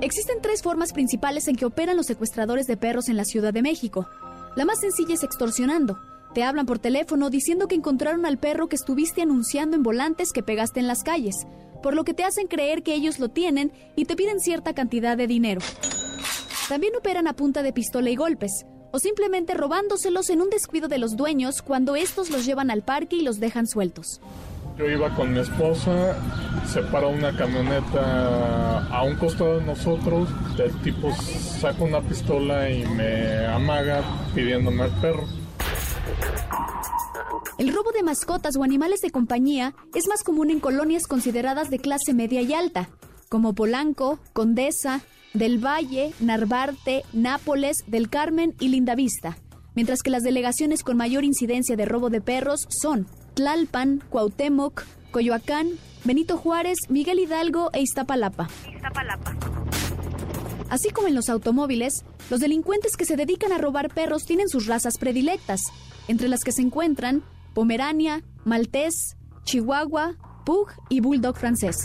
[0.00, 3.62] Existen tres formas principales en que operan los secuestradores de perros en la Ciudad de
[3.62, 4.08] México.
[4.56, 6.00] La más sencilla es extorsionando.
[6.34, 10.42] Te hablan por teléfono diciendo que encontraron al perro que estuviste anunciando en volantes que
[10.42, 11.46] pegaste en las calles,
[11.82, 15.16] por lo que te hacen creer que ellos lo tienen y te piden cierta cantidad
[15.16, 15.60] de dinero.
[16.68, 20.98] También operan a punta de pistola y golpes, o simplemente robándoselos en un descuido de
[20.98, 24.20] los dueños cuando estos los llevan al parque y los dejan sueltos.
[24.78, 26.16] Yo iba con mi esposa,
[26.66, 30.28] se para una camioneta a un costado de nosotros,
[30.58, 31.10] el tipo
[31.60, 34.02] saca una pistola y me amaga
[34.34, 35.24] pidiéndome al perro.
[37.58, 41.78] El robo de mascotas o animales de compañía es más común en colonias consideradas de
[41.78, 42.88] clase media y alta,
[43.28, 45.02] como Polanco, Condesa,
[45.34, 49.38] Del Valle, Narvarte, Nápoles, Del Carmen y Lindavista,
[49.74, 55.70] mientras que las delegaciones con mayor incidencia de robo de perros son Tlalpan, Cuauhtémoc, Coyoacán,
[56.04, 58.48] Benito Juárez, Miguel Hidalgo e Iztapalapa.
[60.68, 64.66] Así como en los automóviles, los delincuentes que se dedican a robar perros tienen sus
[64.66, 65.60] razas predilectas,
[66.08, 67.22] entre las que se encuentran
[67.54, 70.14] Pomerania, Maltés, Chihuahua,
[70.44, 71.84] Pug y Bulldog francés.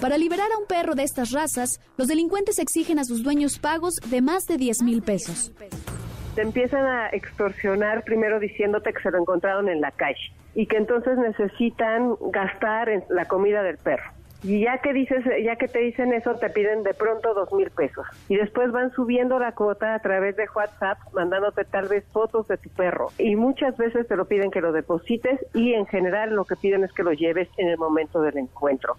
[0.00, 3.94] Para liberar a un perro de estas razas, los delincuentes exigen a sus dueños pagos
[4.08, 5.52] de más de 10 mil pesos.
[6.36, 10.76] Te empiezan a extorsionar primero diciéndote que se lo encontraron en la calle y que
[10.76, 14.17] entonces necesitan gastar en la comida del perro.
[14.42, 17.70] Y ya que dices, ya que te dicen eso, te piden de pronto dos mil
[17.70, 18.06] pesos.
[18.28, 22.56] Y después van subiendo la cuota a través de WhatsApp, mandándote tal vez fotos de
[22.56, 23.08] tu perro.
[23.18, 26.84] Y muchas veces te lo piden que lo deposites y en general lo que piden
[26.84, 28.96] es que lo lleves en el momento del encuentro.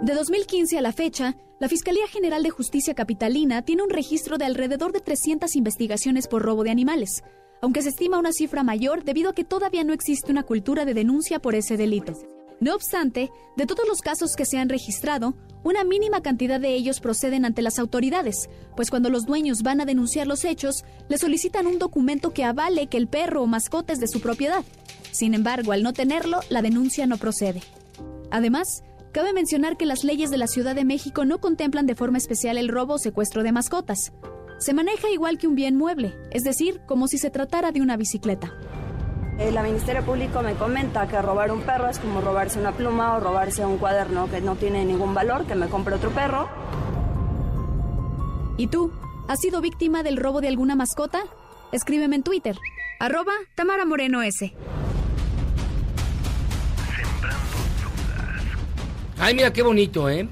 [0.00, 4.46] De 2015 a la fecha, la Fiscalía General de Justicia Capitalina tiene un registro de
[4.46, 7.22] alrededor de 300 investigaciones por robo de animales,
[7.60, 10.94] aunque se estima una cifra mayor debido a que todavía no existe una cultura de
[10.94, 12.14] denuncia por ese delito.
[12.60, 15.34] No obstante, de todos los casos que se han registrado,
[15.64, 19.86] una mínima cantidad de ellos proceden ante las autoridades, pues cuando los dueños van a
[19.86, 24.00] denunciar los hechos, le solicitan un documento que avale que el perro o mascota es
[24.00, 24.62] de su propiedad.
[25.10, 27.62] Sin embargo, al no tenerlo, la denuncia no procede.
[28.30, 28.82] Además,
[29.12, 32.58] cabe mencionar que las leyes de la Ciudad de México no contemplan de forma especial
[32.58, 34.12] el robo o secuestro de mascotas.
[34.58, 37.96] Se maneja igual que un bien mueble, es decir, como si se tratara de una
[37.96, 38.52] bicicleta.
[39.40, 43.20] El Ministerio Público me comenta que robar un perro es como robarse una pluma o
[43.20, 46.46] robarse un cuaderno que no tiene ningún valor, que me compre otro perro.
[48.58, 48.92] ¿Y tú?
[49.28, 51.22] ¿Has sido víctima del robo de alguna mascota?
[51.72, 52.54] Escríbeme en Twitter,
[52.98, 54.52] arroba Tamara Moreno S.
[59.18, 60.28] Ay, mira qué bonito, ¿eh?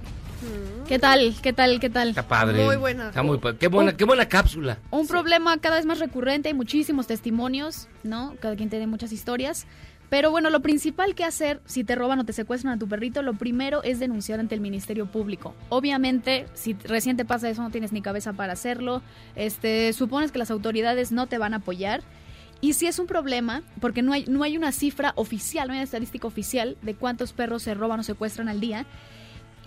[0.89, 1.35] ¿Qué tal?
[1.43, 1.81] ¿Qué tal?
[1.81, 2.09] ¿Qué tal?
[2.09, 2.65] Está padre.
[2.65, 3.09] Muy buena.
[3.09, 4.79] Está muy qué buena, qué buena cápsula.
[4.91, 8.35] Un problema cada vez más recurrente, hay muchísimos testimonios, ¿no?
[8.41, 9.67] Cada quien tiene muchas historias.
[10.09, 13.21] Pero bueno, lo principal que hacer si te roban o te secuestran a tu perrito,
[13.21, 15.55] lo primero es denunciar ante el Ministerio Público.
[15.69, 19.03] Obviamente, si recién te pasa eso, no tienes ni cabeza para hacerlo.
[19.37, 22.01] Este, supones que las autoridades no te van a apoyar.
[22.63, 25.81] Y si es un problema, porque no hay, no hay una cifra oficial, no hay
[25.81, 28.87] una estadística oficial de cuántos perros se roban o secuestran al día.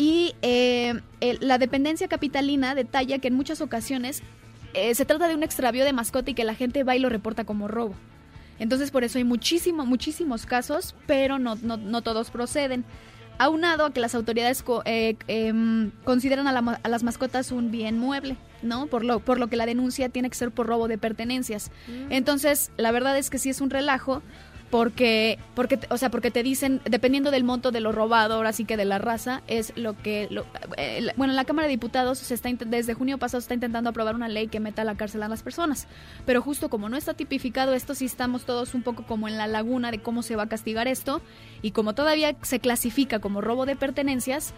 [0.02, 4.23] Y eh, el- la dependencia capitalina detalla que en muchas ocasiones
[4.73, 7.10] eh, se trata de un extravío de mascota y que la gente va y lo
[7.10, 7.94] reporta como robo.
[8.57, 12.84] Entonces por eso hay muchísimo, muchísimos casos, pero no, no, no todos proceden.
[13.38, 17.69] Aunado a que las autoridades co- eh, em, consideran a, la a las mascotas un
[17.72, 18.88] bien mueble, ¿no?
[18.88, 21.69] Por lo, por lo que la denuncia tiene que ser por robo de pertenencias.
[22.10, 24.22] Entonces, la verdad es que sí es un relajo,
[24.72, 28.53] porque, porque, te- o sea, porque te dicen, dependiendo del monto de lo robado, ahora
[28.53, 30.45] sí que de la raza, es lo que, lo-
[30.77, 33.89] eh, bueno, en la Cámara de Diputados se está desde junio pasado se está intentando
[33.89, 35.88] aprobar una ley que meta a la cárcel a las personas,
[36.26, 39.45] pero justo como no está tipificado esto, sí estamos todos un poco como en la
[39.48, 41.22] laguna de cómo se va a castigar esto,
[41.61, 44.53] y como todavía se clasifica como robo de pertenencias,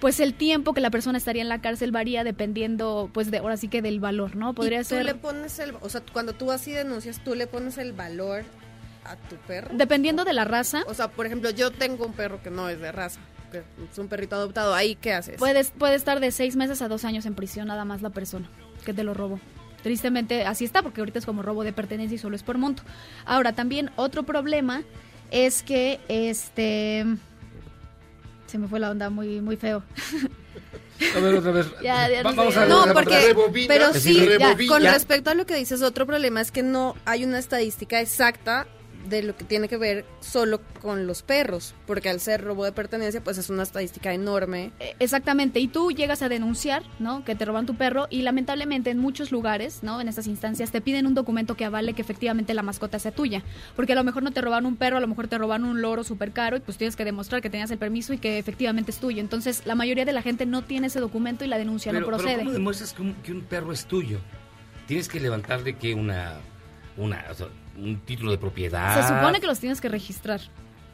[0.00, 3.56] pues el tiempo que la persona estaría en la cárcel varía dependiendo, pues de ahora
[3.58, 4.54] sí que del valor, ¿no?
[4.54, 7.46] Podría ¿Y tú ser le pones el, o sea, cuando tú así denuncias, tú le
[7.46, 8.42] pones el valor
[9.04, 9.68] a tu perro.
[9.72, 10.82] Dependiendo de la raza.
[10.86, 13.20] O sea, por ejemplo, yo tengo un perro que no es de raza,
[13.50, 14.74] que es un perrito adoptado.
[14.74, 15.36] Ahí, ¿qué haces?
[15.38, 18.48] Puedes, puede estar de seis meses a dos años en prisión nada más la persona
[18.84, 19.40] que te lo robó.
[19.82, 22.84] Tristemente así está, porque ahorita es como robo de pertenencia y solo es por monto.
[23.24, 24.82] Ahora, también otro problema
[25.32, 27.04] es que este
[28.46, 29.82] se me fue la onda muy muy feo.
[31.16, 31.66] A ver, otra vez.
[31.82, 32.60] Ya, ya Va- no vamos sé.
[32.60, 33.66] a No, a- porque, rebobina.
[33.68, 37.24] pero Sí, ya, con respecto a lo que dices, otro problema es que no hay
[37.24, 38.66] una estadística exacta
[39.08, 42.72] de lo que tiene que ver solo con los perros, porque al ser robo de
[42.72, 44.72] pertenencia, pues es una estadística enorme.
[44.80, 47.24] Eh, Exactamente, y tú llegas a denunciar, ¿no?
[47.24, 50.00] Que te roban tu perro y lamentablemente en muchos lugares, ¿no?
[50.00, 53.42] En estas instancias te piden un documento que avale que efectivamente la mascota sea tuya,
[53.76, 55.82] porque a lo mejor no te roban un perro, a lo mejor te roban un
[55.82, 58.90] loro súper caro y pues tienes que demostrar que tenías el permiso y que efectivamente
[58.90, 59.20] es tuyo.
[59.20, 62.06] Entonces la mayoría de la gente no tiene ese documento y la denuncia Pero, no
[62.06, 62.38] pero procede.
[62.38, 64.20] ¿cómo demuestras que un, que un perro es tuyo?
[64.86, 66.34] Tienes que levantarle que una,
[66.96, 67.46] una, o sea,
[67.76, 69.00] un título de propiedad.
[69.00, 70.40] Se supone que los tienes que registrar,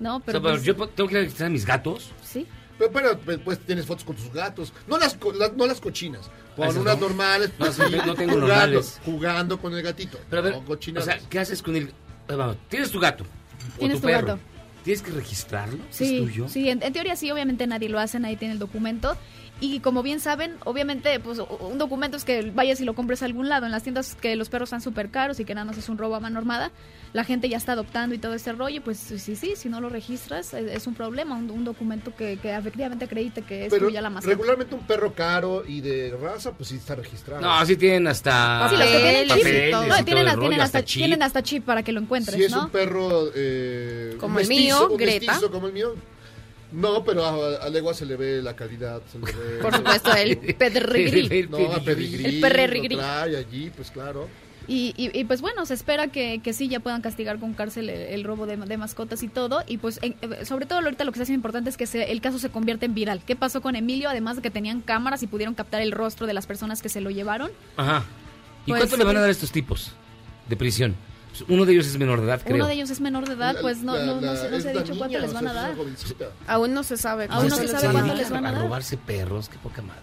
[0.00, 0.16] ¿no?
[0.16, 2.10] O sea, Pero, pero pues, yo tengo que registrar a mis gatos.
[2.22, 2.46] Sí.
[2.78, 4.72] Pero, pero, pues, pues, tienes fotos con tus gatos.
[4.86, 6.30] No las, co- las- no las cochinas.
[6.56, 7.08] Esas unas no.
[7.08, 7.50] normales.
[7.58, 9.00] No, pues, sí, sí, no tengo jugando, normales.
[9.04, 10.18] Jugando con el gatito.
[10.30, 11.02] Pero a ver, no cochinas.
[11.02, 11.88] o sea, ¿qué haces con el...
[12.28, 13.24] eh, tienes tu gato.
[13.24, 14.26] o Tienes tu, tu perro.
[14.28, 14.40] gato.
[14.84, 15.78] Tienes que registrarlo.
[15.90, 16.48] Sí, ¿Es tuyo?
[16.48, 19.16] sí, en, en teoría sí, obviamente nadie lo hace, nadie tiene el documento.
[19.60, 23.24] Y como bien saben, obviamente, pues un documento es que vayas y lo compres a
[23.24, 23.66] algún lado.
[23.66, 25.98] En las tiendas que los perros están súper caros y que nada más es un
[25.98, 26.70] robo a mano armada,
[27.12, 28.82] la gente ya está adoptando y todo ese rollo.
[28.84, 31.34] Pues sí, sí, sí, si no lo registras, es, es un problema.
[31.34, 34.32] Un, un documento que, que efectivamente acredite que es tuya la mascota.
[34.36, 37.40] regularmente un perro caro y de raza, pues sí está registrado.
[37.42, 38.68] No, sí tienen hasta...
[38.70, 39.72] Sí, los que tienen chip.
[39.72, 41.00] No, tienen, rollo, hasta, chip.
[41.00, 42.66] tienen hasta chip para que lo encuentres, Si es ¿no?
[42.66, 45.32] un perro eh, Como el mestizo, mío, un Greta.
[45.32, 45.94] mestizo como el mío.
[46.70, 49.00] No, pero a, a legua se le ve la calidad.
[49.10, 51.46] Se le ve, Por supuesto, el pedigrí.
[51.50, 52.24] No, a pedigrí.
[52.24, 52.40] El
[52.98, 54.28] trae allí, pues claro.
[54.70, 57.88] Y, y, y, pues bueno, se espera que, que sí ya puedan castigar con cárcel
[57.88, 59.64] el, el robo de, de mascotas y todo.
[59.66, 62.12] Y pues en- eh, sobre todo ahorita lo que está haciendo importante es que se-
[62.12, 63.22] el caso se convierta en viral.
[63.24, 64.10] ¿Qué pasó con Emilio?
[64.10, 67.00] Además de que tenían cámaras y pudieron captar el rostro de las personas que se
[67.00, 67.50] lo llevaron.
[67.78, 68.04] Ajá.
[68.66, 69.22] ¿Y Pues, cuánto le van a sí.
[69.22, 69.92] dar a estos tipos
[70.50, 70.94] de prisión?
[71.48, 72.56] Uno de ellos es menor de edad, creo.
[72.56, 74.60] Uno de ellos es menor de edad, pues no, La- no, no, la- se, no
[74.60, 75.74] se ha dicho cuánto niña, les o van a dar.
[76.46, 77.24] Aún no se sabe.
[77.30, 78.16] Aún no cuánto se les sabe van a cuánto dar.
[78.18, 78.62] les van a A dar.
[78.62, 80.02] robarse perros, qué poca madre.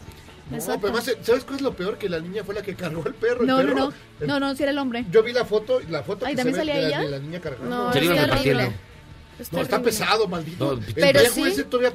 [0.52, 1.98] No, pero además, ¿sabes cuál es lo peor?
[1.98, 3.41] Que la niña fue la que cargó el perro.
[3.41, 3.94] el No, no, perro, no.
[4.22, 5.03] el- No, no, si era el hombre.
[5.12, 6.99] Yo vi la foto, la foto Ay, que se ¿también ve salía de la, ella?
[7.02, 7.70] de la niña cargando.
[7.88, 8.74] No, Se iban repartiendo.
[9.52, 10.66] No, está pesado, maldito.
[10.66, 11.41] No, el pero sí.
[11.44, 11.91] ese todavía...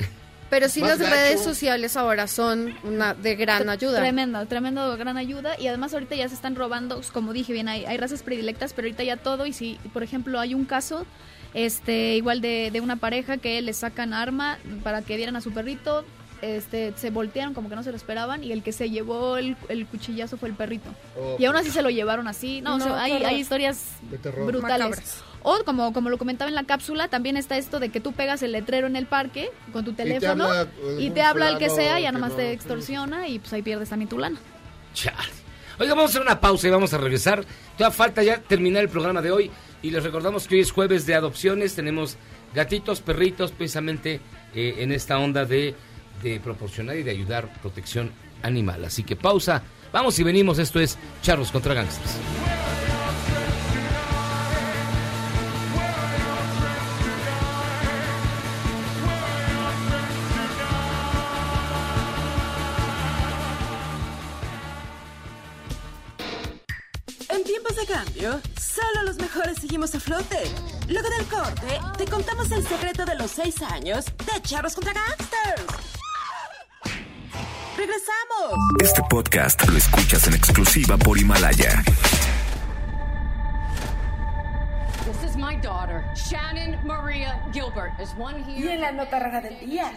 [0.51, 1.11] Pero sí las gacho.
[1.13, 4.01] redes sociales ahora son una de gran ayuda.
[4.01, 5.59] Tremendo, tremendo, gran ayuda.
[5.59, 8.87] Y además ahorita ya se están robando, como dije bien, hay, hay razas predilectas, pero
[8.87, 9.47] ahorita ya todo.
[9.47, 11.07] Y si, por ejemplo, hay un caso,
[11.55, 15.53] este, igual de, de una pareja que le sacan arma para que dieran a su
[15.53, 16.05] perrito,
[16.43, 19.57] este, se voltearon como que no se lo esperaban y el que se llevó el,
[19.69, 20.91] el cuchillazo fue el perrito.
[21.17, 22.61] Oh, y aún así se lo llevaron así.
[22.61, 24.47] No, o sea, No, hay, hay historias De terror.
[24.47, 24.79] brutales.
[24.79, 25.25] Macabras.
[25.43, 28.43] O como, como lo comentaba en la cápsula, también está esto de que tú pegas
[28.43, 30.69] el letrero en el parque con tu te teléfono habla,
[30.99, 33.63] y te habla el que sea y ya nomás no- te extorsiona y pues ahí
[33.63, 34.39] pierdes también tu lana.
[34.95, 35.17] Chale.
[35.79, 37.45] Oiga, vamos a hacer una pausa y vamos a regresar.
[37.79, 39.51] Todavía falta ya terminar el programa de hoy.
[39.83, 41.75] Y les recordamos que hoy es jueves de adopciones.
[41.75, 42.19] Tenemos
[42.55, 44.21] gatitos, perritos, precisamente
[44.55, 45.75] eh, en esta onda de,
[46.23, 48.11] de proporcionar y de ayudar protección
[48.43, 48.85] animal.
[48.85, 49.63] Así que pausa.
[49.91, 50.59] Vamos y venimos.
[50.59, 52.17] Esto es Charlos contra Gangsters.
[67.51, 70.39] Tiempos de cambio, solo los mejores seguimos a flote.
[70.89, 75.67] Luego del corte, te contamos el secreto de los seis años de Charros contra Gangsters.
[77.77, 78.55] ¡Regresamos!
[78.81, 81.83] Este podcast lo escuchas en exclusiva por Himalaya.
[85.05, 87.99] This is my daughter, Shannon Maria Gilbert.
[88.01, 88.75] Is one Y here?
[88.75, 89.91] en la nota rara del día,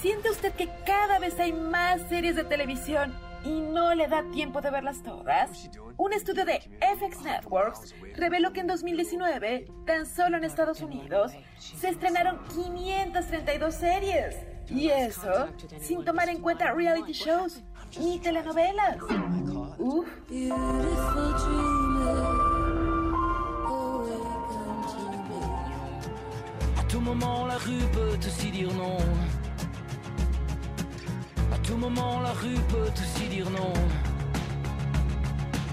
[0.00, 3.12] ¿siente usted que cada vez hay más series de televisión
[3.44, 5.70] y no le da tiempo de verlas todas?
[5.96, 11.88] Un estudio de FX Networks reveló que en 2019, tan solo en Estados Unidos, se
[11.88, 14.36] estrenaron 532 series.
[14.68, 15.48] Y eso
[15.80, 17.62] sin tomar en cuenta reality shows
[17.98, 18.96] ni telenovelas.
[19.78, 20.06] Uf.
[20.30, 20.56] La.
[31.72, 33.72] À tout moment, la rue peut aussi dire non.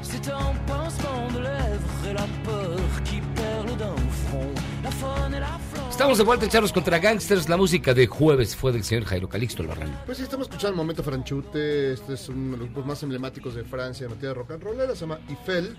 [0.02, 4.54] C'est un pincement de lèvres et la peur qui perle d'un front.
[4.82, 5.90] La faune et la flore.
[5.90, 7.50] Estamos de vuelta Charlos contra Gangsters.
[7.50, 9.90] La música de jueves fue del señor Jairo Calixto Albarrán.
[10.06, 11.92] Pues sí, estamos escuchando el momento Franchute.
[11.92, 14.64] Este es uno de los grupos más emblemáticos de Francia en materia de rock and
[14.64, 14.78] roll.
[14.94, 15.76] Se llama Eiffel.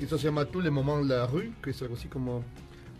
[0.00, 2.42] Y esto se llama Tout le moment la rue, que es algo así como.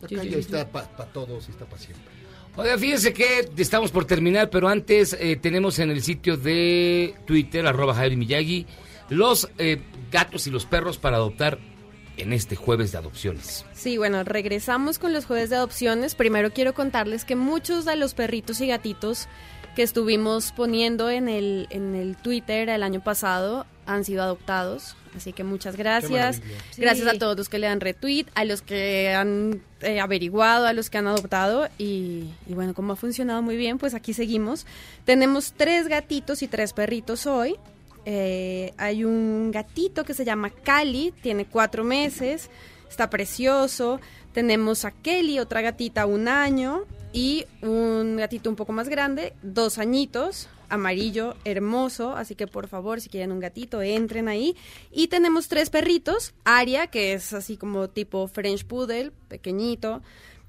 [0.02, 0.38] La calle sí, sí.
[0.38, 2.19] está para todos y está para siempre.
[2.56, 7.66] Oiga, fíjense que estamos por terminar, pero antes eh, tenemos en el sitio de Twitter,
[7.66, 8.66] arroba Jairo Miyagi,
[9.08, 11.58] los eh, gatos y los perros para adoptar
[12.16, 13.64] en este jueves de adopciones.
[13.72, 16.14] Sí, bueno, regresamos con los jueves de adopciones.
[16.14, 19.28] Primero quiero contarles que muchos de los perritos y gatitos
[19.74, 24.96] que estuvimos poniendo en el, en el Twitter el año pasado han sido adoptados.
[25.16, 26.40] Así que muchas gracias.
[26.76, 27.16] Gracias Sí.
[27.16, 30.88] a todos los que le dan retweet, a los que han eh, averiguado, a los
[30.88, 31.68] que han adoptado.
[31.78, 34.66] Y, y bueno, como ha funcionado muy bien, pues aquí seguimos.
[35.04, 37.56] Tenemos tres gatitos y tres perritos hoy.
[38.06, 42.48] Eh, hay un gatito que se llama Cali, tiene cuatro meses,
[42.88, 44.00] está precioso.
[44.32, 46.84] Tenemos a Kelly, otra gatita, un año.
[47.12, 52.14] Y un gatito un poco más grande, dos añitos, amarillo, hermoso.
[52.14, 54.56] Así que por favor, si quieren un gatito, entren ahí.
[54.92, 56.32] Y tenemos tres perritos.
[56.44, 60.02] Aria, que es así como tipo French Poodle, pequeñito.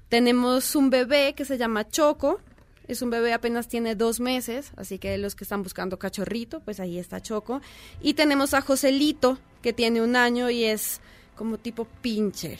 [0.08, 2.40] Tenemos un bebé que se llama Choco.
[2.88, 6.80] Es un bebé apenas tiene dos meses, así que los que están buscando cachorrito, pues
[6.80, 7.62] ahí está Choco.
[8.00, 11.00] Y tenemos a Joselito, que tiene un año y es
[11.36, 12.58] como tipo pincher.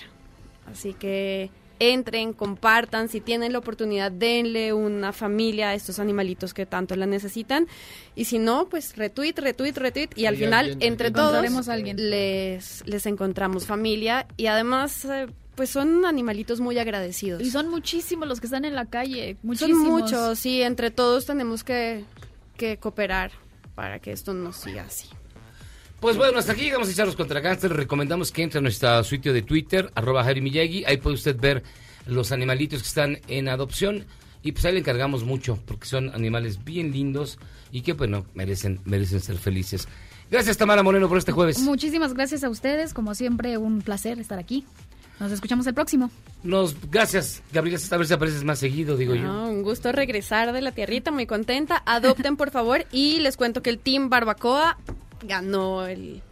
[0.66, 1.50] Así que
[1.90, 7.06] entren, compartan, si tienen la oportunidad, denle una familia a estos animalitos que tanto la
[7.06, 7.66] necesitan.
[8.14, 10.10] Y si no, pues retweet, retweet, retweet.
[10.16, 11.12] Y al final, alguien, entre alguien.
[11.14, 12.10] todos, Encontraremos a alguien.
[12.10, 14.26] Les, les encontramos familia.
[14.36, 17.42] Y además, eh, pues son animalitos muy agradecidos.
[17.42, 19.34] Y son muchísimos los que están en la calle.
[19.34, 19.88] Son Muchísimos.
[19.88, 22.04] muchos, sí, entre todos tenemos que,
[22.56, 23.32] que cooperar
[23.74, 25.09] para que esto no siga así.
[26.02, 27.76] Pues bueno, hasta aquí llegamos a echarlos contra Gangsters.
[27.76, 30.84] Recomendamos que entre a nuestro sitio de Twitter, arroba Miyagi.
[30.84, 31.62] Ahí puede usted ver
[32.06, 34.04] los animalitos que están en adopción.
[34.42, 37.38] Y pues ahí le encargamos mucho, porque son animales bien lindos
[37.70, 39.86] y que, bueno, merecen, merecen ser felices.
[40.28, 41.60] Gracias, Tamara Moreno, por este jueves.
[41.60, 42.94] Muchísimas gracias a ustedes.
[42.94, 44.64] Como siempre, un placer estar aquí.
[45.20, 46.10] Nos escuchamos el próximo.
[46.42, 49.22] Nos, gracias, Gabriela, a ver si apareces más seguido, digo yo.
[49.22, 51.80] No, un gusto regresar de la tierrita, muy contenta.
[51.86, 52.86] Adopten, por favor.
[52.90, 54.78] Y les cuento que el Team Barbacoa
[55.24, 56.23] ganó el...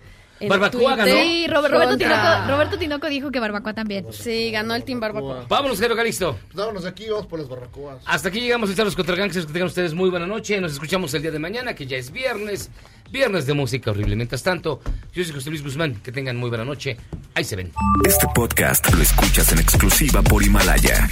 [0.41, 1.11] el ¿Barbacoa ganó?
[1.11, 4.07] Sí, Robert- Roberto, Tinoco, Roberto Tinoco dijo que Barbacoa también.
[4.11, 5.45] Sí, ganó el Team Barbacoa.
[5.49, 6.37] Vámonos, Jairo Calixto.
[6.47, 8.03] Pues vámonos de aquí, vamos por las barracoas.
[8.07, 9.47] Hasta aquí llegamos a echarlos contra Gangsters.
[9.47, 10.61] Que tengan ustedes muy buena noche.
[10.61, 12.71] Nos escuchamos el día de mañana, que ya es viernes.
[13.11, 14.15] Viernes de música horrible.
[14.17, 14.81] Mientras tanto,
[15.13, 15.97] yo soy José Luis Guzmán.
[15.97, 16.97] Que tengan muy buena noche.
[17.35, 17.73] Ahí se ven.
[18.07, 21.09] Este podcast lo escuchas en exclusiva por Himalaya.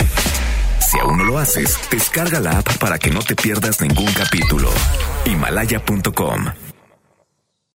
[0.80, 4.70] Si aún no lo haces, descarga la app para que no te pierdas ningún capítulo.
[5.26, 6.46] Himalaya.com